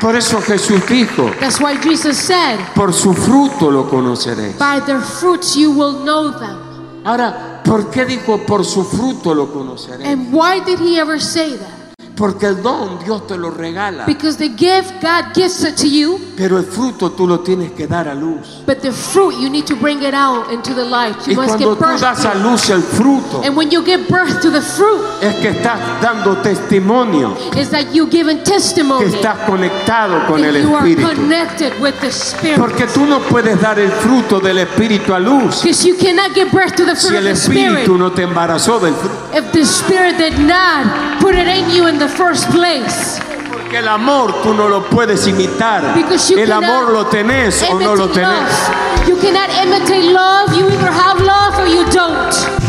Por 0.00 0.14
eso 0.14 0.40
Jesús 0.40 0.86
dijo, 0.88 1.28
That's 1.40 1.60
why 1.60 1.74
Jesus 1.82 2.16
said, 2.16 2.60
por 2.74 2.92
su 2.92 3.12
fruto 3.14 3.68
lo 3.72 3.90
conoceréis. 3.90 4.56
By 4.56 4.78
their 4.86 5.00
fruits 5.00 5.56
you 5.56 5.72
will 5.72 6.04
know 6.04 6.30
them. 6.30 7.02
Ahora, 7.04 7.60
¿por 7.64 7.90
qué 7.90 8.04
dijo 8.06 8.38
por 8.46 8.64
su 8.64 8.84
fruto 8.84 9.34
lo 9.34 9.48
conoceréis? 9.52 10.06
And 10.06 10.32
why 10.32 10.60
did 10.60 10.78
he 10.78 11.00
ever 11.00 11.18
say 11.20 11.56
that? 11.56 11.79
Porque 12.20 12.46
el 12.48 12.62
don 12.62 12.98
Dios 13.02 13.26
te 13.26 13.38
lo 13.38 13.50
regala. 13.50 14.04
Because 14.04 14.36
the 14.36 14.50
gift, 14.50 15.00
God 15.00 15.32
gives 15.34 15.64
it 15.64 15.74
to 15.78 15.88
you, 15.88 16.20
Pero 16.36 16.58
el 16.58 16.64
fruto 16.64 17.12
tú 17.12 17.26
lo 17.26 17.40
tienes 17.40 17.72
que 17.72 17.86
dar 17.86 18.08
a 18.08 18.14
luz. 18.14 18.62
but 18.66 18.82
the 18.82 18.92
fruit, 18.92 19.38
you 19.40 19.48
need 19.48 19.66
to 19.66 19.74
bring 19.74 20.02
it 20.02 20.12
out 20.12 20.52
into 20.52 20.74
the 20.74 20.84
light. 20.84 21.16
Y 21.26 21.30
You 21.32 21.36
must 21.36 21.56
cuando 21.56 21.74
give 21.76 21.78
tú 21.78 21.98
das 22.00 22.24
a 22.26 22.34
luz 22.34 22.68
el 22.68 22.82
fruto, 22.82 23.40
And 23.42 23.56
when 23.56 23.70
you 23.70 23.82
give 23.82 24.06
birth 24.06 24.42
to 24.42 24.50
the 24.50 24.60
fruit, 24.60 25.00
es 25.22 25.34
que 25.36 25.48
estás 25.48 25.78
dando 26.02 26.36
testimonio 26.42 27.34
is 27.56 27.70
that 27.70 27.94
you 27.94 28.06
give 28.06 28.28
a 28.28 28.34
que 28.34 28.42
testimony 28.44 29.06
estás 29.06 29.38
conectado 29.46 30.26
con 30.26 30.44
el 30.44 30.62
you 30.62 30.74
are 30.76 30.86
Espíritu. 30.86 31.08
connected 31.16 31.72
with 31.80 31.94
the 32.00 32.10
Spirit. 32.10 32.58
Porque 32.58 32.86
tú 32.86 33.06
no 33.06 33.20
puedes 33.20 33.58
dar 33.62 33.78
el 33.78 33.90
fruto 33.90 34.40
del 34.40 34.58
Espíritu 34.58 35.14
a 35.14 35.18
luz 35.18 35.62
Because 35.62 35.86
you 35.86 35.96
cannot 35.96 36.34
give 36.34 36.50
birth 36.52 36.74
to 36.76 36.84
the 36.84 36.94
si 36.94 37.08
fruit 37.08 37.18
el 37.18 37.26
of 37.28 37.32
the 37.34 37.40
Spirit 37.40 37.78
Espíritu 37.80 37.96
no 37.98 38.12
te 38.12 38.22
embarazó 38.24 38.78
del 38.78 38.92
fruto. 38.94 39.14
if 39.34 39.50
the 39.52 39.64
Spirit 39.64 40.18
did 40.18 40.38
not 40.38 41.18
put 41.20 41.34
it 41.34 41.46
in 41.46 41.70
you 41.70 41.86
in 41.86 41.98
the 41.98 42.08
first 42.10 42.50
place. 42.50 43.18
Porque 43.52 43.78
el 43.78 43.88
amor 43.88 44.32
tú 44.42 44.52
no 44.54 44.68
lo 44.68 44.82
puedes 44.88 45.26
imitar. 45.26 45.94
Because 45.94 46.30
you 46.30 46.38
El 46.38 46.48
cannot 46.48 46.64
amor 46.64 46.92
lo 46.92 47.06
tenés 47.06 47.62
o 47.70 47.78
no 47.78 47.94
lo 47.94 48.04
imitate 48.06 48.20
tenés. 48.20 48.68
love. 48.68 49.08
You 49.08 49.16
cannot 49.16 49.50
imitate 49.50 50.12
love. 50.12 50.54
You 50.56 50.66
either 50.68 50.90
have 50.92 51.20
love 51.20 51.58
or 51.58 51.66
you 51.66 51.84
don't. 51.90 52.60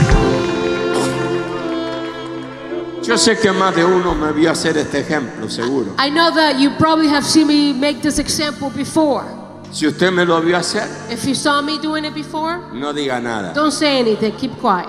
Yo 3.03 3.17
sé 3.17 3.37
que 3.39 3.51
más 3.51 3.75
de 3.75 3.83
uno 3.83 4.13
me 4.13 4.31
vio 4.31 4.51
hacer 4.51 4.77
este 4.77 4.99
ejemplo, 4.99 5.49
seguro. 5.49 5.95
I 5.97 6.09
know 6.09 6.31
that 6.31 6.59
you 6.59 6.69
probably 6.77 7.07
have 7.07 7.25
seen 7.25 7.47
me 7.47 7.73
make 7.73 8.01
this 8.01 8.19
example 8.19 8.69
before. 8.69 9.25
Si 9.71 9.87
usted 9.87 10.11
me 10.11 10.23
lo 10.23 10.39
vio 10.41 10.57
hacer, 10.57 10.87
If 11.09 11.25
you 11.25 11.33
saw 11.33 11.61
me 11.61 11.79
doing 11.79 12.05
it 12.05 12.13
before, 12.13 12.59
no 12.73 12.93
diga 12.93 13.19
nada. 13.21 13.53
don't 13.53 13.71
say 13.71 13.99
anything. 13.99 14.33
Keep 14.37 14.59
quiet. 14.59 14.87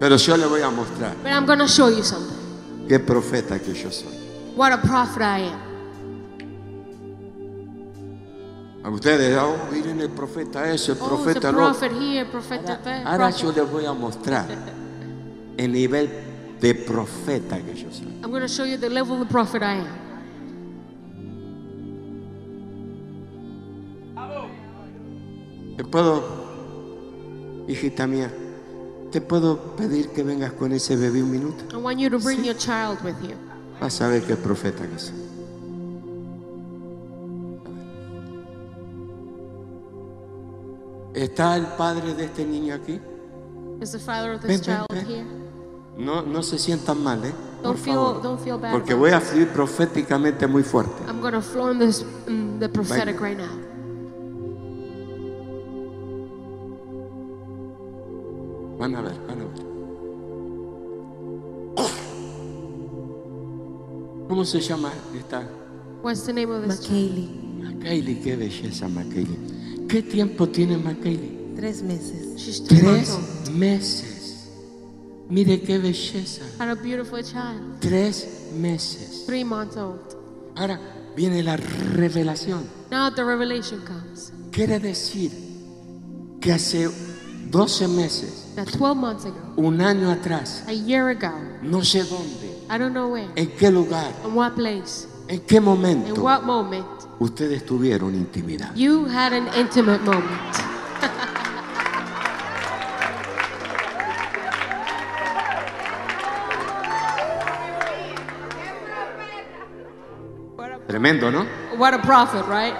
Pero 0.00 0.16
yo 0.16 0.36
le 0.36 0.46
voy 0.46 0.62
a 0.62 0.70
mostrar 0.70 1.14
But 1.22 1.30
I'm 1.30 1.44
going 1.46 1.58
to 1.58 1.68
show 1.68 1.88
you 1.90 2.02
something. 2.02 2.36
qué 2.88 2.98
profeta 2.98 3.58
que 3.60 3.74
yo 3.74 3.90
soy. 3.90 4.08
What 4.56 4.72
a 4.72 4.78
prophet 4.80 5.22
I 5.22 5.40
am. 5.52 5.60
A 8.82 8.88
ustedes, 8.88 9.36
oh, 9.38 9.56
miren 9.70 10.00
el 10.00 10.08
profeta 10.08 10.72
ese, 10.72 10.92
el 10.92 10.98
Oh, 11.02 11.06
profeta 11.06 11.50
el 11.50 11.54
otro. 11.54 11.66
prophet 11.68 11.92
here, 11.92 12.24
prophet 12.24 12.64
there. 12.82 13.04
Ahora 13.04 13.28
prophet. 13.28 13.42
yo 13.42 13.52
les 13.52 13.70
voy 13.70 13.84
a 13.84 13.92
mostrar 13.92 14.46
el 15.58 15.70
nivel 15.72 16.08
de 16.60 16.74
profeta 16.74 17.58
que 17.58 17.74
yo 17.74 17.90
soy. 17.92 18.06
I'm 18.24 18.30
going 18.30 18.40
to 18.42 18.48
show 18.48 18.64
you 18.64 18.78
the 18.78 18.88
level 18.88 19.20
of 19.20 19.28
the 19.28 19.30
prophet 19.30 19.62
I 19.62 19.80
am. 19.80 19.86
Te 25.76 25.84
puedo, 25.84 26.22
hijita 27.68 28.06
mía, 28.06 28.30
te 29.10 29.20
puedo 29.20 29.58
pedir 29.76 30.10
que 30.10 30.22
vengas 30.22 30.52
con 30.52 30.72
ese 30.72 30.96
bebé 30.96 31.22
un 31.22 31.30
minuto. 31.30 31.64
I 31.76 31.80
want 31.80 31.98
you 31.98 32.08
to 32.10 32.18
bring 32.18 32.44
your 32.44 32.56
child 32.56 32.98
with 33.04 33.16
you. 33.22 33.34
Vas 33.80 34.00
a 34.00 34.08
ver 34.08 34.22
qué 34.22 34.36
profeta 34.36 34.86
que 34.86 34.98
soy. 34.98 35.14
¿Está 41.14 41.56
el 41.56 41.66
padre 41.76 42.14
de 42.14 42.24
este 42.26 42.44
niño 42.44 42.74
aquí? 42.74 43.00
Is 43.82 43.92
the 43.92 43.98
father 43.98 44.32
of 44.34 44.42
this 44.42 44.50
ven, 44.50 44.60
child 44.60 44.86
ven. 44.92 45.06
here? 45.06 45.24
No, 45.98 46.22
no 46.22 46.42
se 46.42 46.58
sientan 46.58 47.02
mal, 47.02 47.24
¿eh? 47.24 47.32
Por 47.62 47.74
Don't 47.74 47.78
feel, 47.78 47.94
favor. 47.94 48.22
don't 48.22 48.40
feel 48.40 48.58
bad. 48.58 48.72
Porque 48.72 48.94
voy 48.94 49.10
a 49.10 49.20
fluir 49.20 49.48
proféticamente 49.48 50.46
muy 50.46 50.62
fuerte. 50.62 51.02
I'm 51.08 51.20
going 51.20 51.32
to 51.32 51.42
flow 51.42 51.70
in 51.70 51.78
this, 51.78 52.04
in 52.26 52.58
the 52.58 52.68
prophetic 52.68 53.20
right 53.20 53.36
now. 53.36 53.50
Van 58.80 58.96
a 58.96 59.02
ver, 59.02 59.14
van 59.28 59.40
a 59.42 59.44
ver. 59.44 59.70
¿Cómo 64.26 64.44
se 64.46 64.58
llama 64.60 64.90
esta? 65.14 65.46
What's 66.02 66.24
the 66.24 66.32
name 66.32 66.50
of 66.50 66.62
this? 66.66 66.88
McKaylee, 66.88 68.20
qué 68.22 68.36
belleza, 68.36 68.88
Makaylee. 68.88 69.86
¿Qué 69.86 70.02
tiempo 70.02 70.48
tiene 70.48 70.78
Makaylee? 70.78 71.56
tres 71.56 71.82
meses. 71.82 72.36
She's 72.36 72.64
Tres 72.64 73.18
meses. 73.52 74.48
Mire 75.28 75.60
qué 75.60 75.78
belleza. 75.78 76.42
Had 76.58 76.70
a 76.70 76.74
beautiful 76.74 77.22
child. 77.22 77.80
Tres 77.80 78.50
meses. 78.54 79.24
Three 79.26 79.44
months 79.44 79.76
old. 79.76 80.00
Ahora 80.56 80.80
viene 81.14 81.42
la 81.42 81.58
revelación. 81.58 82.64
Now 82.90 83.10
the 83.10 83.24
revelation 83.24 83.82
comes 83.82 84.32
Quiere 84.52 84.80
decir 84.80 85.30
que 86.40 86.52
hace 86.52 86.88
12 87.50 87.88
meses, 87.88 88.52
that 88.54 88.66
12 88.68 88.96
months 88.96 89.24
ago, 89.24 89.36
un 89.56 89.80
año 89.80 90.10
atrás, 90.10 90.64
a 90.68 90.72
year 90.72 91.08
ago, 91.08 91.32
no 91.62 91.82
sé 91.84 92.04
dónde, 92.04 92.48
I 92.70 92.78
don't 92.78 92.92
know 92.92 93.08
where, 93.08 93.28
en 93.34 93.48
qué 93.58 93.70
lugar, 93.70 94.12
in 94.24 94.34
what 94.34 94.54
place, 94.54 95.06
en 95.28 95.40
qué 95.40 95.56
in 95.56 95.64
momento 95.64 96.22
what 96.22 96.42
moment, 96.44 96.86
ustedes 97.18 97.64
tuvieron 97.66 98.14
intimidad. 98.14 98.74
you 98.76 99.06
had 99.06 99.32
an 99.32 99.48
intimate 99.54 100.00
moment. 100.02 100.56
Tremendo, 110.88 111.30
¿no? 111.30 111.44
What 111.76 111.94
a 111.94 111.98
prophet, 112.02 112.44
right? 112.46 112.74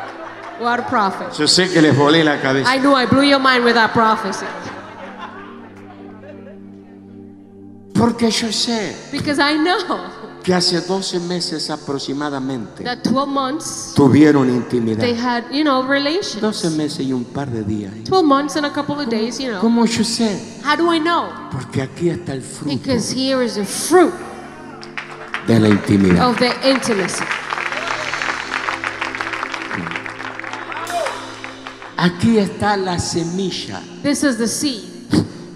What 0.60 0.80
a 0.80 0.86
prophet. 0.86 1.32
Yo 1.38 1.46
sé 1.48 1.72
que 1.72 1.80
les 1.80 1.96
volé 1.96 2.22
la 2.22 2.38
cabeza. 2.40 2.68
I 2.68 2.78
knew 2.78 2.94
I 2.94 3.06
blew 3.06 3.22
your 3.22 3.40
mind 3.40 3.64
with 3.64 3.74
that 3.74 3.92
prophecy. 3.92 4.44
Porque 7.94 8.30
yo 8.30 8.48
sé 8.52 8.94
Because 9.12 9.38
I 9.38 9.56
know 9.56 9.78
que 10.42 10.54
hace 10.54 10.80
12 10.80 11.20
meses 11.20 11.68
aproximadamente 11.68 12.82
that 12.82 13.02
12 13.02 13.26
months 13.28 13.92
tuvieron 13.94 14.48
intimidad. 14.48 15.00
they 15.00 15.14
had, 15.14 15.44
you 15.50 15.62
know, 15.62 15.82
12 15.82 15.88
relations. 15.90 16.76
meses 16.76 17.00
y 17.06 17.12
un 17.12 17.24
par 17.24 17.48
de 17.50 17.62
días. 17.62 17.92
12 18.04 18.24
months 18.24 18.56
and 18.56 18.64
a 18.66 18.70
couple 18.70 18.98
of 18.98 19.08
days, 19.10 19.38
you 19.38 19.50
know. 19.50 19.60
¿Cómo 19.60 19.84
yo 19.86 20.02
sé? 20.02 20.40
How 20.64 20.76
do 20.76 20.90
I 20.92 20.98
know? 20.98 21.28
Porque 21.50 21.82
aquí 21.82 22.08
está 22.10 22.32
el 22.32 22.42
fruto 22.42 22.70
Because 22.74 23.10
here 23.12 23.42
is 23.44 23.54
the 23.56 23.64
fruit 23.64 24.12
de 25.46 25.58
la 25.58 25.68
intimidad. 25.68 26.28
of 26.30 26.38
the 26.38 26.52
intimacy. 26.68 27.24
Aquí 32.02 32.38
está 32.38 32.76
la 32.78 32.98
semilla 32.98 33.82
This 34.02 34.22
is 34.22 34.38
the 34.38 34.48
seed 34.48 34.84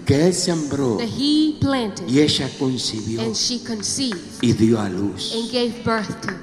que 0.05 0.27
él 0.27 0.33
sembró 0.35 0.97
that 0.99 1.07
he 1.07 1.57
planted 1.59 2.07
y 2.07 2.19
ella 2.19 2.47
concibió 2.59 3.21
and 3.23 3.33
she 3.35 3.57
conceived 3.63 4.19
y 4.43 4.53
dio 4.53 4.79
a 4.79 4.87
luz. 4.87 5.33
and 5.33 5.51
gave 5.51 5.83
birth 5.83 6.21
to. 6.21 6.33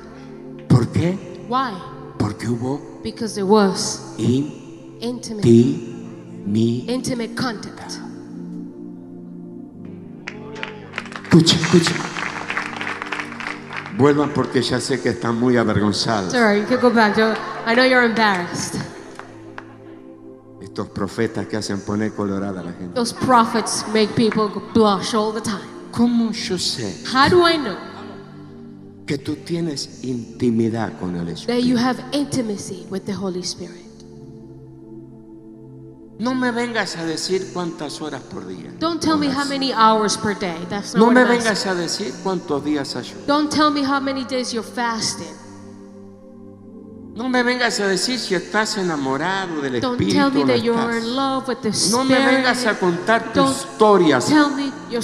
¿Por 0.68 0.88
qué? 0.88 1.16
Why? 1.48 1.72
Porque 2.18 2.48
hubo 2.48 2.80
Because 3.04 3.34
there 3.36 3.46
was 3.46 4.00
intimate, 4.18 5.46
intimidad. 5.46 6.88
intimate 6.92 7.34
contact. 7.36 7.98
Escucha, 11.24 11.56
escucha. 11.56 11.94
Vuelvan 13.96 14.30
porque 14.34 14.60
ya 14.62 14.80
sé 14.80 15.00
que 15.00 15.10
están 15.10 15.38
muy 15.38 15.56
avergonzados. 15.56 16.32
Sorry, 16.32 16.60
you 16.62 16.66
can 16.66 16.80
go 16.80 16.90
back. 16.90 17.14
Joe. 17.16 17.36
I 17.66 17.74
know 17.76 17.84
you're 17.84 18.04
embarrassed. 18.04 18.76
Estos 20.72 20.88
profetas 20.88 21.46
que 21.48 21.58
hacen 21.58 21.80
poner 21.82 22.14
colorada 22.14 22.60
a 22.60 22.64
la 22.64 22.72
gente. 22.72 22.94
Those 22.94 23.12
prophets 23.12 23.84
make 23.92 24.08
people 24.14 24.48
blush 24.72 25.14
all 25.14 25.30
the 25.30 25.42
time. 25.42 25.68
¿Cómo 25.90 26.32
yo 26.32 26.56
sé 26.56 27.04
How 27.12 27.28
do 27.28 27.46
I 27.46 27.58
know 27.58 27.76
que 29.06 29.18
tú 29.18 29.36
tienes 29.44 30.02
intimidad 30.02 30.98
con 30.98 31.14
el 31.16 31.26
that 31.26 31.60
you 31.60 31.76
Espíritu? 31.76 31.78
have 31.78 32.02
intimacy 32.12 32.86
with 32.90 33.02
the 33.04 33.12
Holy 33.12 33.42
Spirit? 33.42 33.82
No 36.18 36.34
me 36.34 36.50
vengas 36.50 36.96
a 36.96 37.04
decir 37.04 37.52
cuántas 37.52 38.00
horas 38.00 38.22
por 38.22 38.46
día. 38.46 38.72
Don't 38.78 39.02
tell 39.02 39.18
me 39.18 39.26
how 39.28 39.44
many 39.44 39.74
hours 39.74 40.16
per 40.16 40.32
day. 40.32 40.56
That's 40.70 40.94
not 40.94 41.00
No 41.00 41.06
what 41.08 41.14
me 41.16 41.20
I'm 41.20 41.26
asking. 41.32 41.44
vengas 41.44 41.66
a 41.66 41.74
decir 41.74 42.14
cuántos 42.22 42.64
días 42.64 42.96
ayuno. 42.96 43.26
Don't 43.26 43.50
tell 43.52 43.70
me 43.70 43.82
how 43.84 44.00
many 44.00 44.24
days 44.24 44.54
you're 44.54 44.62
fasting. 44.66 45.34
No 47.14 47.28
me 47.28 47.42
vengas 47.42 47.78
a 47.80 47.88
decir 47.88 48.18
si 48.18 48.34
estás 48.34 48.78
enamorado 48.78 49.60
del 49.60 49.80
Don't 49.82 50.00
Espíritu 50.00 50.30
tell 50.30 50.32
me 50.32 50.44
that 50.46 50.62
you're 50.62 50.78
estás. 50.80 50.96
in 51.04 51.14
love 51.16 51.46
with 51.46 51.58
the 51.60 51.70
No 51.90 52.04
me 52.04 52.14
vengas 52.16 52.64
a 52.66 52.78
contar 52.78 53.32
tus 53.32 53.34
Don't 53.34 53.54
historias, 53.56 54.26
Tell 54.28 54.48
me 54.50 54.72
your 54.90 55.02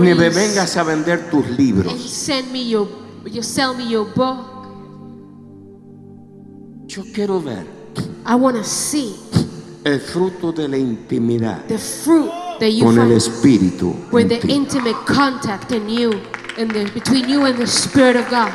ni 0.00 0.14
me 0.14 0.14
stories. 0.14 0.34
vengas 0.34 0.76
a 0.76 0.84
vender 0.84 1.28
tus 1.30 1.44
And 1.46 1.56
libros. 1.58 2.10
send 2.10 2.52
me 2.52 2.62
your, 2.68 2.86
you 3.26 3.42
sell 3.42 3.74
me 3.74 3.88
your 3.88 4.04
book. 4.14 4.46
Yo 6.86 7.02
quiero 7.12 7.40
ver 7.40 7.66
I 8.24 8.34
want 8.36 8.56
to 8.56 8.64
see 8.64 9.16
el 9.84 9.98
fruto 10.00 10.52
de 10.52 10.68
la 10.68 10.76
intimidad 10.76 11.66
the 11.66 11.78
fruit 11.78 12.30
that 12.60 12.70
you 12.70 12.84
con 12.84 12.98
el 12.98 13.10
Espíritu. 13.12 13.94
with 14.12 14.28
the 14.28 14.38
ti. 14.38 14.52
intimate 14.54 14.96
contact 15.06 15.72
in 15.72 15.88
you, 15.88 16.12
in 16.56 16.68
the 16.68 16.88
between 16.94 17.28
you 17.28 17.44
and 17.46 17.58
the 17.58 17.66
Spirit 17.66 18.14
of 18.16 18.28
God. 18.30 18.52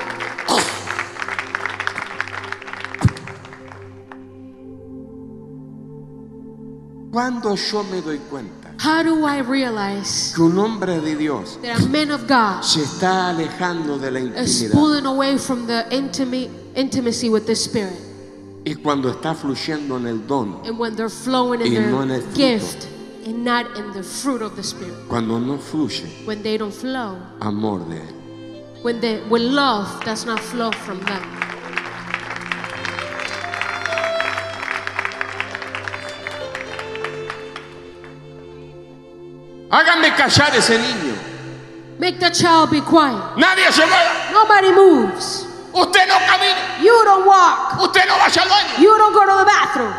Cuando 7.14 7.56
yo 7.56 7.84
me 7.84 8.02
doy 8.02 8.18
cuenta 8.30 8.74
How 8.84 9.04
do 9.04 9.24
I 9.28 9.40
realize 9.42 10.34
que 10.36 10.42
un 10.44 10.58
hombre 10.58 11.00
de 11.00 11.16
Dios 11.16 11.60
that 11.62 11.80
a 11.80 11.86
man 11.88 12.10
of 12.10 12.28
God 12.28 12.64
se 12.64 12.82
está 12.82 13.30
alejando 13.30 14.00
de 14.00 14.10
la 14.10 14.20
is 14.42 14.62
intimidad? 14.64 14.72
pulling 14.74 15.06
away 15.06 15.38
from 15.38 15.68
the 15.68 15.86
intimate 15.92 16.50
intimacy 16.76 17.30
with 17.30 17.46
the 17.46 17.56
Spirit? 17.56 17.94
Y 18.66 18.74
cuando 18.82 19.10
está 19.12 19.36
fluyendo 19.36 19.98
en 19.98 20.08
el 20.08 20.26
don, 20.26 20.60
And 20.66 20.80
when 20.80 20.96
they're 20.96 21.08
flowing 21.10 21.62
in 21.62 21.68
Y 21.68 21.76
their 21.76 21.92
no 21.92 22.02
en 22.02 22.12
el 22.12 22.22
fruto. 22.22 22.36
gift 22.36 22.88
and 23.28 23.44
not 23.46 23.68
in 23.78 23.92
the 23.94 24.02
fruit 24.02 24.42
of 24.42 24.56
the 24.56 24.64
Spirit. 24.64 24.96
cuando 25.08 25.38
no 25.40 25.60
fluye 25.60 26.26
When 26.26 26.42
they 26.42 26.58
don't 26.58 26.74
flow. 26.74 27.16
amor 27.42 27.80
de 27.90 27.98
Él. 27.98 28.82
When 28.82 29.00
they 29.02 29.20
when 29.30 29.54
love 29.54 30.04
does 30.04 30.26
not 30.26 30.40
flow 30.40 30.72
from 30.72 31.00
them. 31.06 31.22
Háganme 39.74 40.16
callar 40.16 40.56
ese 40.56 40.78
niño. 40.78 41.16
Make 41.98 42.20
the 42.20 42.30
child 42.30 42.70
be 42.70 42.80
quiet. 42.80 43.18
Nadie 43.38 43.72
se 43.72 43.82
mueva. 43.82 44.32
Nobody 44.32 44.72
moves. 44.72 45.48
Usted 45.74 46.08
no 46.08 46.20
camine. 46.28 46.84
You 46.84 47.04
don't 47.04 47.26
walk. 47.26 47.82
Usted 47.82 48.06
no 48.08 48.16
vaya 48.18 48.44
al 48.44 48.50
baño. 48.50 48.80
You 48.80 48.96
don't 49.00 49.14
go 49.14 49.26
to 49.26 49.40
the 49.40 49.46
bathroom. 49.46 49.94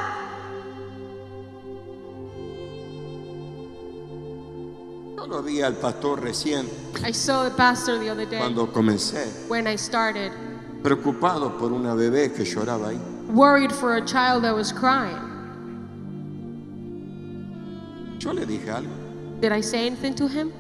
Yo 5.17 5.27
lo 5.27 5.43
vi 5.43 5.61
al 5.61 5.75
pastor 5.75 6.21
recién 6.21 6.69
I 7.05 7.11
saw 7.11 7.43
the 7.43 7.51
pastor 7.51 7.99
the 7.99 8.11
other 8.11 8.27
day 8.27 8.39
cuando 8.39 8.67
comencé, 8.69 9.27
when 9.49 9.67
I 9.67 9.75
started, 9.77 10.31
preocupado 10.85 11.59
por 11.59 11.73
una 11.73 11.95
bebé 11.97 12.33
que 12.33 12.45
lloraba 12.45 12.91
ahí. 12.91 13.01
worried 13.33 13.73
for 13.73 13.97
a 13.97 14.07
child 14.07 14.45
that 14.45 14.55
was 14.55 14.71
crying. 14.71 15.19
Yo 18.21 18.33
le 18.33 18.47
dije 18.47 18.71
algo, 18.71 19.04
Did 19.45 19.53
I 19.53 19.61
say 19.61 19.87
anything 19.87 20.15
to 20.15 20.27
him? 20.27 20.51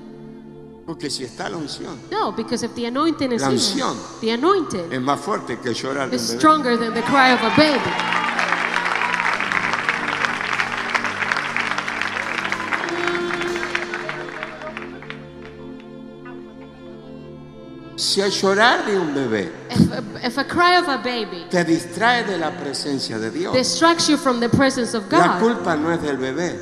porque 0.84 1.08
si 1.08 1.24
está 1.24 1.48
la 1.48 1.56
unción, 1.56 1.96
No, 2.10 2.32
because 2.32 2.62
if 2.62 2.74
the 2.74 2.84
anointing 2.84 3.32
is 3.32 3.40
La 3.40 3.48
in 3.48 3.54
unción. 3.54 3.94
him, 3.94 4.20
the 4.20 4.30
anointing 4.32 4.92
es 4.92 5.00
más 5.00 5.18
fuerte 5.20 5.58
que 5.58 5.72
llorar 5.72 6.10
de 6.10 6.16
is 6.16 6.22
un 6.28 6.28
bebé. 6.36 6.38
stronger 6.38 6.76
than 6.76 6.92
the 6.92 7.00
cry 7.00 7.30
of 7.32 7.40
a 7.42 7.48
baby. 7.56 7.90
Si 17.96 18.20
el 18.20 18.30
llorar 18.30 18.84
de 18.84 18.98
un 18.98 19.14
bebé 19.14 19.52
If 19.70 19.92
a, 19.92 20.26
if 20.26 20.38
a 20.38 20.44
cry 20.44 20.76
of 20.78 20.88
a 20.88 20.96
baby 20.98 21.46
te 21.48 21.64
distrae 21.64 22.24
de 22.24 22.36
la 22.38 22.50
presencia 22.50 23.18
de 23.20 23.30
Dios, 23.30 23.54
distracts 23.54 24.08
you 24.08 24.16
from 24.16 24.40
the 24.40 24.48
presence 24.48 24.94
of 24.94 25.10
la 25.12 25.38
God, 25.38 25.40
culpa 25.40 25.76
no 25.76 25.92
es 25.92 26.02
del 26.02 26.16
bebé, 26.16 26.58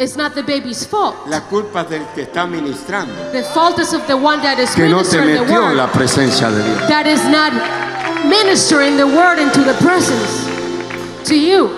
it's 0.00 0.16
not 0.16 0.34
the 0.34 0.42
baby's 0.42 0.84
fault. 0.86 1.14
la 1.28 1.40
culpa 1.42 1.82
es 1.82 1.90
del 1.90 2.02
que 2.14 2.22
está 2.22 2.46
ministrando, 2.46 3.12
The 3.32 3.42
fault 3.44 3.78
is 3.78 3.92
of 3.92 4.06
the 4.06 4.16
one 4.16 4.40
that 4.42 4.58
is 4.58 4.74
que 4.74 4.88
no 4.88 5.02
te 5.02 5.18
the 5.18 5.22
metió 5.22 5.70
en 5.70 5.76
la 5.76 5.86
presencia 5.92 6.50
de 6.50 6.62
Dios. 6.62 6.88
that 6.88 7.06
is 7.06 7.22
not 7.28 7.52
ministering 8.26 8.96
the 8.96 9.06
word 9.06 9.38
into 9.38 9.62
the 9.62 9.74
presence 9.74 10.48
to 11.28 11.34
you. 11.36 11.68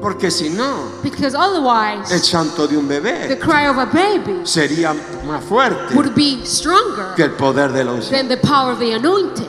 Porque 0.00 0.30
si 0.30 0.48
no, 0.48 0.92
Because 1.02 1.34
el 1.34 1.40
otherwise, 1.40 2.08
santo 2.24 2.66
de 2.68 2.76
un 2.78 2.86
the 2.88 3.00
bebé 3.00 3.38
cry 3.40 3.66
of 3.66 3.78
a 3.78 3.86
baby 3.86 4.40
sería 4.46 4.94
más 5.26 5.42
fuerte 5.44 5.92
would 5.94 6.14
be 6.14 6.40
stronger 6.46 7.14
que 7.16 7.24
el 7.24 7.32
poder 7.32 7.72
de 7.72 7.84
la 7.84 7.92
unción. 7.92 8.12
than 8.12 8.28
the 8.28 8.36
power 8.38 8.70
of 8.72 8.78
the 8.78 8.92
anointing. 8.92 9.48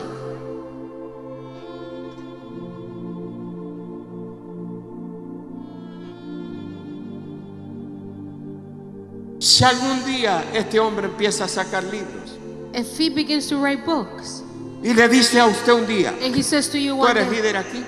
Si 9.40 9.64
algún 9.64 10.04
día 10.06 10.44
este 10.54 10.80
hombre 10.80 11.08
empieza 11.08 11.46
a 11.46 11.48
sacar 11.48 11.84
libros 11.86 12.38
If 12.74 13.00
he 13.00 13.10
begins 13.10 13.48
to 13.48 13.58
write 13.62 13.84
books 13.86 14.44
y 14.84 14.94
le 14.94 15.08
dice 15.10 15.40
a 15.40 15.46
usted 15.48 15.74
un 15.74 15.86
día, 15.88 16.14
and 16.24 16.34
he 16.36 16.42
says 16.44 16.70
to 16.70 16.78
you 16.78 16.96
tú 16.96 17.08
eres 17.08 17.30
day, 17.30 17.38
líder 17.38 17.58
aquí, 17.58 17.84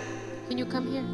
Can 0.50 0.58
you 0.58 0.66
come 0.66 0.88
here? 0.92 1.06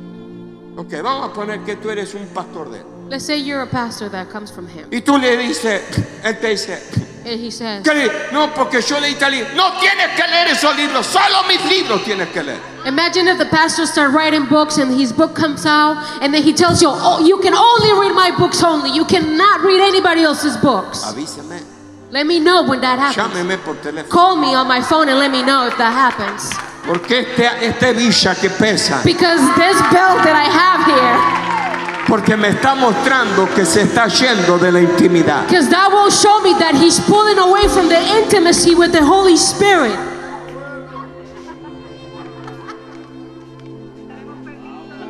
ok, 0.77 1.03
vamos 1.03 1.29
a 1.29 1.33
poner 1.33 1.59
que 1.65 1.75
tú 1.75 1.89
eres 1.89 2.13
un 2.15 2.25
pastor 2.27 2.69
de 2.71 2.79
él. 2.79 2.85
Let's 3.09 3.25
say 3.25 3.37
you're 3.37 3.61
a 3.61 3.67
pastor 3.67 4.09
that 4.09 4.29
comes 4.29 4.51
from 4.51 4.67
him. 4.67 4.87
Y 4.91 5.01
tú 5.01 5.17
le 5.17 5.37
dices, 5.37 5.81
él 6.23 6.39
te 6.39 6.49
dice, 6.49 6.79
And 7.25 7.39
he 7.41 7.51
says, 7.51 7.83
¿qué 7.83 8.31
No, 8.31 8.53
porque 8.53 8.81
yo 8.81 8.99
leí 8.99 9.15
tal 9.15 9.31
libro. 9.31 9.53
No 9.55 9.73
tienes 9.79 10.15
que 10.15 10.27
leer 10.27 10.47
esos 10.47 10.75
libros, 10.77 11.05
solo 11.05 11.43
mis 11.47 11.63
libros 11.65 12.03
tienes 12.03 12.29
que 12.29 12.41
leer. 12.41 12.59
Imagine 12.85 13.27
if 13.27 13.37
the 13.37 13.45
pastor 13.45 13.85
starts 13.85 14.13
writing 14.13 14.45
books 14.45 14.77
and 14.77 14.97
his 14.97 15.11
book 15.11 15.35
comes 15.35 15.65
out 15.65 15.97
and 16.21 16.33
then 16.33 16.41
he 16.41 16.53
tells 16.53 16.81
you, 16.81 16.87
oh, 16.89 17.19
you 17.25 17.37
can 17.39 17.53
only 17.53 17.91
read 17.99 18.15
my 18.15 18.31
books 18.37 18.63
only. 18.63 18.91
You 18.91 19.03
cannot 19.03 19.61
read 19.61 19.81
anybody 19.81 20.23
else's 20.23 20.55
books. 20.57 21.03
Avíseme, 21.03 21.61
Let 22.11 22.25
me 22.25 22.39
know 22.39 22.63
when 22.63 22.79
that 22.79 22.97
happens. 22.97 23.17
llámeme 23.17 23.57
por 23.57 23.75
teléfono. 23.75 24.09
Call 24.09 24.37
me 24.37 24.55
on 24.55 24.65
my 24.67 24.81
phone 24.81 25.09
and 25.09 25.19
let 25.19 25.29
me 25.29 25.43
know 25.43 25.67
if 25.67 25.77
that 25.77 25.91
happens. 25.91 26.49
Porque 26.85 27.19
este, 27.27 27.43
este 27.61 27.93
villa 27.93 28.35
que 28.35 28.49
pesa, 28.49 29.01
Because 29.03 29.41
this 29.57 29.75
belt 29.91 30.23
that 30.23 30.35
I 30.35 30.47
have 30.47 30.85
here, 30.87 31.66
porque 32.07 32.37
me 32.37 32.49
está 32.49 32.73
mostrando 32.73 33.47
que 33.53 33.65
se 33.65 33.81
está 33.81 34.07
yendo 34.07 34.57
de 34.57 34.71
la 34.71 34.79
intimidad. 34.81 35.45
because 35.47 35.69
that 35.69 35.89
will 35.91 36.09
show 36.09 36.41
me 36.41 36.53
that 36.53 36.73
he's 36.75 36.99
pulling 37.01 37.37
away 37.37 37.67
from 37.67 37.89
the 37.89 37.99
intimacy 38.17 38.75
with 38.75 38.91
the 38.91 39.03
Holy 39.03 39.35
Spirit. 39.35 39.97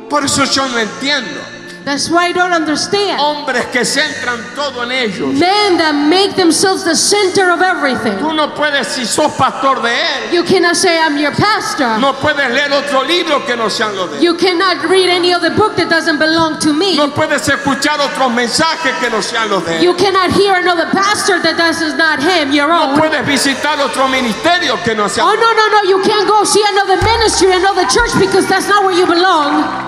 Por 0.08 0.24
eso 0.24 0.44
yo 0.44 0.66
no 0.68 0.78
entiendo. 0.78 1.57
That's 1.84 2.10
why 2.10 2.26
I 2.28 2.32
don't 2.32 2.52
understand. 2.52 3.18
Hombres 3.18 3.64
que 3.72 3.82
centran 3.84 4.44
todo 4.54 4.82
en 4.82 4.92
ellos. 4.92 5.32
Men 5.32 5.78
that 5.78 5.94
make 5.94 6.36
themselves 6.36 6.84
the 6.84 6.94
center 6.94 7.50
of 7.50 7.62
everything. 7.62 8.18
Tú 8.18 8.34
no 8.34 8.52
puedes, 8.54 8.88
si 8.88 9.06
sos 9.06 9.32
pastor 9.36 9.80
de 9.80 9.88
él, 9.88 10.32
You 10.32 10.44
cannot 10.44 10.76
say, 10.76 10.98
I'm 11.00 11.16
your 11.16 11.32
pastor. 11.32 11.98
no 11.98 12.12
puedes 12.14 12.50
leer 12.50 12.70
otro 12.72 13.02
libro 13.04 13.44
que 13.46 13.56
no 13.56 13.70
sean 13.70 13.96
los 13.96 14.10
de 14.10 14.18
él. 14.18 14.22
You 14.22 14.34
cannot 14.36 14.84
read 14.90 15.08
any 15.08 15.32
other 15.32 15.50
book 15.56 15.76
that 15.76 15.88
doesn't 15.88 16.18
belong 16.18 16.58
to 16.60 16.74
me. 16.74 16.96
No 16.96 17.08
puedes 17.14 17.48
escuchar 17.48 17.98
otros 18.00 18.30
mensajes 18.32 18.92
que 19.00 19.08
no 19.08 19.22
sean 19.22 19.48
los 19.48 19.64
de 19.64 19.78
él. 19.78 19.82
You 19.82 19.94
cannot 19.94 20.30
hear 20.32 20.56
another 20.56 20.90
pastor 20.92 21.40
that 21.40 21.56
does 21.56 21.80
is 21.80 21.94
not 21.94 22.20
him, 22.20 22.52
your 22.52 22.68
No 22.68 22.92
own. 22.92 22.98
puedes 22.98 23.24
visitar 23.24 23.80
otro 23.80 24.08
ministerio 24.08 24.76
que 24.84 24.94
no 24.94 25.08
sea 25.08 25.22
Oh, 25.24 25.34
no, 25.34 25.52
no, 25.54 25.68
no. 25.82 25.88
You 25.88 26.02
can't 26.02 26.28
go 26.28 26.44
see 26.44 26.62
another 26.68 27.00
ministry, 27.02 27.50
another 27.52 27.86
church, 27.88 28.12
because 28.20 28.46
that's 28.46 28.68
not 28.68 28.84
where 28.84 28.92
you 28.94 29.06
belong. 29.06 29.87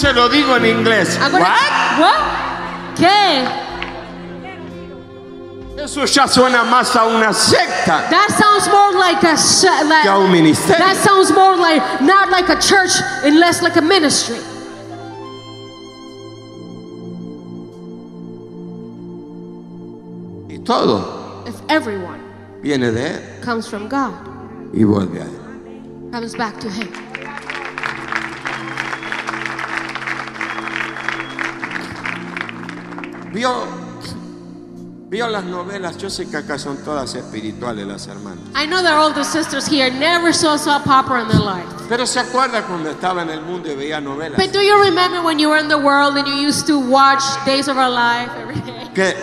Se 0.00 0.14
lo 0.14 0.30
digo 0.30 0.56
en 0.56 0.64
inglés. 0.64 1.18
What? 1.30 1.98
What? 2.00 2.96
¿Qué? 2.96 3.44
Eso 5.76 6.06
ya 6.06 6.26
suena 6.26 6.64
más 6.64 6.96
a 6.96 7.04
una 7.04 7.34
secta 7.34 8.08
That 8.08 8.28
sounds 8.30 8.66
more 8.68 8.98
like 8.98 9.22
a 9.22 9.34
like, 9.84 10.02
que 10.02 10.08
a 10.08 10.16
un 10.16 10.30
ministerio. 10.30 10.78
That 10.78 10.96
sounds 10.96 11.30
more 11.32 11.54
like 11.56 11.82
not 12.00 12.30
like 12.30 12.48
a 12.48 12.58
church 12.58 12.92
and 13.24 13.38
less 13.38 13.60
like 13.60 13.76
a 13.76 13.82
ministry. 13.82 14.38
Y 20.48 20.58
todo 20.64 21.44
If 21.46 21.56
everyone 21.68 22.20
viene 22.62 22.90
de 22.90 23.16
él 23.16 23.40
comes 23.42 23.68
from 23.68 23.86
God, 23.86 24.14
y 24.72 24.84
vuelve 24.84 25.20
a 25.20 25.24
él. 25.24 26.10
comes 26.10 26.34
back 26.34 26.58
to 26.60 26.70
Him. 26.70 27.09
Vio, 33.32 33.64
vio 35.08 35.28
las 35.28 35.44
novelas. 35.44 35.96
Yo 35.98 36.10
sé 36.10 36.28
que 36.28 36.36
acá 36.36 36.58
son 36.58 36.78
todas 36.78 37.14
espirituales 37.14 37.86
las 37.86 38.06
hermanas. 38.08 38.40
I 38.56 38.66
know 38.66 38.82
that 38.82 38.94
all 38.94 39.12
the 39.12 39.24
sisters 39.24 39.66
here 39.66 39.90
never 39.90 40.32
saw 40.32 40.56
soap 40.56 40.88
opera 40.88 41.22
in 41.22 41.28
their 41.28 41.40
life. 41.40 41.66
Pero 41.88 42.06
se 42.06 42.18
acuerda 42.20 42.62
cuando 42.66 42.90
estaba 42.90 43.22
en 43.22 43.30
el 43.30 43.42
mundo 43.42 43.70
y 43.70 43.76
veía 43.76 44.00
novelas. 44.00 44.36
But 44.36 44.52
do 44.52 44.60
you 44.60 44.82
remember 44.82 45.22
when 45.22 45.38
you 45.38 45.48
were 45.48 45.60
in 45.60 45.68
the 45.68 45.78
world 45.78 46.16
and 46.16 46.26
you 46.26 46.34
used 46.34 46.66
to 46.66 46.78
watch 46.78 47.22
Days 47.44 47.68
of 47.68 47.76
Our 47.76 47.90
Life 47.90 48.30
every 48.36 48.60
day? 48.62 48.90
Que, 48.94 49.14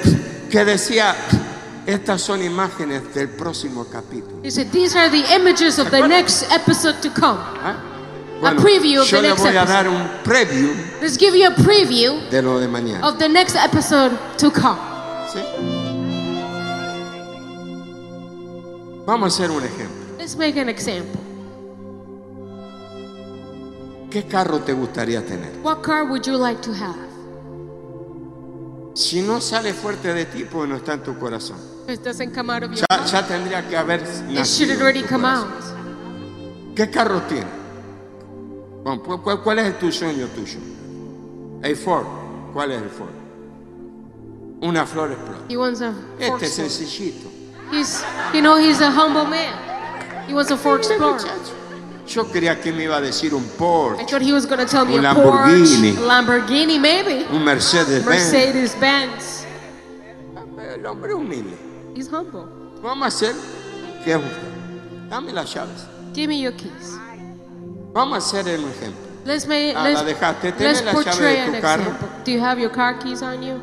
que 0.49 0.63
decía, 0.63 1.13
estas 1.85 2.21
son 2.21 2.41
imágenes 2.43 3.13
del 3.13 3.29
próximo 3.29 3.85
capítulo. 3.91 4.41
He 4.43 4.51
said, 4.51 4.71
These 4.71 4.95
are 4.95 5.09
the 5.09 5.23
images 5.35 5.79
of 5.79 5.91
the 5.91 6.07
next 6.07 6.49
episode 6.51 7.01
to 7.01 7.09
come. 7.09 7.39
¿Ah? 7.61 7.96
Preview 8.41 9.01
of 9.01 9.07
yo 9.09 9.17
the 9.17 9.21
le 9.23 9.29
next 9.29 9.41
voy 9.43 9.55
a 9.55 9.61
episode. 9.61 9.73
dar 9.73 9.87
un 9.87 10.07
preview 10.23 10.69
Let's 11.01 11.17
give 11.17 11.35
you 11.37 11.47
a 11.47 11.51
preview 11.55 12.29
de 12.29 12.41
lo 12.41 12.59
de 12.59 12.67
mañana. 12.67 13.07
of 13.07 13.17
the 13.17 13.27
next 13.29 13.55
episode 13.55 14.11
to 14.37 14.51
come. 14.51 14.77
¿sí? 15.33 15.39
Vamos 19.05 19.33
a 19.39 19.43
hacer 19.43 19.51
un 19.51 19.63
ejemplo. 19.63 20.17
Let's 20.17 20.35
make 20.35 20.59
an 20.59 20.69
example. 20.69 21.21
¿Qué 24.11 24.23
carro 24.25 24.59
te 24.59 24.73
gustaría 24.73 25.25
tener? 25.25 25.51
What 25.63 25.81
car 25.81 26.03
would 26.05 26.23
you 26.25 26.37
like 26.37 26.61
to 26.61 26.71
have? 26.73 26.95
Si 28.95 29.21
no 29.21 29.39
sale 29.39 29.73
fuerte 29.73 30.13
de 30.13 30.25
ti, 30.25 30.43
pues 30.45 30.67
no 30.67 30.75
está 30.77 30.93
en 30.93 31.03
tu 31.03 31.17
corazón. 31.19 31.57
It 31.87 32.01
doesn't 32.03 32.33
come 32.33 32.51
out 32.51 32.63
of 32.63 32.71
your 32.71 32.85
Ya, 32.89 33.05
ya 33.05 33.27
tendría 33.27 33.67
que 33.67 33.77
haber 33.77 34.01
It 34.01 34.07
should 34.07 34.33
nacido 34.33 34.73
en 34.73 34.81
already 34.81 35.01
tu 35.03 35.07
come 35.09 35.23
corazón. 35.23 35.51
out. 35.51 36.75
¿Qué 36.75 36.89
carro 36.89 37.21
tiene? 37.23 37.45
Bueno, 38.87 39.03
¿cu- 39.03 39.21
¿cuál, 39.21 39.41
cuál 39.43 39.59
es 39.59 39.77
tu 39.79 39.91
sueño 39.91 40.27
tuyo? 40.27 40.59
A 41.61 41.75
Ford. 41.75 42.05
¿Cuál 42.53 42.71
es 42.71 42.81
el 42.83 42.89
Ford? 42.89 43.09
Una 44.61 44.85
flor 44.85 45.11
explora. 45.11 45.39
He 45.49 45.57
wants 45.57 45.81
a 45.81 45.91
fork 45.91 46.21
Este 46.21 46.45
es 46.45 46.59
explorer. 46.59 46.71
sencillito. 46.71 47.29
He's, 47.69 48.01
you 48.33 48.39
know, 48.39 48.55
he's 48.57 48.79
a 48.79 48.89
humble 48.89 49.25
man. 49.25 49.53
He 50.25 50.33
wants 50.33 50.51
a 50.51 50.53
Este 50.55 50.69
explorer. 50.93 51.13
muchacho. 51.15 51.53
Yo 52.07 52.23
creía 52.31 52.61
que 52.61 52.71
me 52.71 52.85
iba 52.85 52.95
a 52.95 53.01
decir 53.01 53.33
un 53.33 53.43
I 53.43 53.57
Porsche, 53.57 54.05
thought 54.07 54.21
he 54.21 54.31
was 54.31 54.45
going 54.45 54.59
to 54.59 54.65
tell 54.65 54.85
me 54.85 54.93
Un 54.97 55.05
a 55.05 55.13
Lamborghini. 55.13 55.91
Porsche, 55.91 55.97
a 55.97 56.07
Lamborghini, 56.07 56.79
maybe. 56.79 57.25
un 57.29 57.43
Mercedes 57.43 58.05
Benz. 58.05 58.31
Mercedes 58.31 58.79
Benz. 58.79 59.43
El 60.73 60.85
hombre 60.85 61.13
humilde. 61.13 61.57
He's 61.93 62.07
humble. 62.07 62.45
Vamos 62.81 63.03
a 63.03 63.07
hacer, 63.07 63.35
¿qué 64.05 64.11
es 64.13 64.17
usted? 64.17 65.09
Dame 65.09 65.33
las 65.33 65.53
llaves. 65.53 65.85
Give 66.13 66.29
me 66.29 66.39
your 66.39 66.53
keys. 66.53 66.97
Vamos 67.97 68.13
a 68.13 68.39
hacer 68.39 68.59
un 68.59 68.69
ejemplo. 68.69 69.01
Let's 69.25 69.47
make 69.47 69.73
Ah, 69.75 69.83
let's, 69.83 70.01
la 70.01 70.03
dejaste. 70.03 70.51
¿Tenés 70.51 70.83
let's 70.83 71.05
la 71.05 71.13
llave 71.13 71.51
de 71.51 71.57
tu 71.57 71.61
carro? 71.61 71.95
Do 72.23 72.31
you 72.31 72.39
have 72.39 72.61
your 72.61 72.71
car 72.71 72.99
keys 72.99 73.23
on 73.23 73.41
you? 73.41 73.59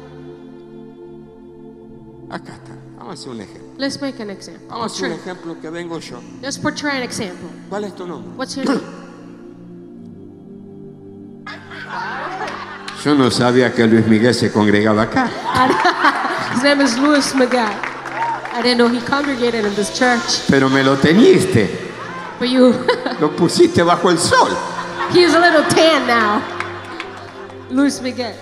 Acá 2.28 2.55
está. 2.55 2.72
Vamos 2.99 3.11
a 3.11 3.12
hacer 3.12 3.30
un 3.30 3.41
ejemplo. 3.41 3.74
Let's 3.78 4.01
make 4.01 4.20
an 4.20 4.30
example. 4.30 4.66
Vamos 4.68 4.93
a 4.93 4.97
hacer 4.97 5.12
un 5.12 5.20
ejemplo 5.20 5.61
que 5.61 5.70
vengo 5.70 6.01
yo. 6.01 6.20
Let's 6.43 6.59
portray 6.59 6.97
an 6.97 7.05
example. 7.05 7.49
¿Cuál 7.68 7.85
es 7.85 7.95
tu 7.95 8.09
nombre? 8.09 8.32
What's 8.37 8.57
your 8.57 8.66
name? 8.66 8.80
Yo 13.05 13.14
no 13.14 13.30
sabía 13.30 13.72
que 13.72 13.87
Luis 13.87 14.05
Miguel 14.09 14.35
se 14.35 14.51
congregaba 14.51 15.03
acá. 15.03 15.30
His 16.55 16.62
name 16.64 16.82
is 16.82 16.99
Louis 16.99 17.35
Miguel. 17.37 17.70
I 18.53 18.62
didn't 18.62 18.78
know 18.78 18.89
he 18.89 19.01
congregated 19.07 19.64
in 19.64 19.74
this 19.76 19.97
church. 19.97 20.43
Pero 20.49 20.68
me 20.68 20.82
lo 20.82 20.97
teñiste. 20.97 21.84
But 22.45 22.51
you, 22.51 22.72
Lo 23.22 23.30
pusiste 23.34 23.82
bajo 23.82 24.11
el 24.11 24.18
sol. 24.18 24.51
he's 25.14 25.32
a 25.32 25.40
little 25.40 25.64
tan 25.70 26.07
now. 26.07 26.42
Luis 27.70 28.03
Miguel. 28.03 28.34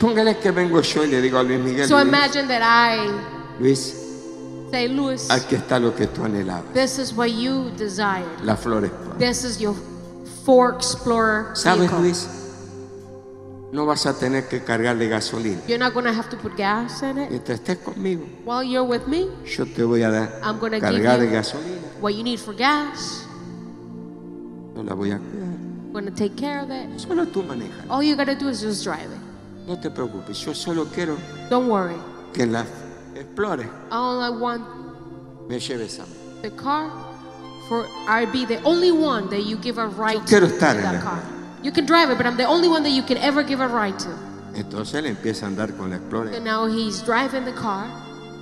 Póngale 0.00 0.36
que 0.40 0.50
vengo 0.50 0.80
yo 0.80 1.04
y 1.04 1.06
le 1.06 1.20
digo 1.22 1.38
a 1.38 1.44
Luis 1.44 1.60
Miguel. 1.60 1.86
So 1.86 1.94
Luis, 1.98 2.08
imagine 2.08 2.48
that 2.48 2.62
I 2.62 3.12
Luis, 3.60 3.94
say, 4.72 4.88
Louis, 4.88 5.30
aquí 5.30 5.54
está 5.54 5.78
lo 5.78 5.94
que 5.94 6.08
tú 6.08 6.24
anhelabas. 6.24 6.74
this 6.74 6.98
is 6.98 7.14
what 7.14 7.28
you 7.30 7.70
desired. 7.76 8.26
La 8.42 8.56
flor 8.56 8.90
This 9.16 9.44
is 9.44 9.60
your 9.60 9.76
Ford 10.44 10.74
Explorer 10.78 11.54
¿Sabes. 11.54 11.92
Luis? 11.92 12.28
No 13.70 13.86
vas 13.86 14.04
a 14.06 14.18
tener 14.18 14.48
que 14.48 14.64
cargarle 14.64 15.06
gasolina. 15.08 15.60
You're 15.68 15.78
not 15.78 15.92
to 15.94 16.12
have 16.12 16.28
to 16.30 16.36
put 16.36 16.56
gas 16.56 17.04
in 17.04 17.18
it. 17.18 17.30
Mientras 17.30 17.60
estés 17.60 17.78
conmigo, 17.78 18.26
While 18.44 18.64
you're 18.64 18.82
with 18.82 19.06
me, 19.06 19.28
yo 19.46 19.64
te 19.64 19.84
voy 19.84 20.02
a 20.02 20.10
dar 20.10 20.40
I'm 20.42 20.58
gonna 20.58 20.80
give 20.80 20.90
cargar 20.90 21.20
de 21.20 21.26
you- 21.26 21.32
gasolina. 21.32 21.89
What 22.00 22.14
you 22.14 22.22
need 22.22 22.40
for 22.40 22.52
gas, 22.54 23.26
No 24.74 24.82
la 24.82 24.94
voy 24.94 25.10
a 25.12 25.18
cuidar. 25.18 25.48
I'm 25.48 25.92
going 25.92 26.04
to 26.06 26.10
take 26.12 26.36
care 26.36 26.60
of 26.60 26.70
it. 26.70 26.98
Solo 27.00 27.24
tú 27.26 27.42
manejas. 27.42 27.88
All 27.90 28.02
you 28.02 28.14
got 28.16 28.26
to 28.26 28.34
do 28.36 28.48
is 28.48 28.60
just 28.62 28.84
drive 28.84 29.10
it. 29.10 29.18
No 29.66 29.76
te 29.76 29.90
preocupes. 29.90 30.44
Yo 30.44 30.52
solo 30.52 30.84
quiero 30.86 31.16
Don't 31.48 31.68
worry. 31.68 31.96
que 32.32 32.46
la 32.46 32.64
explore 33.14 33.68
All 33.90 34.20
I 34.20 34.30
want 34.30 34.62
me 35.48 35.56
lleves 35.58 35.98
a 35.98 36.02
mí. 36.02 36.42
the 36.42 36.50
car 36.50 36.90
for 37.68 37.86
I 38.08 38.24
be 38.26 38.44
the 38.46 38.62
only 38.62 38.92
one 38.92 39.28
that 39.30 39.42
you 39.42 39.56
give 39.56 39.78
a 39.78 39.86
right 39.88 40.14
Yo 40.16 40.24
quiero 40.24 40.46
to 40.48 40.54
estar 40.54 40.76
en 40.76 40.82
that 40.82 40.94
la 40.94 41.00
car. 41.02 41.22
You 41.62 41.72
can 41.72 41.84
drive 41.86 42.10
it, 42.10 42.16
but 42.16 42.24
I'm 42.26 42.36
the 42.38 42.46
only 42.46 42.68
one 42.68 42.82
that 42.84 42.90
you 42.92 43.02
can 43.02 43.18
ever 43.18 43.42
give 43.42 43.60
a 43.60 43.68
right 43.68 43.98
to. 43.98 44.08
Entonces 44.54 44.94
él 44.94 45.06
empieza 45.06 45.44
a 45.46 45.48
andar 45.50 45.76
con 45.76 45.90
la 45.90 45.96
explore 45.96 46.28
And 46.34 46.44
now 46.44 46.66
he's 46.66 47.02
driving 47.02 47.44
the 47.44 47.52
car. 47.52 47.86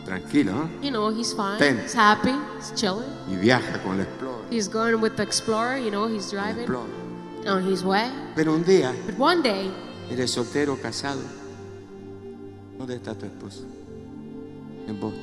Tranquilo 0.09 0.53
¿no? 0.53 0.69
You 0.83 0.91
know, 0.91 1.11
he's 1.11 1.33
fine. 1.35 1.59
Ten. 1.59 1.79
He's 1.83 1.95
happy. 1.95 2.33
He's 2.57 2.73
chilling. 2.75 3.09
y 3.31 3.37
viaja 3.37 3.83
con 3.83 3.97
la 3.99 4.05
explore. 4.05 4.39
He's 4.51 4.69
going 4.69 5.01
with 5.01 5.17
the 5.17 5.23
Explorer. 5.23 5.77
You 5.79 5.91
know, 5.91 6.07
he's 6.09 6.31
driving 6.31 6.63
Explorer. 6.65 6.89
on 7.47 7.63
his 7.71 7.85
way. 7.85 8.11
Pero 8.35 8.55
un 8.55 8.65
día 8.65 8.93
But 9.07 9.19
one 9.19 9.43
day, 9.43 9.71
eres 10.11 10.31
soltero, 10.33 10.77
casado. 10.81 11.21
¿Dónde 12.79 12.95
está 12.97 13.15
tu 13.15 13.27
esposa? 13.27 13.61
En 14.87 14.99
Boston. 14.99 15.23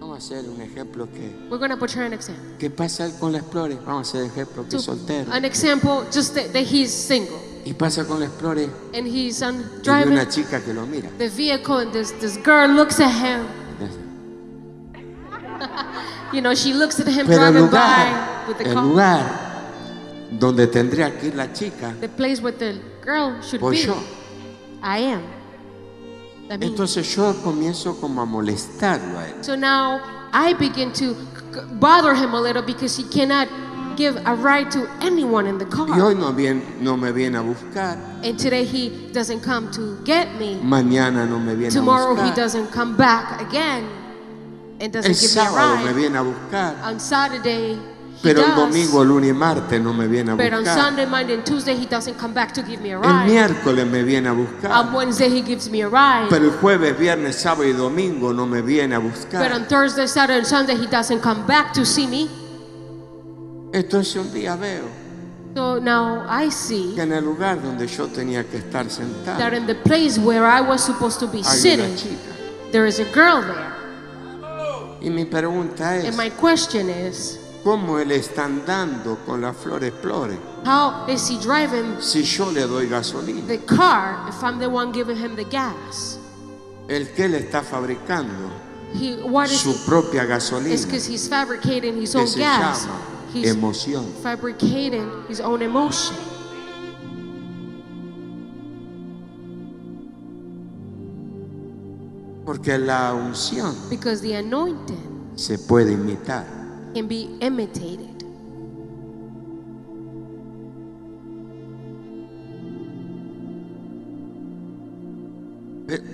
Vamos 0.00 0.14
a 0.16 0.18
hacer 0.18 0.48
un 0.48 0.60
ejemplo 0.60 1.06
que 1.12 1.30
we're 1.50 1.58
going 1.58 1.70
to 1.70 1.76
portray 1.76 2.06
an 2.06 2.12
example. 2.12 2.44
¿Qué 2.58 2.70
pasa 2.70 3.10
con 3.18 3.32
la 3.32 3.38
Explorer? 3.38 3.78
Vamos 3.86 4.08
a 4.14 4.18
hacer 4.18 4.30
ejemplo 4.30 4.66
que 4.68 4.76
es 4.76 4.82
So, 4.82 4.94
soltero. 4.94 5.30
an 5.32 5.44
example, 5.44 6.04
just 6.12 6.34
that, 6.34 6.52
that 6.52 6.62
he's 6.64 6.92
single 6.92 7.38
Y 7.66 7.74
pasa 7.74 8.04
con 8.06 8.20
la 8.20 8.26
Explorer 8.26 8.70
and 8.94 9.06
he's 9.08 9.42
y 9.42 9.44
hay 9.44 9.52
driving 9.82 10.12
una 10.12 10.28
chica 10.28 10.60
que 10.62 10.72
lo 10.72 10.86
mira. 10.86 11.10
the 11.18 11.28
vehicle, 11.28 11.78
and 11.78 11.92
this 11.92 12.12
this 12.20 12.36
girl 12.38 12.68
looks 12.68 13.00
at 13.00 13.10
him. 13.10 13.46
You 16.32 16.40
know, 16.42 16.54
she 16.54 16.74
looks 16.74 16.98
at 17.00 17.06
him 17.06 17.26
Pero 17.26 17.42
el 17.44 17.52
driving 17.52 17.62
lugar, 17.62 17.80
by 17.80 18.48
with 18.48 18.58
the 18.58 18.68
el 18.68 18.74
car. 18.74 18.84
lugar 18.84 19.22
donde 20.38 20.66
tendría 20.66 21.18
que 21.18 21.28
ir 21.28 21.34
la 21.34 21.52
chica, 21.52 21.94
The 22.00 22.08
place 22.08 22.40
where 22.42 22.52
the 22.56 22.80
girl 23.04 23.40
should 23.42 23.60
voy 23.60 23.76
be. 23.76 23.86
yo. 23.86 23.96
I 24.82 24.98
am. 24.98 25.22
That 26.48 26.62
Entonces 26.62 27.14
yo 27.14 27.34
comienzo 27.42 27.98
como 28.00 28.22
a 28.22 28.26
molestarlo 28.26 29.18
a 29.18 29.28
él. 29.28 29.44
so 29.44 29.56
now 29.56 30.00
I 30.32 30.52
begin 30.54 30.92
to 30.94 31.14
bother 31.80 32.14
him 32.14 32.34
a 32.34 32.40
little 32.40 32.62
because 32.62 32.96
he 32.96 33.04
cannot 33.04 33.48
give 33.96 34.16
a 34.26 34.34
ride 34.36 34.70
to 34.70 34.86
anyone 35.00 35.46
in 35.48 35.58
the 35.58 35.64
Y 35.64 35.70
car. 35.70 36.00
hoy 36.00 36.14
no, 36.14 36.32
bien, 36.32 36.62
no 36.80 36.96
me 36.96 37.10
viene 37.12 37.36
a 37.38 37.42
buscar, 37.42 37.96
And 38.22 38.38
today 38.38 38.64
he 38.64 39.10
doesn't 39.12 39.40
come 39.42 39.70
to 39.72 39.98
get 40.04 40.28
me. 40.38 40.58
mañana 40.62 41.26
no 41.28 41.38
me 41.38 41.54
viene 41.54 41.72
Tomorrow 41.72 42.12
a 42.12 42.16
he 42.16 42.30
buscar, 42.30 42.36
doesn't 42.36 42.70
come 42.72 42.96
back 42.96 43.40
again 43.40 43.84
and 44.80 44.92
doesn't 44.92 45.10
el 45.10 45.16
give 45.18 45.34
me 45.34 45.40
a 45.40 45.44
sábado 45.44 45.76
me 45.78 45.84
ride. 45.84 45.94
viene 45.94 46.18
a 46.18 46.22
buscar, 46.22 46.74
On 46.84 47.00
Saturday 47.00 47.74
he 47.74 48.22
pero 48.22 48.42
el 48.42 48.54
domingo, 48.56 49.04
lunes 49.04 49.28
y 49.30 49.32
martes 49.34 49.78
no 49.80 49.92
me 49.92 50.06
viene 50.08 50.32
a 50.32 50.34
But 50.36 50.52
on 50.54 50.60
buscar. 50.64 50.78
Sunday, 50.78 51.04
Monday, 51.06 51.34
and 51.34 51.44
Tuesday 51.44 51.74
he 51.76 51.84
doesn't 51.86 52.16
come 52.18 52.32
back 52.32 52.52
to 52.54 52.62
give 52.62 52.80
me 52.80 52.90
a 52.92 52.96
El 52.96 53.02
ride. 53.02 53.26
miércoles 53.30 53.86
me 53.86 54.02
viene 54.02 54.28
a 54.28 54.32
On 54.32 54.38
buscar, 54.38 54.94
Wednesday 54.94 55.28
he 55.28 55.42
gives 55.42 55.68
me 55.70 55.82
a 55.82 55.88
ride. 55.88 56.28
pero 56.30 56.44
el 56.46 56.52
jueves, 56.58 56.98
viernes, 56.98 57.36
sábado 57.36 57.64
y 57.68 57.72
domingo 57.72 58.32
no 58.32 58.46
me 58.46 58.62
viene 58.62 58.94
a 58.94 58.98
But 59.00 59.12
buscar. 59.12 59.52
on 59.52 59.66
Thursday, 59.66 60.06
Saturday, 60.06 60.38
and 60.38 60.46
Sunday 60.46 60.76
he 60.76 60.86
doesn't 60.86 61.20
come 61.20 61.46
back 61.46 61.72
to 61.74 61.84
see 61.84 62.06
me. 62.06 62.28
Entonces 63.72 64.16
un 64.16 64.32
día 64.32 64.56
veo 64.56 64.84
So 65.54 65.80
now 65.80 66.26
I 66.28 66.50
see 66.50 66.92
que 66.94 67.02
en 67.02 67.12
el 67.12 67.24
lugar 67.24 67.62
donde 67.62 67.86
yo 67.86 68.06
tenía 68.08 68.44
que 68.44 68.58
estar 68.58 68.84
that 68.84 68.90
sentado 68.92 69.56
in 69.56 69.66
the 69.66 69.74
place 69.74 70.18
where 70.18 70.44
I 70.44 70.60
was 70.60 70.82
supposed 70.84 71.18
to 71.20 71.26
be 71.26 71.38
hay 71.38 71.44
una 71.44 71.54
sitting, 71.54 71.96
chica. 71.96 72.34
there 72.72 72.86
is 72.86 72.98
a 73.00 73.04
girl 73.04 73.40
there. 73.42 73.72
Y 75.00 75.08
mi 75.08 75.24
pregunta 75.24 75.96
es, 75.96 76.04
And 76.08 76.16
my 76.16 76.28
question 76.30 76.90
is, 76.90 77.38
¿cómo 77.64 77.98
él 77.98 78.12
está 78.12 78.44
andando 78.44 79.16
con 79.24 79.40
la 79.40 79.52
flor 79.54 79.82
explore 79.84 80.36
how 80.66 81.06
is 81.08 81.26
he 81.28 81.38
driving 81.38 81.96
si 82.00 82.22
yo 82.22 82.50
le 82.50 82.66
doy 82.66 82.86
gasolina? 82.88 83.46
the 83.46 83.58
car 83.64 84.28
if 84.28 84.42
I'm 84.42 84.58
the 84.58 84.68
one 84.68 84.92
giving 84.92 85.16
him 85.16 85.36
the 85.36 85.44
gas? 85.44 86.18
El 86.88 87.06
que 87.14 87.24
él 87.24 87.34
está 87.34 87.62
fabricando 87.62 88.50
He, 88.94 89.16
what 89.22 89.46
is 89.50 89.58
su 89.60 89.72
propia 89.86 90.24
gasolina 90.26 90.74
It's 90.74 90.84
because 90.84 91.06
he's 91.06 91.26
fabricating 91.28 91.96
his 92.00 92.12
que 92.12 92.20
own 92.20 92.26
se 92.28 92.40
gas. 92.40 92.84
llama 92.84 93.15
He's 93.42 93.54
emoción. 93.54 94.04
fabricating 94.22 95.10
his 95.28 95.40
own 95.40 95.62
emotion. 95.62 96.16
Porque 102.44 102.78
la 102.78 103.12
unción 103.14 103.74
Because 103.90 104.20
the 104.22 104.34
anointing 104.36 105.30
se 105.34 105.58
puede 105.58 105.92
imitar. 105.92 106.44
can 106.94 107.06
be 107.08 107.28
imitated. 107.40 108.14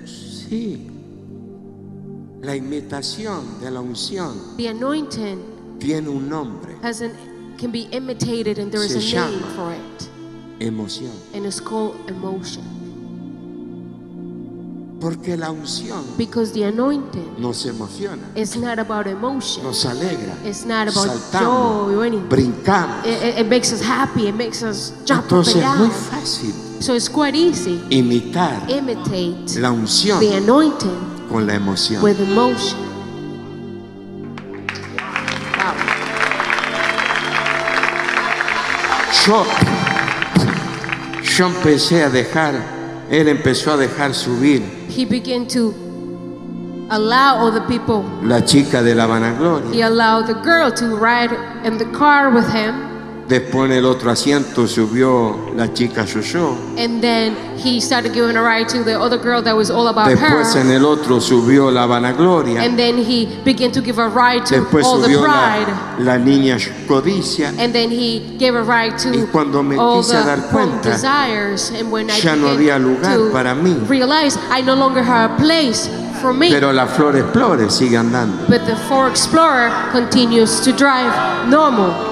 Sí, 0.05 0.87
la 2.43 2.55
imitación 2.57 3.61
de 3.61 3.71
la 3.71 3.81
unción 3.81 4.35
The 4.57 4.69
anointing 4.69 5.39
tiene 5.83 6.09
un 6.09 6.29
nombre, 6.29 6.77
has 6.83 7.01
an 7.03 7.13
can 7.59 7.71
be 7.71 7.89
imitated 7.93 8.59
and 8.59 8.71
there 8.73 8.83
is 8.85 8.93
Se 8.93 8.99
a 9.17 9.27
name 9.27 9.41
llama. 9.41 9.55
for 9.57 9.73
it. 9.73 10.09
emoción. 10.61 11.13
And 11.35 11.45
it's 11.47 11.61
called 11.61 11.95
emotion. 12.09 12.63
Porque 15.01 15.37
la 15.37 15.51
unción 15.51 16.05
Because 16.17 16.53
the 16.53 16.63
anointing 16.65 17.35
nos 17.39 17.67
emociona, 17.67 18.23
is 18.37 18.57
not 18.57 18.79
about 18.79 19.09
emotion. 19.09 19.65
nos 19.65 19.85
alegra, 19.85 20.33
It's 20.45 20.65
not 20.65 20.87
about 20.87 21.09
saltamos, 21.09 21.89
joy 21.89 21.97
or 21.97 22.05
anything. 22.05 22.29
brincamos. 22.29 23.05
It, 23.05 23.39
it- 23.41 23.47
makes 23.49 23.73
us 23.73 23.81
happy. 23.83 24.29
It 24.29 24.35
makes 24.37 24.63
us 24.63 24.93
jump 25.05 25.25
Entonces 25.25 25.57
up 25.57 25.63
es 25.75 25.79
muy 25.81 25.91
fácil 25.91 26.55
So 26.81 26.95
it's 26.95 27.09
quite 27.09 27.35
easy. 27.37 27.81
imitar 27.91 28.63
Imitate 28.71 29.59
la 29.61 29.73
unción 29.73 30.21
the 30.21 30.37
anointing 30.37 31.27
con 31.29 31.47
la 31.49 31.55
emoción. 31.57 32.01
with 32.03 32.21
emotion. 32.21 32.79
Yo, 39.27 39.45
yo 41.23 41.47
empecé 41.47 42.03
a 42.03 42.11
dejar, 42.11 42.55
él 43.09 43.29
empezó 43.29 43.73
a 43.73 43.77
dejar 43.77 44.15
subir 44.15 44.63
He 44.89 45.05
began 45.05 45.47
to 45.49 45.73
allow 46.91 47.47
other 47.47 47.63
people. 47.69 48.03
la 48.23 48.41
chica 48.45 48.83
de 48.83 48.95
la 48.95 49.07
vanagloria. 49.07 49.73
He 49.73 49.83
allowed 49.83 50.27
the 50.27 50.35
girl 50.43 50.73
to 50.73 50.97
ride 50.97 51.33
in 51.65 51.79
the 51.79 51.87
car 51.97 52.31
with 52.31 52.49
him. 52.53 52.92
Después 53.29 53.71
en 53.71 53.79
el 53.79 53.85
otro 53.87 54.11
asiento 54.11 54.67
subió 54.67 55.53
la 55.57 55.73
chica 55.73 56.05
Yoyo. 56.05 56.55
And 56.77 57.01
then 57.01 57.35
he 57.57 57.81
started 57.81 58.13
giving 58.13 58.37
a 58.37 58.43
ride 58.43 58.69
to 58.71 58.83
the 58.83 58.99
other 58.99 59.17
girl 59.17 59.41
that 59.43 59.55
was 59.57 59.71
all 59.71 59.89
about 59.89 60.09
Después 60.09 60.55
en 60.57 60.67
her. 60.67 60.77
el 60.77 60.85
otro 60.85 61.21
subió 61.21 61.71
la 61.71 61.87
vanagloria. 61.87 62.61
And 62.63 62.77
then 62.77 62.99
he 62.99 63.27
began 63.45 63.71
to 63.73 63.81
give 63.81 63.99
a 63.99 64.09
ride 64.09 64.45
to 64.47 64.57
Después 64.57 64.85
all 64.85 64.99
the 65.01 65.07
subió 65.09 65.23
pride. 65.23 65.67
la, 66.01 66.17
la 66.17 66.19
niña 66.19 66.59
codicia. 66.87 67.51
And 67.59 67.73
then 67.73 67.91
he 67.91 68.37
gave 68.39 68.55
a 68.55 68.63
ride 68.63 68.99
to 68.99 69.11
Y 69.17 69.27
cuando 69.33 69.63
me 69.63 69.77
all 69.79 70.03
quise 70.03 70.13
the 70.13 70.25
dar 70.25 70.41
cuenta, 70.51 70.91
desires. 70.91 71.71
And 71.71 71.91
when 71.91 72.11
I 72.11 72.19
ya 72.21 72.35
no 72.35 72.49
había 72.49 72.79
lugar 72.79 73.17
to 73.17 73.31
para 73.33 73.55
mí. 73.55 73.77
realize 73.89 74.37
I 74.51 74.61
no 74.63 74.75
longer 74.75 75.03
have 75.03 75.31
a 75.31 75.37
place 75.37 75.89
for 76.21 76.35
me. 76.35 76.51
Pero 76.51 76.73
la 76.73 76.87
Flor 76.87 77.17
Explorer 77.17 77.71
sigue 77.71 77.97
andando. 77.97 78.47
but 78.49 78.67
the 78.67 78.77
Ford 78.89 79.13
Explorer 79.13 79.71
continues 79.93 80.61
to 80.61 80.73
drive 80.73 81.49
normal. 81.49 82.12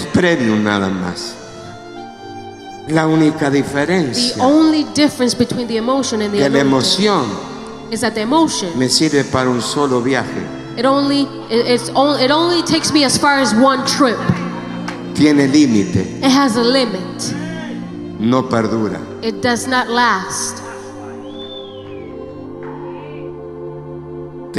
Es 0.00 0.06
premium 0.06 0.64
nada 0.64 0.88
más. 0.88 1.34
La 2.88 3.06
única 3.06 3.50
The 3.50 3.58
diferencia 3.58 4.42
only 4.42 4.84
difference 4.94 5.36
between 5.36 5.68
the 5.68 5.76
emotion 5.76 6.22
and 6.22 6.32
the 6.32 6.38
que 6.38 6.48
la 6.48 6.58
emoción 6.60 7.26
is 7.90 8.00
that 8.00 8.14
the 8.14 8.22
emotion 8.22 8.70
me 8.78 8.88
sirve 8.88 9.24
para 9.24 9.48
un 9.50 9.60
solo 9.60 10.00
viaje. 10.00 10.40
it 10.76 10.84
only 10.86 11.28
it- 11.50 11.66
it's 11.68 11.90
only 11.94 12.24
it 12.24 12.30
only 12.30 12.62
takes 12.62 12.90
me 12.92 13.04
as 13.04 13.18
far 13.18 13.40
as 13.40 13.52
one 13.54 13.84
trip. 13.84 14.16
Tiene 15.14 15.46
límite, 15.48 16.00
It 16.22 16.32
has 16.32 16.56
a 16.56 16.62
limit. 16.62 17.34
no 18.18 18.42
perdura. 18.48 18.98
It 19.22 19.42
does 19.42 19.66
not 19.68 19.88
last. 19.88 20.62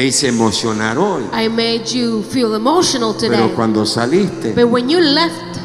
Te 0.01 0.07
hice 0.07 0.29
emocionar 0.29 0.97
hoy, 0.97 1.21
I 1.31 1.47
made 1.47 1.83
you 1.93 2.23
feel 2.23 2.55
emotional 2.55 3.13
today. 3.13 3.37
pero 3.37 3.53
cuando 3.53 3.85
saliste 3.85 4.51
But 4.55 4.65
when 4.71 4.89
you 4.89 4.99
left, 4.99 5.59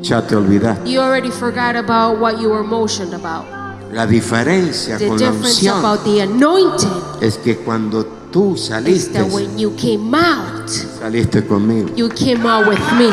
ya 0.00 0.24
te 0.24 0.36
olvidaste. 0.36 0.88
you 0.88 1.00
already 1.00 1.32
forgot 1.32 1.74
about 1.74 2.20
what 2.20 2.40
you 2.40 2.48
were 2.50 2.60
emotioned 2.60 3.12
about. 3.12 3.44
La 3.92 4.06
diferencia 4.06 4.96
The 4.96 5.08
con 5.08 5.18
la 5.18 5.32
unción 5.32 5.78
about 5.80 6.04
the 6.04 6.22
anointing 6.22 6.88
es 7.20 7.36
que 7.38 7.56
cuando 7.56 8.06
tú 8.30 8.54
is 8.54 8.66
saliste, 8.66 9.14
that 9.14 9.32
when 9.32 9.58
you 9.58 9.74
came 9.74 10.14
out, 10.14 10.68
saliste 10.68 11.44
conmigo. 11.44 11.88
you 11.96 12.10
came 12.10 12.46
out 12.46 12.68
with 12.68 12.78
me. 12.96 13.12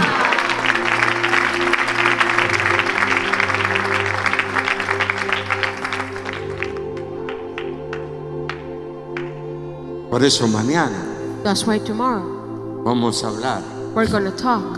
Por 10.19 10.25
eso 10.25 10.49
mañana 10.49 11.01
That's 11.45 11.65
why 11.65 11.79
tomorrow 11.79 12.81
vamos 12.83 13.23
a 13.23 13.27
hablar 13.29 13.61
we're 13.95 14.05
going 14.05 14.25
to 14.25 14.35
talk 14.35 14.77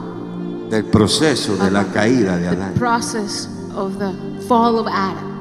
del 0.70 0.84
proceso 0.84 1.58
de 1.58 1.72
la 1.72 1.84
caída 1.86 2.38
de 2.38 2.44
the 2.44 2.50
Adán. 2.56 2.76
process 2.76 3.48
of 3.76 3.98
the 3.98 4.14
fall 4.48 4.78
of 4.78 4.86
Adam. 4.88 5.32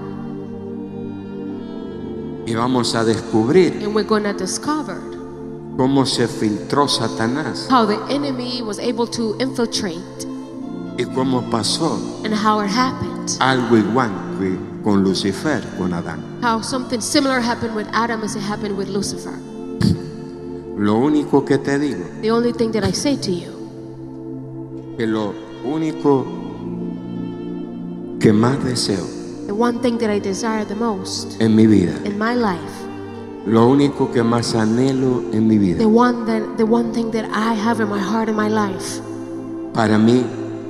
Y 2.47 2.55
vamos 2.55 2.95
a 2.95 3.05
descubrir 3.05 3.75
And 3.83 3.95
we're 3.95 4.09
going 4.09 4.23
to 4.23 4.33
discover 4.33 4.97
cómo 5.77 6.07
se 6.07 6.27
filtró 6.29 6.89
Satanás 6.89 7.69
how 7.69 7.85
the 7.85 8.01
enemy 8.09 8.63
was 8.63 8.79
able 8.79 9.07
to 9.07 9.37
infiltrate 9.39 10.01
y 10.97 11.05
cómo 11.15 11.43
pasó 11.51 12.01
and 12.25 12.33
how 12.33 12.61
it 12.61 12.71
happened. 12.71 13.37
algo 13.39 13.77
igual 13.77 14.11
que 14.39 14.59
con 14.83 15.05
Lucifer, 15.05 15.61
con 15.77 15.93
Adán. 15.93 16.23
How 16.43 16.63
something 16.63 17.03
similar 17.03 17.39
happened 17.43 17.75
with 17.77 17.87
Adam 17.93 18.23
as 18.23 18.35
it 18.35 18.41
happened 18.41 18.79
with 18.79 18.89
Lucifer. 18.89 19.39
Lo 20.81 20.97
único 20.97 21.45
que 21.45 21.59
te 21.59 21.79
digo, 21.79 22.03
The 22.23 22.31
only 22.31 22.55
thing 22.55 22.73
that 22.73 22.89
I 22.89 22.95
say 22.95 23.15
to 23.19 23.31
you, 23.31 24.95
que 24.97 25.07
lo 25.07 25.35
único 25.63 26.25
que 28.19 28.33
más 28.33 28.65
deseo 28.65 29.05
the 29.47 29.53
one 29.53 29.79
thing 29.81 29.99
that 29.99 30.09
I 30.11 30.19
desire 30.19 30.65
the 30.65 30.75
most 30.75 31.39
en 31.39 31.55
mi 31.55 31.67
vida, 31.67 31.93
in 32.07 32.19
my 32.19 32.35
life, 32.35 32.73
lo 33.45 33.69
único 33.69 34.11
que 34.11 34.23
más 34.23 34.55
anhelo 34.55 35.23
en 35.35 35.47
mi 35.47 35.59
vida, 35.59 35.77
the 35.77 35.85
one 35.85 36.25
that 36.25 36.57
the 36.57 36.65
one 36.65 36.95
thing 36.95 37.11
that 37.11 37.27
I 37.27 37.53
have 37.53 37.83
in 37.83 37.91
my 37.91 38.01
heart 38.01 38.31
in 38.31 38.35
my 38.35 38.49
life, 38.49 39.03
para 39.75 39.99
mí, 39.99 40.25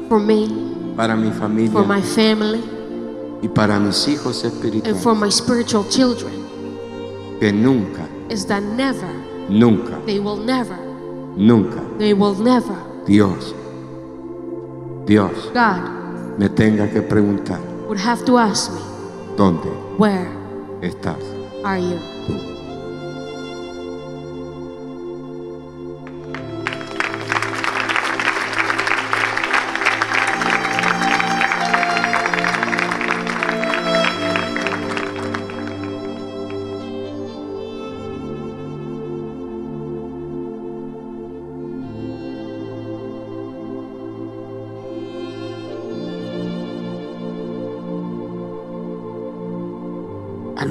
for 0.08 0.18
me, 0.18 0.48
para 0.96 1.14
mi 1.14 1.30
for 1.30 1.42
familia 1.42 1.82
my 1.86 2.02
family, 2.02 2.64
y 3.42 3.46
para 3.46 3.78
mis 3.78 4.08
hijos 4.08 4.42
and 4.42 4.54
espirituales, 4.54 5.00
for 5.04 5.14
my 5.14 5.30
spiritual 5.30 5.84
children, 5.88 6.32
que 7.38 7.52
nunca, 7.52 8.08
is 8.28 8.44
that 8.46 8.64
never, 8.76 9.19
nunca, 9.50 10.00
they 10.06 10.18
will 10.18 10.36
never, 10.36 10.76
nunca. 11.36 11.80
They 11.98 12.14
will 12.14 12.34
never, 12.34 12.76
Dios, 13.06 13.54
Dios 15.06 15.50
God 15.52 16.38
me 16.38 16.48
tenga 16.48 16.88
que 16.88 17.02
preguntar, 17.02 17.60
would 17.88 17.98
have 17.98 18.24
to 18.24 18.38
ask 18.38 18.72
me, 18.72 18.80
¿dónde 19.36 19.68
where 19.98 20.28
estás 20.80 21.18
are 21.64 21.80
you? 21.80 21.98
tú? 22.26 22.49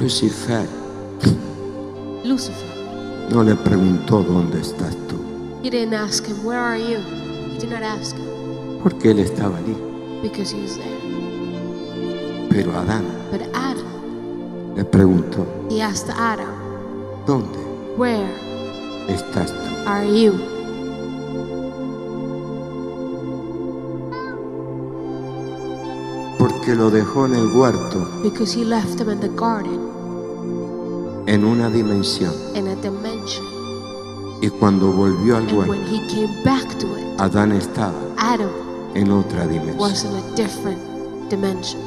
Lucifer 0.09 0.65
Lucifer. 2.23 3.29
no 3.31 3.43
le 3.43 3.53
preguntó 3.55 4.23
dónde 4.23 4.59
estás 4.59 4.95
tú, 5.07 5.17
He 5.61 5.69
didn't 5.69 5.93
ask 5.93 6.25
him, 6.25 6.43
Where 6.43 6.57
are 6.59 6.79
you? 6.79 6.97
He 7.53 7.59
did 7.59 7.69
not 7.69 7.83
ask 7.83 8.15
him 8.17 8.25
porque 8.81 9.11
él 9.11 9.19
estaba 9.19 9.55
allí. 9.59 9.77
because 10.23 10.49
he 10.51 10.61
was 10.63 10.77
there. 10.77 12.49
Pero 12.49 12.71
Adán 12.75 13.03
But 13.31 13.41
Adam, 13.53 13.85
le 14.75 14.83
preguntó, 14.83 15.45
he 15.69 15.79
asked 15.79 16.09
Adam, 16.09 16.55
¿dónde 17.27 17.59
Where 17.95 18.33
estás 19.09 19.51
tú? 19.53 19.87
are 19.87 20.07
you? 20.07 20.33
Porque 26.37 26.75
lo 26.75 26.89
dejó 26.89 27.25
en 27.25 27.35
el 27.35 27.47
huerto 27.55 28.07
Because 28.23 28.53
he 28.57 28.63
left 28.63 28.99
him 28.99 29.09
in 29.09 29.19
the 29.19 29.29
garden 29.29 29.79
en 31.29 31.45
una 31.45 31.69
dimensión. 31.69 32.33
in 32.55 32.67
a 32.67 32.75
dimension. 32.75 33.45
Y 34.41 34.49
cuando 34.49 34.91
volvió 34.91 35.37
al 35.37 35.43
huerto, 35.53 35.71
when 35.71 35.83
he 35.85 35.99
came 36.07 36.43
back 36.43 36.67
to 36.79 36.87
it, 36.97 37.19
Adán 37.19 37.51
estaba 37.51 37.93
Adam 38.17 38.49
en 38.95 39.11
otra 39.11 39.45
was 39.45 39.49
dimensión. 39.49 40.11
in 40.11 40.17
a 40.17 40.35
different 40.35 40.79
dimension. 41.29 41.79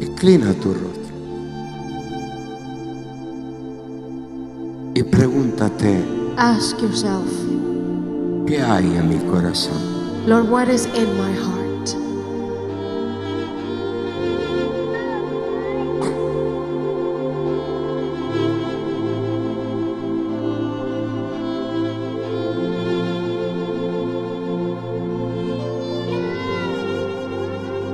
Inclina 0.00 0.52
tu 0.54 0.72
rostro 0.74 1.02
y 4.94 5.02
pregúntate, 5.04 6.04
Ask 6.36 6.78
yourself, 6.80 7.26
¿qué 8.52 8.60
hay 8.60 8.84
en 8.84 9.08
mi 9.08 9.16
corazón? 9.30 9.80
Lord, 10.26 10.50
what 10.50 10.68
is 10.68 10.84
in 10.84 11.08
my 11.16 11.32
heart? 11.32 11.62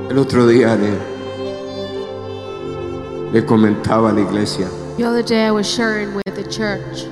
El 0.09 0.17
otro 0.17 0.45
día 0.45 0.75
le, 0.75 0.91
le 3.31 3.45
comentaba 3.45 4.09
a 4.09 4.13
la 4.13 4.21
iglesia 4.21 4.67
The 4.97 5.05
other 5.05 5.23
day 5.23 5.45
I 5.45 5.51
was 5.51 5.65
sharing 5.65 6.15
with 6.15 6.35
the 6.35 6.43
church 6.43 7.07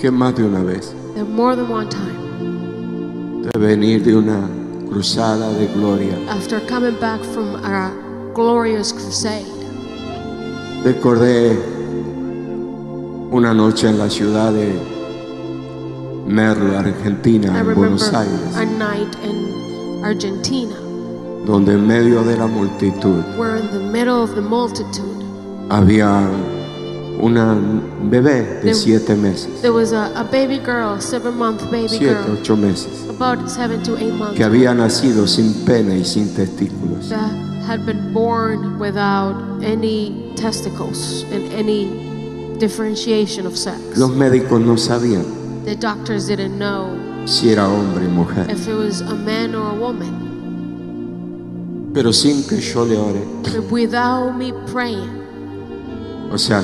que 0.00 0.10
más 0.10 0.34
de 0.34 0.42
una 0.44 0.64
vez 0.64 0.95
more 1.24 1.56
than 1.56 1.68
one 1.68 1.88
time, 1.88 3.42
de 3.42 3.58
venir 3.58 4.02
de 4.02 4.14
una 4.16 4.48
cruzada 4.88 5.52
de 5.58 5.66
gloria, 5.68 6.16
after 6.30 6.60
coming 6.68 6.98
back 7.00 7.20
from 7.32 7.54
a 7.64 7.90
glorious 8.34 8.92
crusade, 8.92 9.46
recordé 10.84 11.56
una 13.30 13.52
noche 13.54 13.88
en 13.88 13.98
la 13.98 14.08
ciudad 14.08 14.52
de 14.52 14.72
Merlo, 16.26 16.76
Argentina, 16.78 17.52
I 17.54 17.60
en 17.60 17.74
Buenos 17.74 18.12
Aires, 18.12 18.56
a 18.56 18.64
night 18.64 19.14
in 19.24 20.04
Argentina. 20.04 20.74
donde 21.46 21.74
en 21.74 21.86
medio 21.86 22.24
de 22.24 22.36
la 22.36 22.46
multitud 22.46 23.22
We're 23.38 23.56
in 23.56 23.68
the 23.70 23.78
middle 23.92 24.22
of 24.22 24.34
the 24.34 24.40
multitude. 24.40 25.24
había 25.70 26.28
una 27.20 27.56
bebé 28.10 28.60
de 28.62 28.62
There- 28.62 28.74
siete 28.74 29.14
meses, 29.16 29.48
There 29.62 29.72
was 29.72 29.92
a, 29.92 30.12
a 30.14 30.24
baby 30.24 30.58
girl, 30.58 31.00
seven 31.00 31.36
month 31.36 31.62
baby 31.70 31.88
siete, 31.88 32.14
girl, 32.14 32.38
ocho 32.40 32.56
meses, 32.56 33.08
about 33.08 33.48
seven 33.50 33.82
to 33.84 33.96
eight 33.96 34.14
months, 34.14 34.36
que 34.36 34.44
había 34.44 34.74
nacido 34.74 35.26
sin 35.26 35.54
pene 35.64 35.98
y 35.98 36.04
sin 36.04 36.28
testículos. 36.34 37.08
that 37.08 37.30
had 37.66 37.84
been 37.86 38.12
born 38.12 38.78
without 38.78 39.34
any 39.62 40.32
testicles 40.36 41.24
and 41.32 41.50
any 41.52 41.88
differentiation 42.58 43.46
of 43.46 43.56
sex. 43.56 43.78
Los 43.96 44.10
médicos 44.10 44.60
no 44.60 44.76
sabían 44.76 45.24
The 45.64 45.74
doctors 45.76 46.26
didn't 46.28 46.58
know 46.58 46.90
si 47.26 47.50
era 47.50 47.66
hombre 47.68 48.06
o 48.06 48.10
mujer, 48.10 48.46
if 48.50 48.68
it 48.68 48.74
was 48.74 49.00
a 49.00 49.14
man 49.14 49.54
or 49.54 49.70
a 49.70 49.74
woman. 49.74 50.24
pero 51.92 52.12
sin 52.12 52.44
que 52.46 52.60
yo 52.60 52.84
le 52.84 52.96
ore, 52.96 53.20
But 53.42 53.70
without 53.70 54.36
me 54.36 54.52
praying, 54.70 55.10
o 56.30 56.36
sea, 56.38 56.62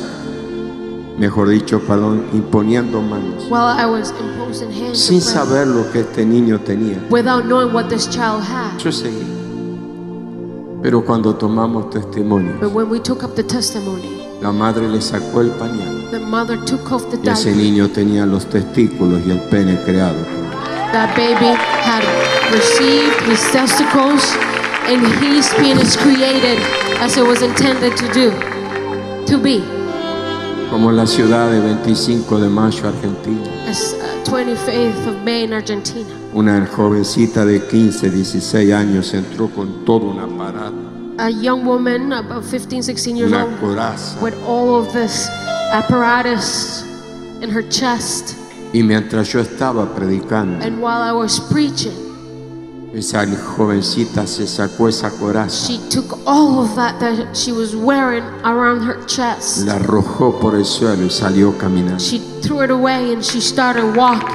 mejor 1.18 1.48
dicho, 1.48 1.80
perdón, 1.80 2.24
imponiendo 2.32 3.00
manos, 3.00 3.44
while 3.50 3.68
I 3.68 3.86
was 3.86 4.12
imposing 4.20 4.70
hands, 4.72 4.98
sin 4.98 5.20
saber 5.20 5.66
lo 5.66 5.90
que 5.92 6.00
este 6.00 6.24
niño 6.24 6.58
tenía. 6.60 6.98
without 7.10 7.44
knowing 7.44 7.72
what 7.72 7.88
this 7.88 8.08
child 8.08 8.42
had. 8.42 8.78
Yo 8.78 8.90
seguí. 8.90 9.26
Pero 10.82 11.04
cuando 11.04 11.34
tomamos 11.34 11.90
testimonio, 11.90 12.54
But 12.60 12.72
when 12.72 12.90
we 12.90 12.98
took 12.98 13.22
up 13.22 13.34
the 13.36 13.44
testimony, 13.44 14.26
la 14.40 14.50
madre 14.52 14.88
le 14.88 15.00
sacó 15.00 15.40
el 15.40 15.50
pañal 15.50 16.02
the 16.10 16.18
mother 16.20 16.58
took 16.66 16.92
off 16.92 17.08
the 17.10 17.16
y 17.22 17.28
ese 17.32 17.52
niño 17.54 17.88
tenía 17.88 18.26
los 18.26 18.44
testículos 18.46 19.20
y 19.26 19.30
el 19.30 19.40
pene 19.48 19.78
creado. 19.84 20.18
That 20.92 21.16
baby 21.16 21.56
had 21.56 22.04
received 22.52 23.18
his 23.22 23.40
testicles 23.50 24.22
and 24.86 25.06
his 25.22 25.48
penis 25.54 25.96
created 25.96 26.58
as 27.00 27.16
it 27.16 27.26
was 27.26 27.40
intended 27.40 27.96
to 27.96 28.08
do, 28.12 28.30
to 29.26 29.38
be. 29.38 29.81
Como 30.72 30.90
la 30.90 31.06
ciudad 31.06 31.50
de 31.50 31.60
25 31.60 32.40
de 32.40 32.48
mayo, 32.48 32.88
Argentina, 32.88 33.42
As 33.68 33.94
uh, 33.94 34.30
25th 34.30 35.06
of 35.06 35.22
May 35.22 35.44
in 35.44 35.52
Argentina, 35.52 36.08
una 36.32 36.66
jovencita 36.66 37.44
de 37.44 37.60
15, 37.60 38.08
16 38.10 38.72
años 38.72 39.12
entró 39.12 39.48
con 39.50 39.84
todo 39.84 40.06
un 40.06 40.18
aparato, 40.18 40.74
a 41.18 41.28
young 41.28 41.66
woman 41.66 42.10
about 42.14 42.42
15, 42.42 42.82
16 42.82 43.16
years 43.18 43.30
una 43.30 43.44
old 43.44 43.60
coraza. 43.60 44.18
with 44.22 44.32
all 44.48 44.74
of 44.74 44.90
this 44.94 45.28
apparatus 45.74 46.84
in 47.42 47.50
her 47.50 47.62
chest. 47.68 48.34
Y 48.72 48.82
mientras 48.82 49.28
yo 49.30 49.40
estaba 49.40 49.94
predicando, 49.94 50.64
And 50.64 50.80
while 50.80 51.02
I 51.02 51.12
was 51.12 51.38
preaching, 51.52 51.92
esa 52.94 53.26
jovencita 53.26 54.26
se 54.26 54.46
sacó 54.46 54.88
esa 54.88 55.10
coraza, 55.10 55.66
she 55.66 55.78
took 55.88 56.18
all 56.26 56.58
of 56.58 56.74
that 56.76 56.98
that 57.00 57.34
she 57.34 57.50
was 57.52 57.74
wearing 57.74 58.22
around 58.44 58.82
her 58.82 58.98
chest. 59.06 59.64
la 59.66 59.76
arrojó 59.76 60.38
por 60.38 60.54
el 60.54 60.64
suelo 60.64 61.04
y 61.04 61.10
salió 61.10 61.56
caminando. 61.56 61.98
She 61.98 62.18
threw 62.42 62.62
it 62.62 62.70
away 62.70 63.12
and 63.12 63.22
she 63.22 63.40
started 63.40 63.96
walking. 63.96 64.28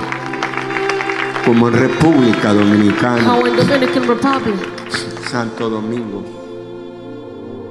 Como 1.46 1.68
en 1.70 1.76
República 1.76 2.52
Dominicana, 2.52 3.22
How 3.24 3.46
in 3.46 3.56
Dominican 3.56 4.08
Republic, 4.08 4.56
Santo 5.30 5.70
Domingo, 5.70 6.24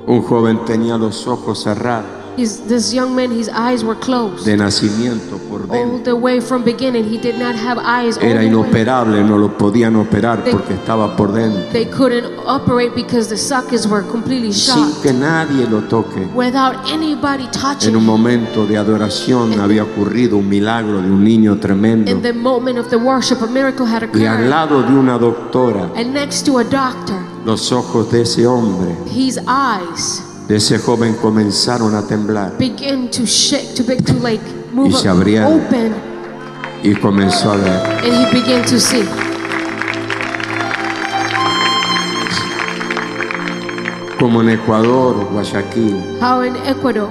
un 0.06 0.22
joven 0.22 0.64
tenía 0.64 0.96
los 0.96 1.26
ojos 1.26 1.62
cerrados 1.62 2.15
his, 2.36 2.60
this 2.68 2.92
young 2.92 3.14
man, 3.14 3.30
his 3.30 3.48
eyes 3.48 3.82
were 3.84 3.98
closed. 3.98 4.44
de 4.44 4.56
nacimiento 4.56 5.38
por 5.48 5.62
All 5.62 5.68
dentro. 5.68 6.04
the 6.04 6.14
way 6.14 6.40
from 6.40 6.62
beginning, 6.62 7.04
he 7.04 7.18
did 7.18 7.38
not 7.38 7.54
have 7.54 7.78
eyes. 7.78 8.16
all 8.18 8.24
Era 8.24 8.40
the 8.40 8.46
way. 8.46 8.46
inoperable, 8.48 9.22
no 9.24 9.36
lo 9.38 9.56
podían 9.56 9.96
operar 9.96 10.44
porque 10.44 10.74
estaba 10.74 11.16
por 11.16 11.32
dentro. 11.32 11.62
They 11.72 11.86
couldn't 11.86 12.26
operate 12.46 12.94
because 12.94 13.28
the 13.28 13.36
sockets 13.36 13.86
were 13.86 14.02
completely 14.02 14.52
Sin 14.52 14.92
que 15.02 15.12
nadie 15.12 15.66
lo 15.68 15.82
toque. 15.88 16.28
Without 16.34 16.76
anybody 16.90 17.46
touching 17.50 17.90
En 17.90 17.96
un 17.96 18.04
momento 18.04 18.66
de 18.66 18.76
adoración 18.76 19.58
había 19.60 19.82
ocurrido 19.84 20.36
un 20.36 20.48
milagro 20.48 21.00
de 21.00 21.10
un 21.10 21.24
niño 21.24 21.58
tremendo. 21.58 22.10
In 22.10 22.22
the 22.22 22.32
moment 22.32 22.78
of 22.78 22.88
the 22.90 22.96
worship, 22.98 23.42
a 23.42 23.46
miracle 23.46 23.86
had 23.86 24.02
Y 24.14 24.24
al 24.26 24.34
occurred. 24.36 24.48
lado 24.50 24.82
de 24.82 24.92
una 24.92 25.18
doctora, 25.18 25.90
And 25.96 26.12
next 26.12 26.44
to 26.46 26.58
a 26.58 26.64
doctor, 26.64 27.16
los 27.44 27.72
ojos 27.72 28.10
de 28.12 28.22
ese 28.22 28.46
hombre, 28.46 28.94
his 29.06 29.38
eyes 29.46 30.22
de 30.48 30.56
ese 30.56 30.78
joven 30.78 31.14
comenzaron 31.14 31.94
a 31.94 32.02
temblar 32.06 32.56
began 32.58 33.08
to 33.10 33.24
shake, 33.24 33.74
to, 33.74 33.82
be, 33.84 33.96
to 33.96 34.12
like 34.22 34.42
move 34.72 34.88
Y 34.90 34.92
se 34.92 35.08
abrieron. 35.08 35.52
open, 35.66 35.92
y 36.82 36.94
comenzó 36.94 37.52
a 37.52 37.56
ver. 37.56 37.82
and 38.04 38.12
he 38.14 38.40
began 38.40 38.64
to 38.64 38.78
see. 38.78 39.04
Como 44.18 44.40
en 44.40 44.48
Ecuador, 44.50 45.28
Guayaquil, 45.30 45.96
How 46.22 46.42
in 46.42 46.56
Ecuador, 46.66 47.08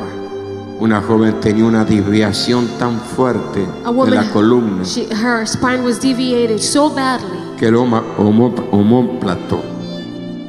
una 0.80 1.02
joven 1.02 1.40
tenía 1.40 1.64
una 1.66 1.86
desviación 1.86 2.68
tan 2.80 3.00
fuerte 3.00 3.66
a 3.84 3.90
de 3.90 3.96
woman, 3.96 4.16
la 4.16 4.30
columna 4.32 4.84
she, 4.84 5.06
her 5.14 5.46
spine 5.46 5.84
was 5.84 6.00
deviated 6.02 6.60
so 6.60 6.90
badly 6.90 7.38
que 7.58 7.68
el 7.68 7.76
homo- 7.76 8.04
homo- 8.18 8.54
homóplato, 8.72 9.62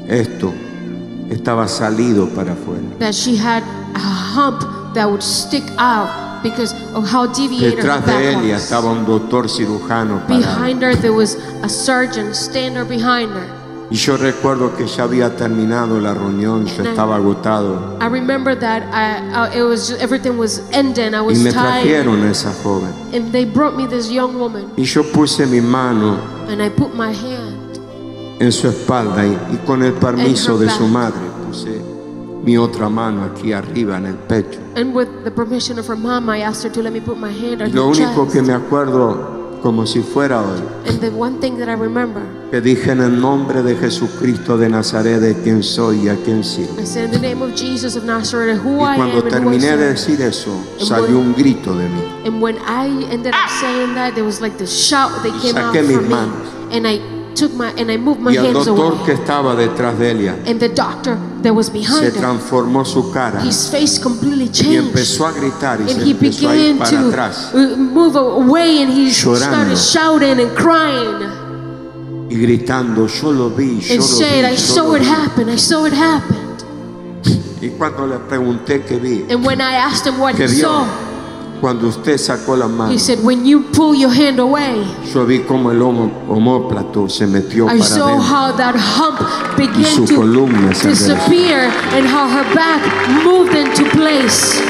esto, 0.09 0.53
estaba 1.31 1.67
salido 1.69 2.29
para 2.35 2.53
afuera. 2.53 2.83
that 2.99 3.15
she 3.15 3.37
had 3.37 3.63
a 3.95 3.99
hump 3.99 4.63
that 4.95 5.07
would 5.09 5.23
stick 5.23 5.65
out 5.79 6.09
because 6.43 6.73
of 6.95 7.05
how 7.09 7.27
deviated 7.27 7.79
her 7.79 7.83
Detrás 8.01 8.07
de 8.07 8.31
ella 8.33 8.55
was. 8.55 8.63
estaba 8.63 8.91
un 8.91 9.05
doctor 9.05 9.49
cirujano 9.49 10.21
parado. 10.27 10.39
Behind 10.39 10.83
her, 10.83 10.95
there 10.95 11.13
was 11.13 11.37
a 11.63 11.69
surgeon 11.69 12.35
standing 12.35 12.87
behind 12.89 13.31
her. 13.33 13.47
Y 13.89 13.95
yo 13.97 14.17
recuerdo 14.17 14.77
que 14.77 14.87
ya 14.89 15.05
había 15.05 15.37
terminado 15.37 16.01
la 16.01 16.13
reunión, 16.13 16.67
yo 16.67 16.79
And 16.79 16.87
I- 16.89 16.91
estaba 16.91 17.17
agotado. 17.17 17.97
I 18.01 18.07
remember 18.09 18.57
that 18.59 18.83
I, 18.93 19.21
I, 19.33 19.59
it 19.59 19.63
was 19.63 19.89
just, 19.89 20.01
everything 20.03 20.37
was 20.39 20.61
ending. 20.73 21.15
I 21.15 21.21
Y 21.21 21.27
was 21.27 21.39
me 21.39 21.53
tired, 21.53 21.85
trajeron 21.85 22.25
a 22.27 22.31
esa 22.33 22.53
joven. 22.65 22.93
and 23.13 23.31
they 23.33 23.45
brought 23.45 23.77
me 23.77 23.87
this 23.87 24.11
young 24.11 24.39
woman, 24.41 24.71
Y 24.77 24.83
yo 24.85 25.03
puse 25.13 25.47
mi 25.47 25.61
mano 25.61 26.19
and 26.49 26.61
I 26.61 26.69
put 26.69 26.95
my 26.97 27.13
hand 27.13 27.66
en 28.39 28.53
su 28.53 28.69
espalda 28.69 29.27
y, 29.27 29.37
y 29.55 29.57
con 29.67 29.83
el 29.83 29.95
permiso 29.95 30.59
de 30.59 30.69
su 30.71 30.87
madre 30.87 31.21
puse 31.47 31.97
mi 32.47 32.57
otra 32.57 32.89
mano 32.89 33.25
aquí 33.25 33.53
arriba 33.53 33.97
en 33.99 34.07
el 34.07 34.15
pecho. 34.15 34.61
And 34.77 34.95
with 34.95 35.09
the 35.25 35.31
permission 35.31 35.79
of 35.79 35.89
her 35.89 35.97
mom, 35.97 36.31
I 36.31 36.43
asked 36.43 36.63
her 36.65 36.73
to 36.73 36.83
let 36.83 36.93
me 36.93 37.01
put 37.01 37.19
my 37.19 37.33
hand 37.33 37.61
on 37.61 37.69
Y 37.69 37.73
lo 37.73 37.89
único 37.89 38.29
que 38.29 38.41
me 38.41 38.53
acuerdo, 38.53 39.59
como 39.63 39.85
si 39.85 40.01
fuera 40.01 40.43
hoy, 40.43 40.61
And 40.89 41.01
the 41.01 41.11
one 41.11 41.41
thing 41.41 41.59
that 41.59 41.69
I 41.69 41.75
remember, 41.75 42.23
que 42.53 42.61
dije 42.61 42.93
en 42.93 43.01
el 43.01 43.21
nombre 43.21 43.63
de 43.65 43.75
Jesucristo 43.75 44.57
de 44.57 44.69
Nazaret, 44.69 45.19
de 45.21 45.35
quien 45.43 45.65
soy 45.65 46.05
y 46.05 46.09
a 46.09 46.15
quien 46.15 46.45
sirvo. 46.45 46.81
I 46.81 46.85
said, 46.85 47.07
in 47.07 47.11
the 47.11 47.19
name 47.19 47.43
of 47.43 47.53
Jesus 47.57 47.97
of 47.97 48.05
Nazareth, 48.05 48.59
who 48.59 48.79
Y 48.79 48.85
I 48.85 48.95
am 48.95 48.97
cuando 48.97 49.23
terminé 49.25 49.77
de 49.77 49.89
decir 49.89 50.21
eso, 50.21 50.53
salió 50.79 51.19
un 51.19 51.35
grito 51.35 51.75
de 51.75 51.89
mí. 51.89 52.27
And 52.27 52.41
when 52.41 52.59
I 52.59 52.87
ended 53.11 53.35
up 53.35 53.51
saying 53.61 53.95
that, 53.95 54.15
there 54.15 54.25
was 54.25 54.41
like 54.41 54.57
the 54.57 54.67
shout 54.67 55.11
that 55.25 55.33
came 55.43 55.57
out 55.57 55.75
Saqué 55.75 55.83
mis 55.83 56.09
manos. 56.09 56.47
And 57.37 57.43
I 57.43 57.49
took 57.49 57.53
my, 57.55 57.71
and 57.81 57.91
I 57.91 57.97
moved 57.99 58.21
my 58.21 58.33
Y 58.33 58.37
el 58.39 58.47
hands 58.47 58.65
doctor 58.67 58.83
away. 58.95 59.05
que 59.05 59.13
estaba 59.13 59.55
detrás 59.55 59.99
de 59.99 60.11
ella 60.13 60.37
And 60.47 60.59
the 60.59 60.69
doctor 60.71 61.19
that 61.43 61.53
was 61.55 61.67
se 61.67 61.73
behind 61.73 62.05
her, 62.05 62.13
transformó 62.13 62.85
su 62.85 63.11
cara 63.13 63.41
his 63.45 63.69
face 63.71 63.99
completely 64.01 64.45
y 64.47 64.51
changed. 64.51 64.87
empezó 64.89 65.27
a 65.27 65.33
gritar 65.33 65.81
y 65.81 65.91
and 65.91 66.01
se 66.01 66.07
he 66.07 66.11
empezó 66.13 66.49
a 66.49 66.57
ir 66.57 66.73
began 66.75 66.79
para 66.79 66.91
to 66.91 67.09
atrás 67.09 67.51
uh, 67.55 67.77
move 67.77 68.17
away 68.17 68.83
and 68.83 68.93
he 68.93 69.11
Llorando. 69.11 69.77
started 69.77 69.77
shouting 69.77 70.41
and 70.41 70.55
crying 70.57 71.45
y 72.31 72.37
gritando, 72.37 73.07
yo 73.07 73.31
lo 73.33 73.51
vi, 73.51 73.81
yo 73.81 73.95
and 73.95 74.01
lo 74.01 74.07
said, 74.07 74.43
vi, 74.45 74.49
I 74.49 74.51
yo 74.53 74.57
saw 74.57 74.87
lo 74.89 74.97
it 74.97 75.03
vi". 75.03 75.09
happen, 75.09 75.49
I 75.49 75.57
saw 75.59 75.85
it 75.87 75.93
happen. 75.93 76.37
Y 77.61 77.69
cuando 77.79 78.07
le 78.07 78.19
pregunté 78.19 78.83
qué 78.83 78.97
vi, 78.99 79.25
And 79.31 79.45
when 79.45 79.61
I 79.61 79.75
asked 79.77 80.07
him 80.07 80.19
what 80.21 80.35
he 80.35 80.39
que 80.39 80.47
vio, 80.49 80.63
saw, 80.69 80.87
cuando 81.61 81.89
usted 81.89 82.19
sacó 82.19 82.57
la 82.57 82.67
mano, 82.69 82.93
he 82.93 82.99
said, 82.99 83.19
When 83.25 83.45
you 83.47 83.63
pull 83.73 83.95
your 83.95 84.11
hand 84.11 84.39
away, 84.39 84.85
yo 85.13 85.25
vi 85.25 85.41
como 85.41 85.71
el 85.71 85.81
homo- 85.81 86.11
homóplato 86.29 87.09
se 87.09 87.27
metió 87.27 87.67
I 87.67 87.79
para 87.79 87.85
saw 87.85 88.09
adentro. 88.09 88.23
how 88.23 88.53
that 88.57 88.75
hump 88.77 89.21
Y 89.59 89.67
began 89.67 89.85
su 89.95 90.05
to 90.07 90.17
columna 90.17 90.75
se 90.75 90.89
enderezó. 90.89 91.15
disappear 91.15 91.71
and 91.95 92.07
how 92.07 92.29
her 92.29 92.45
back 92.55 92.83
moved 93.25 93.55
into 93.55 93.85
place. 93.97 94.61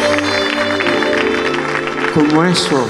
Como 2.14 2.42
eso, 2.44 2.86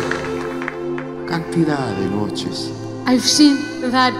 cantidad 1.28 1.88
de 1.98 2.08
noches, 2.08 2.70
I've 3.06 3.24
seen 3.24 3.56
that 3.90 4.12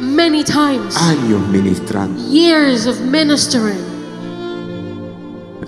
many 0.00 0.44
times, 0.44 0.94
años 0.96 1.40
ministrando. 1.50 2.20
years 2.30 2.86
of 2.86 3.00
ministering. 3.00 3.78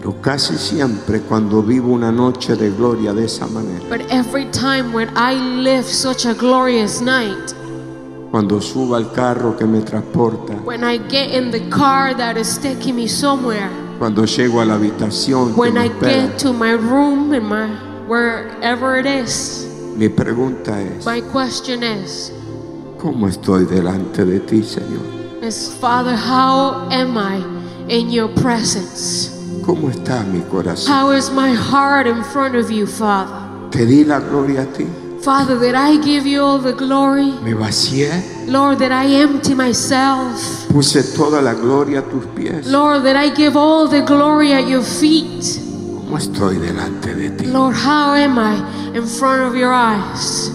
Pero 0.03 0.20
casi 0.20 0.57
siempre 0.59 1.20
cuando 1.20 1.62
vivo 1.62 1.92
una 1.92 2.11
noche 2.11 2.57
de 2.57 2.70
gloria 2.70 3.12
de 3.12 3.26
esa 3.26 3.46
manera, 3.46 3.84
But 3.88 4.00
every 4.11 4.46
time 4.50 4.92
when 4.92 5.09
I 5.16 5.34
live 5.62 5.84
such 5.84 6.26
a 6.26 6.34
glorious 6.34 7.00
night, 7.00 7.55
cuando 8.32 8.61
subo 8.61 8.96
al 8.96 9.12
carro 9.12 9.57
que 9.57 9.64
me 9.64 9.80
transporta, 9.82 10.55
when 10.64 10.82
I 10.82 10.98
get 10.98 11.30
in 11.30 11.53
the 11.53 11.61
car 11.70 12.16
that 12.16 12.36
is 12.36 12.59
taking 12.59 12.96
me 12.96 13.07
somewhere, 13.07 13.70
cuando 14.00 14.24
llego 14.24 14.61
a 14.61 14.64
la 14.64 14.74
habitación 14.74 15.57
when 15.57 15.78
I 15.78 15.88
espera, 15.88 16.30
get 16.30 16.38
to 16.40 16.53
my 16.53 16.72
room 16.72 17.32
and 17.32 17.46
my 17.46 17.68
wherever 18.09 18.98
it 18.98 19.07
is, 19.07 19.68
Mi 19.96 20.09
pregunta 20.09 20.80
es, 20.82 21.07
My 21.07 21.20
question 21.20 21.84
is, 21.84 22.32
¿cómo 22.98 23.28
estoy 23.28 23.66
delante 23.66 24.24
de 24.24 24.40
ti, 24.40 24.64
Señor? 24.64 25.44
is 25.44 25.72
Father, 25.80 26.16
how 26.16 26.88
am 26.90 27.16
I 27.16 27.40
in 27.88 28.11
your 28.11 28.26
presence? 28.34 29.41
¿Cómo 29.64 29.88
está 29.88 30.24
mi 30.24 30.40
corazón? 30.50 30.92
How 30.92 31.12
is 31.12 31.30
my 31.30 31.54
heart 31.54 32.06
in 32.06 32.22
front 32.24 32.54
of 32.56 32.70
you, 32.70 32.86
Father? 32.86 33.32
Te 33.70 33.86
di 33.86 34.04
la 34.04 34.18
gloria 34.18 34.62
a 34.62 34.66
ti. 34.66 34.86
Father, 35.22 35.56
that 35.60 35.76
I 35.76 35.98
give 35.98 36.26
you 36.26 36.42
all 36.42 36.58
the 36.58 36.72
glory. 36.72 37.30
Me 37.44 37.54
vacié, 37.54 38.10
Lord, 38.48 38.80
that 38.80 38.90
I 38.90 39.06
empty 39.22 39.54
myself. 39.54 40.68
puse 40.68 41.14
toda 41.14 41.40
la 41.40 41.54
gloria 41.54 42.00
a 42.00 42.02
tus 42.02 42.26
pies. 42.34 42.66
Lord, 42.66 43.04
that 43.04 43.16
I 43.16 43.30
give 43.30 43.56
all 43.56 43.86
the 43.86 44.02
glory 44.02 44.52
at 44.52 44.66
your 44.66 44.82
feet. 44.82 45.44
¿Cómo 46.04 46.18
estoy 46.18 46.56
delante 46.56 47.14
de 47.14 47.30
ti? 47.30 47.46
Lord, 47.46 47.76
how 47.76 48.14
am 48.14 48.38
I 48.38 48.56
in 48.94 49.06
front 49.06 49.42
of 49.42 49.54
your 49.54 49.72
eyes? 49.72 50.50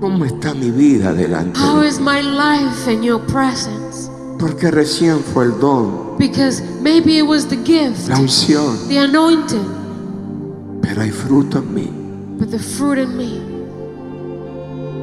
¿Cómo 0.00 0.26
está 0.26 0.52
mi 0.54 0.70
vida 0.70 1.14
delante 1.14 1.58
How 1.58 1.80
de 1.80 1.88
is 1.88 1.98
my 1.98 2.20
life 2.20 2.86
in 2.86 3.02
your 3.02 3.20
presence? 3.26 4.10
Porque 4.38 4.70
recién 4.70 5.20
fue 5.20 5.46
el 5.46 5.58
don, 5.58 6.05
Because 6.18 6.62
maybe 6.80 7.18
it 7.18 7.22
was 7.26 7.46
the 7.46 7.56
gift, 7.56 8.08
la 8.08 8.16
unción, 8.18 8.88
the 8.88 8.98
anointing, 8.98 10.80
pero 10.82 11.02
hay 11.02 11.10
fruto 11.10 11.58
en 11.58 11.74
mí. 11.74 11.90
but 12.38 12.50
the 12.50 12.58
fruit 12.58 12.98
in 12.98 13.16
me. 13.16 13.40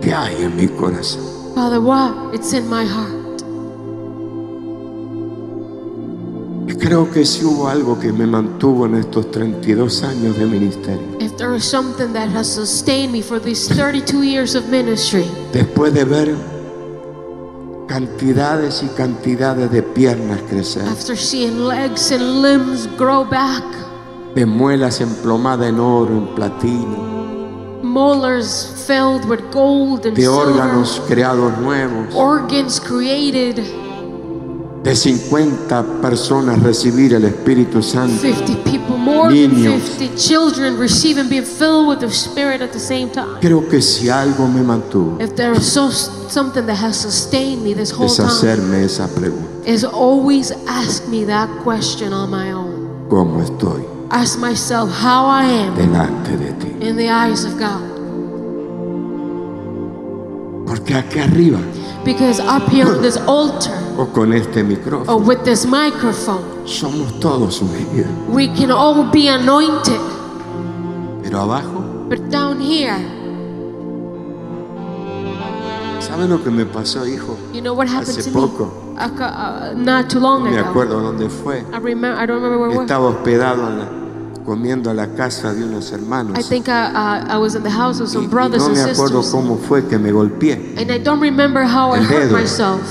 ¿Qué 0.02 0.14
hay 0.14 0.44
en 0.44 0.56
mi 0.56 0.68
corazón? 0.68 1.22
Father, 1.56 1.80
what? 1.80 2.34
It's 2.34 2.54
in 2.54 2.68
my 2.70 2.84
heart. 2.86 3.14
Y 6.68 6.76
creo 6.76 7.10
que 7.12 7.26
si 7.26 7.44
hubo 7.46 7.68
algo 7.68 8.00
que 8.00 8.12
me 8.12 8.26
mantuvo 8.26 8.86
en 8.86 8.96
estos 8.96 9.30
32 9.32 10.04
años 10.04 10.38
de 10.38 10.46
ministerio, 10.46 11.18
If 11.20 11.36
there 11.38 11.56
is 11.56 11.64
something 11.64 12.12
that 12.14 12.30
has 12.30 12.48
sustained 12.48 13.12
me 13.12 13.22
for 13.22 13.40
these 13.40 13.68
32 13.68 14.24
years 14.24 14.56
of 14.56 14.68
ministry, 14.70 15.26
después 15.52 15.94
de 15.94 16.04
ver 16.06 16.36
cantidades 17.88 18.82
y 18.84 18.88
cantidades 18.96 19.72
de 19.72 19.84
piernas 19.84 20.40
crecer, 20.50 20.84
after 20.88 21.18
seeing 21.18 21.68
legs 21.68 22.12
and 22.12 22.42
limbs 22.42 22.88
grow 22.98 23.24
back, 23.24 23.64
de 24.36 24.46
muelas 24.46 25.02
emplomadas 25.02 25.68
en 25.70 25.80
oro, 25.80 26.18
en 26.18 26.36
platino, 26.36 27.82
molars 27.84 28.74
filled 28.88 29.26
with 29.30 29.40
gold 29.52 30.06
and 30.06 30.16
de 30.16 30.24
silver, 30.24 30.48
órganos 30.48 31.02
creados 31.08 31.58
nuevos, 31.60 32.14
organs 32.16 32.80
created, 32.80 33.64
de 34.84 34.96
50 34.96 36.02
personas 36.02 36.62
recibir 36.62 37.14
el 37.14 37.26
Espíritu 37.26 37.82
Santo, 37.82 38.22
50 38.22 38.64
people, 38.64 38.83
more 39.04 39.30
than 39.30 39.52
Niños. 39.52 39.82
50 40.00 40.16
children 40.16 40.78
receiving, 40.80 41.28
being 41.30 41.44
filled 41.46 41.88
with 41.88 42.00
the 42.00 42.10
Spirit 42.12 42.62
at 42.62 42.72
the 42.72 42.80
same 42.80 43.10
time. 43.10 43.40
creo 43.42 43.68
que 43.70 43.82
si 43.82 44.10
algo 44.10 44.48
me 44.48 44.62
mantuvo 44.62 45.20
If 45.22 45.36
there 45.36 45.52
is 45.54 45.66
so, 45.72 45.90
something 45.90 46.66
that 46.66 46.78
has 46.78 46.96
sustained 47.00 47.64
me 47.64 47.74
this 47.74 47.92
whole 47.92 48.06
es 48.08 48.18
time, 48.18 48.28
hacerme 48.28 48.84
esa 48.84 49.08
pregunta, 49.08 49.68
is 49.68 49.84
always 49.84 50.52
ask 50.68 51.08
me 51.08 51.26
that 51.26 51.50
question 51.64 52.14
on 52.14 52.30
my 52.30 52.52
own. 52.52 53.08
¿cómo 53.10 53.42
estoy 53.42 53.84
Ask 54.10 54.38
myself 54.40 54.90
how 54.92 55.26
I 55.26 55.46
am 55.46 55.76
delante 55.76 56.38
de 56.38 56.54
ti? 56.54 56.88
in 56.88 56.96
the 56.98 57.10
eyes 57.10 57.46
of 57.46 57.58
God. 57.58 57.93
Porque 60.76 60.96
aquí 60.96 61.20
arriba 61.20 61.60
Because 62.04 62.40
up 62.42 62.68
here 62.70 62.86
on 62.90 63.02
this 63.02 63.18
altar 63.28 63.72
o 63.98 64.08
con 64.12 64.34
este 64.34 64.60
or 64.62 64.64
micrófono 64.66 65.18
with 65.26 65.44
this 65.44 65.66
microphone, 65.66 66.44
somos 66.66 67.20
todos 67.20 67.62
ungidos, 67.62 68.08
we 68.28 68.48
can 68.48 68.72
all 68.72 69.04
be 69.12 69.28
anointed. 69.30 70.00
pero 71.24 71.42
abajo, 71.42 71.82
But 72.10 72.30
down 72.30 72.60
here, 72.60 72.98
¿sabe 76.00 76.28
lo 76.28 76.44
que 76.44 76.50
me 76.52 76.66
pasó, 76.66 77.06
hijo? 77.08 77.38
you 77.54 77.62
know 77.62 77.74
what 77.74 77.88
happened 77.88 78.18
Hace 78.18 78.32
to 78.32 78.34
poco. 78.34 78.66
me? 78.66 79.00
Uh, 79.00 79.74
not 79.76 80.10
too 80.10 80.20
long 80.20 80.44
No 80.44 80.52
me 80.52 80.58
ago. 80.58 80.70
acuerdo 80.70 81.00
dónde 81.02 81.30
fue. 81.30 81.60
I 81.74 81.78
remember. 81.80 82.14
I 82.22 82.26
don't 82.26 82.42
remember 82.42 82.68
where. 82.70 82.82
Estaba 82.82 83.08
hospedado 83.10 83.68
en 83.70 83.80
la- 83.80 84.03
comiendo 84.46 84.90
a 84.90 84.94
la 84.94 85.08
casa 85.16 85.54
de 85.54 85.64
unos 85.64 85.92
hermanos. 85.92 86.38
I 86.38 86.44
think 86.44 86.68
I, 86.68 86.72
uh, 86.72 87.36
I 87.36 87.38
was 87.38 87.56
in 87.56 87.64
the 87.64 87.70
house 87.72 88.00
of 88.02 88.08
Y- 88.10 88.14
some 88.14 88.26
y 88.26 88.28
brothers 88.30 88.62
no 88.64 88.68
and 88.68 88.76
me 88.76 88.82
acuerdo 88.82 89.22
sisters, 89.24 89.32
cómo 89.32 89.58
fue 89.58 89.88
que 89.88 89.98
me 89.98 90.12
golpeé. 90.12 90.76
and 90.78 90.92
I 90.92 90.98
don't 91.00 91.22
remember 91.22 91.64
how 91.64 91.92
I 91.94 92.00
El 92.00 92.04
hurt 92.06 92.24
dedo. 92.30 92.34
myself. 92.38 92.82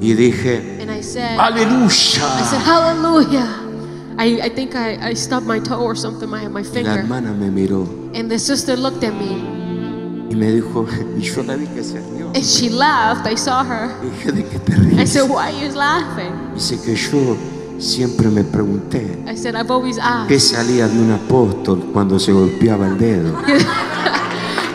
Y 0.00 0.14
dije, 0.14 0.78
And 0.80 0.90
I 0.90 1.00
said, 1.02 1.38
aleluya. 1.38 1.88
I 1.90 2.42
said, 2.50 2.60
Hallelujah. 2.62 3.46
I, 4.20 4.40
I 4.42 4.48
think 4.48 4.74
I, 4.74 5.10
I 5.10 5.14
stubbed 5.14 5.46
my 5.46 5.60
toe 5.60 5.80
or 5.80 5.94
something, 5.96 6.28
my, 6.28 6.46
my 6.48 6.60
Y 6.60 6.64
la 6.64 6.70
finger. 6.72 6.90
hermana 6.98 7.32
me 7.32 7.50
miró 7.50 7.86
And 8.14 8.28
the 8.30 8.38
sister 8.38 8.76
looked 8.76 9.04
at 9.04 9.12
me 9.14 9.56
y 10.30 10.34
me 10.34 10.52
dijo, 10.52 10.86
y 11.16 11.22
yo 11.22 11.42
la 11.42 11.54
vi 11.56 11.66
que 11.66 11.82
se 11.82 11.98
rió. 12.00 12.26
and 12.34 12.44
she 12.44 12.68
laughed. 12.68 13.26
I 13.26 13.34
saw 13.36 13.64
her. 13.64 13.90
Y 14.02 14.10
dije, 14.10 14.32
¿de 14.32 14.44
qué 14.44 14.58
te 14.58 14.72
I 14.72 14.76
ríes? 14.76 15.10
said, 15.12 15.28
Why 15.28 15.50
are 15.50 15.52
you 15.52 15.72
laughing? 15.74 16.32
Dice 16.54 16.76
que 16.84 16.94
yo 16.96 17.36
siempre 17.78 18.28
me 18.28 18.44
pregunté, 18.44 19.24
I 19.26 19.36
said, 19.36 19.54
I've 19.54 19.70
always 19.70 19.98
asked. 19.98 20.28
¿qué 20.28 20.40
salía 20.40 20.88
de 20.88 20.98
un 20.98 21.12
apóstol 21.12 21.90
cuando 21.92 22.18
se 22.18 22.32
golpeaba 22.32 22.86
el 22.86 22.98
dedo? 22.98 23.36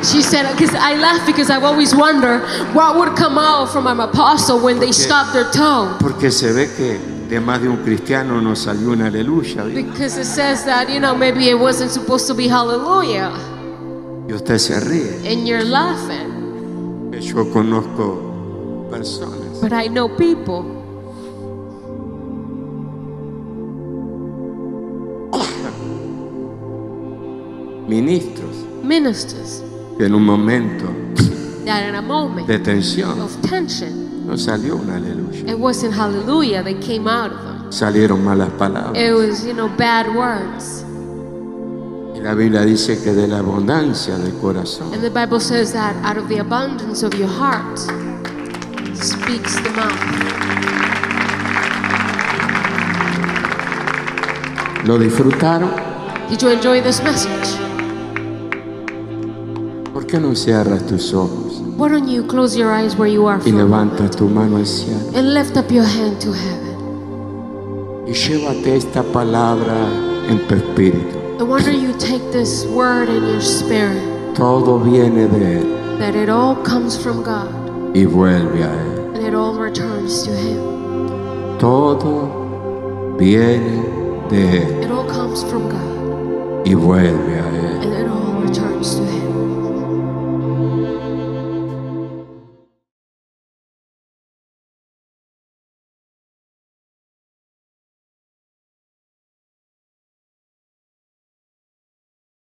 She 0.04 0.22
said, 0.22 0.52
because 0.52 0.76
I 0.76 0.96
laugh 0.96 1.26
because 1.26 1.50
I've 1.50 1.64
always 1.64 1.96
wondered 1.96 2.42
what 2.76 2.98
would 2.98 3.16
come 3.16 3.38
out 3.38 3.70
from 3.72 3.88
an 3.88 4.02
apostle 4.02 4.60
when 4.60 4.78
they 4.78 4.92
stopped 4.92 5.32
their 5.32 5.50
toe. 5.50 5.96
Porque 5.98 6.30
se 6.30 6.52
ve 6.52 6.68
que 6.76 7.00
de 7.30 7.40
más 7.40 7.62
de 7.62 7.70
un 7.70 7.78
cristiano 7.78 8.42
no 8.42 8.54
salió 8.54 8.92
un 8.92 9.02
aleluya. 9.02 9.64
¿vi? 9.64 9.82
Because 9.82 10.18
it 10.18 10.26
says 10.26 10.66
that, 10.66 10.90
you 10.90 11.00
know, 11.00 11.16
maybe 11.16 11.48
it 11.50 11.58
wasn't 11.58 11.90
supposed 11.90 12.28
to 12.28 12.34
be 12.34 12.50
hallelujah. 12.50 13.32
Y 14.28 14.34
usted 14.34 14.58
se 14.60 14.78
ríe. 14.82 15.26
And 15.26 15.48
you're 15.48 15.64
laughing. 15.64 17.12
Yo 17.22 17.46
conozco 17.46 18.90
personas 18.92 19.62
But 19.62 19.72
I 19.72 19.88
know 19.88 20.10
people 20.10 20.83
ministros 27.88 28.66
ministers 28.84 29.62
que 29.98 30.06
en 30.06 30.16
un 30.16 30.24
momento 30.26 30.86
that 31.66 31.88
in 31.88 31.96
a 31.96 32.02
moment 32.02 32.48
de 32.48 32.60
tensión 32.60 33.20
of 33.22 33.32
tension, 33.42 34.26
no 34.28 34.38
salió 34.38 34.76
un 34.76 34.90
aleluya. 34.90 35.50
it 35.50 35.58
wasn't 35.58 35.94
hallelujah 35.94 36.62
that 36.64 36.82
came 36.82 37.08
out 37.08 37.32
of 37.32 37.38
them. 37.44 37.72
Salieron 37.72 38.24
malas 38.24 38.52
palabras. 38.52 38.96
It 38.96 39.14
was, 39.14 39.44
you 39.46 39.54
know, 39.54 39.68
bad 39.68 40.14
words. 40.14 40.84
Y 42.14 42.20
la 42.20 42.36
Biblia 42.36 42.62
dice 42.66 43.02
que 43.04 43.14
de 43.14 43.28
la 43.28 43.40
abundancia 43.40 44.18
del 44.18 44.34
corazón 44.40 44.94
And 44.94 45.02
the 45.02 45.10
Bible 45.10 45.40
says 45.40 45.74
that 45.74 45.96
out 46.06 46.18
of 46.18 46.28
the 46.30 46.38
abundance 46.40 47.02
of 47.04 47.14
your 47.16 47.30
heart 47.30 47.80
speaks 48.96 49.60
the 49.62 49.70
mouth. 49.72 50.00
lo 54.86 54.98
disfrutaron. 54.98 55.72
Did 56.30 56.42
you 56.42 56.50
enjoy 56.50 56.82
this 56.82 57.02
message? 57.02 57.73
¿Por 60.14 60.22
qué 60.22 60.28
no 60.28 60.36
cierras 60.36 60.86
tus 60.86 61.12
ojos 61.12 61.60
Why 61.76 61.90
don't 61.90 62.08
you 62.08 62.28
close 62.28 62.56
your 62.56 62.72
eyes 62.72 62.96
where 62.96 63.08
you 63.12 63.26
are 63.26 63.40
y 63.40 63.50
for 63.50 63.60
a 63.60 63.64
levantas 63.64 64.12
tu 64.16 64.30
mano 64.30 64.58
al 64.58 64.66
cielo 64.68 65.00
and 65.16 65.34
lift 65.34 65.58
up 65.58 65.72
your 65.72 65.86
hand 65.86 66.20
to 66.22 66.32
heaven? 66.32 68.06
y 68.06 68.14
llévate 68.14 68.76
esta 68.76 69.02
palabra 69.02 69.74
en 70.30 70.38
tu 70.48 70.54
espíritu? 70.54 71.18
I 71.40 71.44
wonder 71.44 71.72
you 71.72 71.94
take 71.98 72.22
this 72.32 72.64
word 72.68 73.10
in 73.10 73.24
your 73.24 73.42
spirit 73.42 74.04
Todo 74.36 74.78
viene 74.78 75.28
de 75.30 75.62
Él 75.62 75.98
that 75.98 76.14
it 76.16 76.30
all 76.30 76.58
comes 76.64 76.96
from 76.96 77.24
God 77.24 77.50
y 77.96 78.06
vuelve 78.06 78.62
a 78.62 78.72
Él. 78.72 79.16
and 79.16 79.26
it 79.26 79.34
all 79.34 79.56
returns 79.58 80.22
to 80.26 80.32
Him. 80.32 81.58
Todo 81.58 83.16
viene 83.18 83.82
de 84.30 84.60
Él 84.62 84.84
It 84.84 84.92
all 84.92 85.08
comes 85.08 85.44
from 85.44 85.68
God 85.70 86.68
y 86.68 86.76
vuelve 86.76 87.34
a 87.34 87.50
Él. 87.50 87.82
and 87.82 87.94
it 87.96 88.08
all 88.08 88.40
returns 88.44 88.94
to 88.96 89.02
Him. 89.06 89.23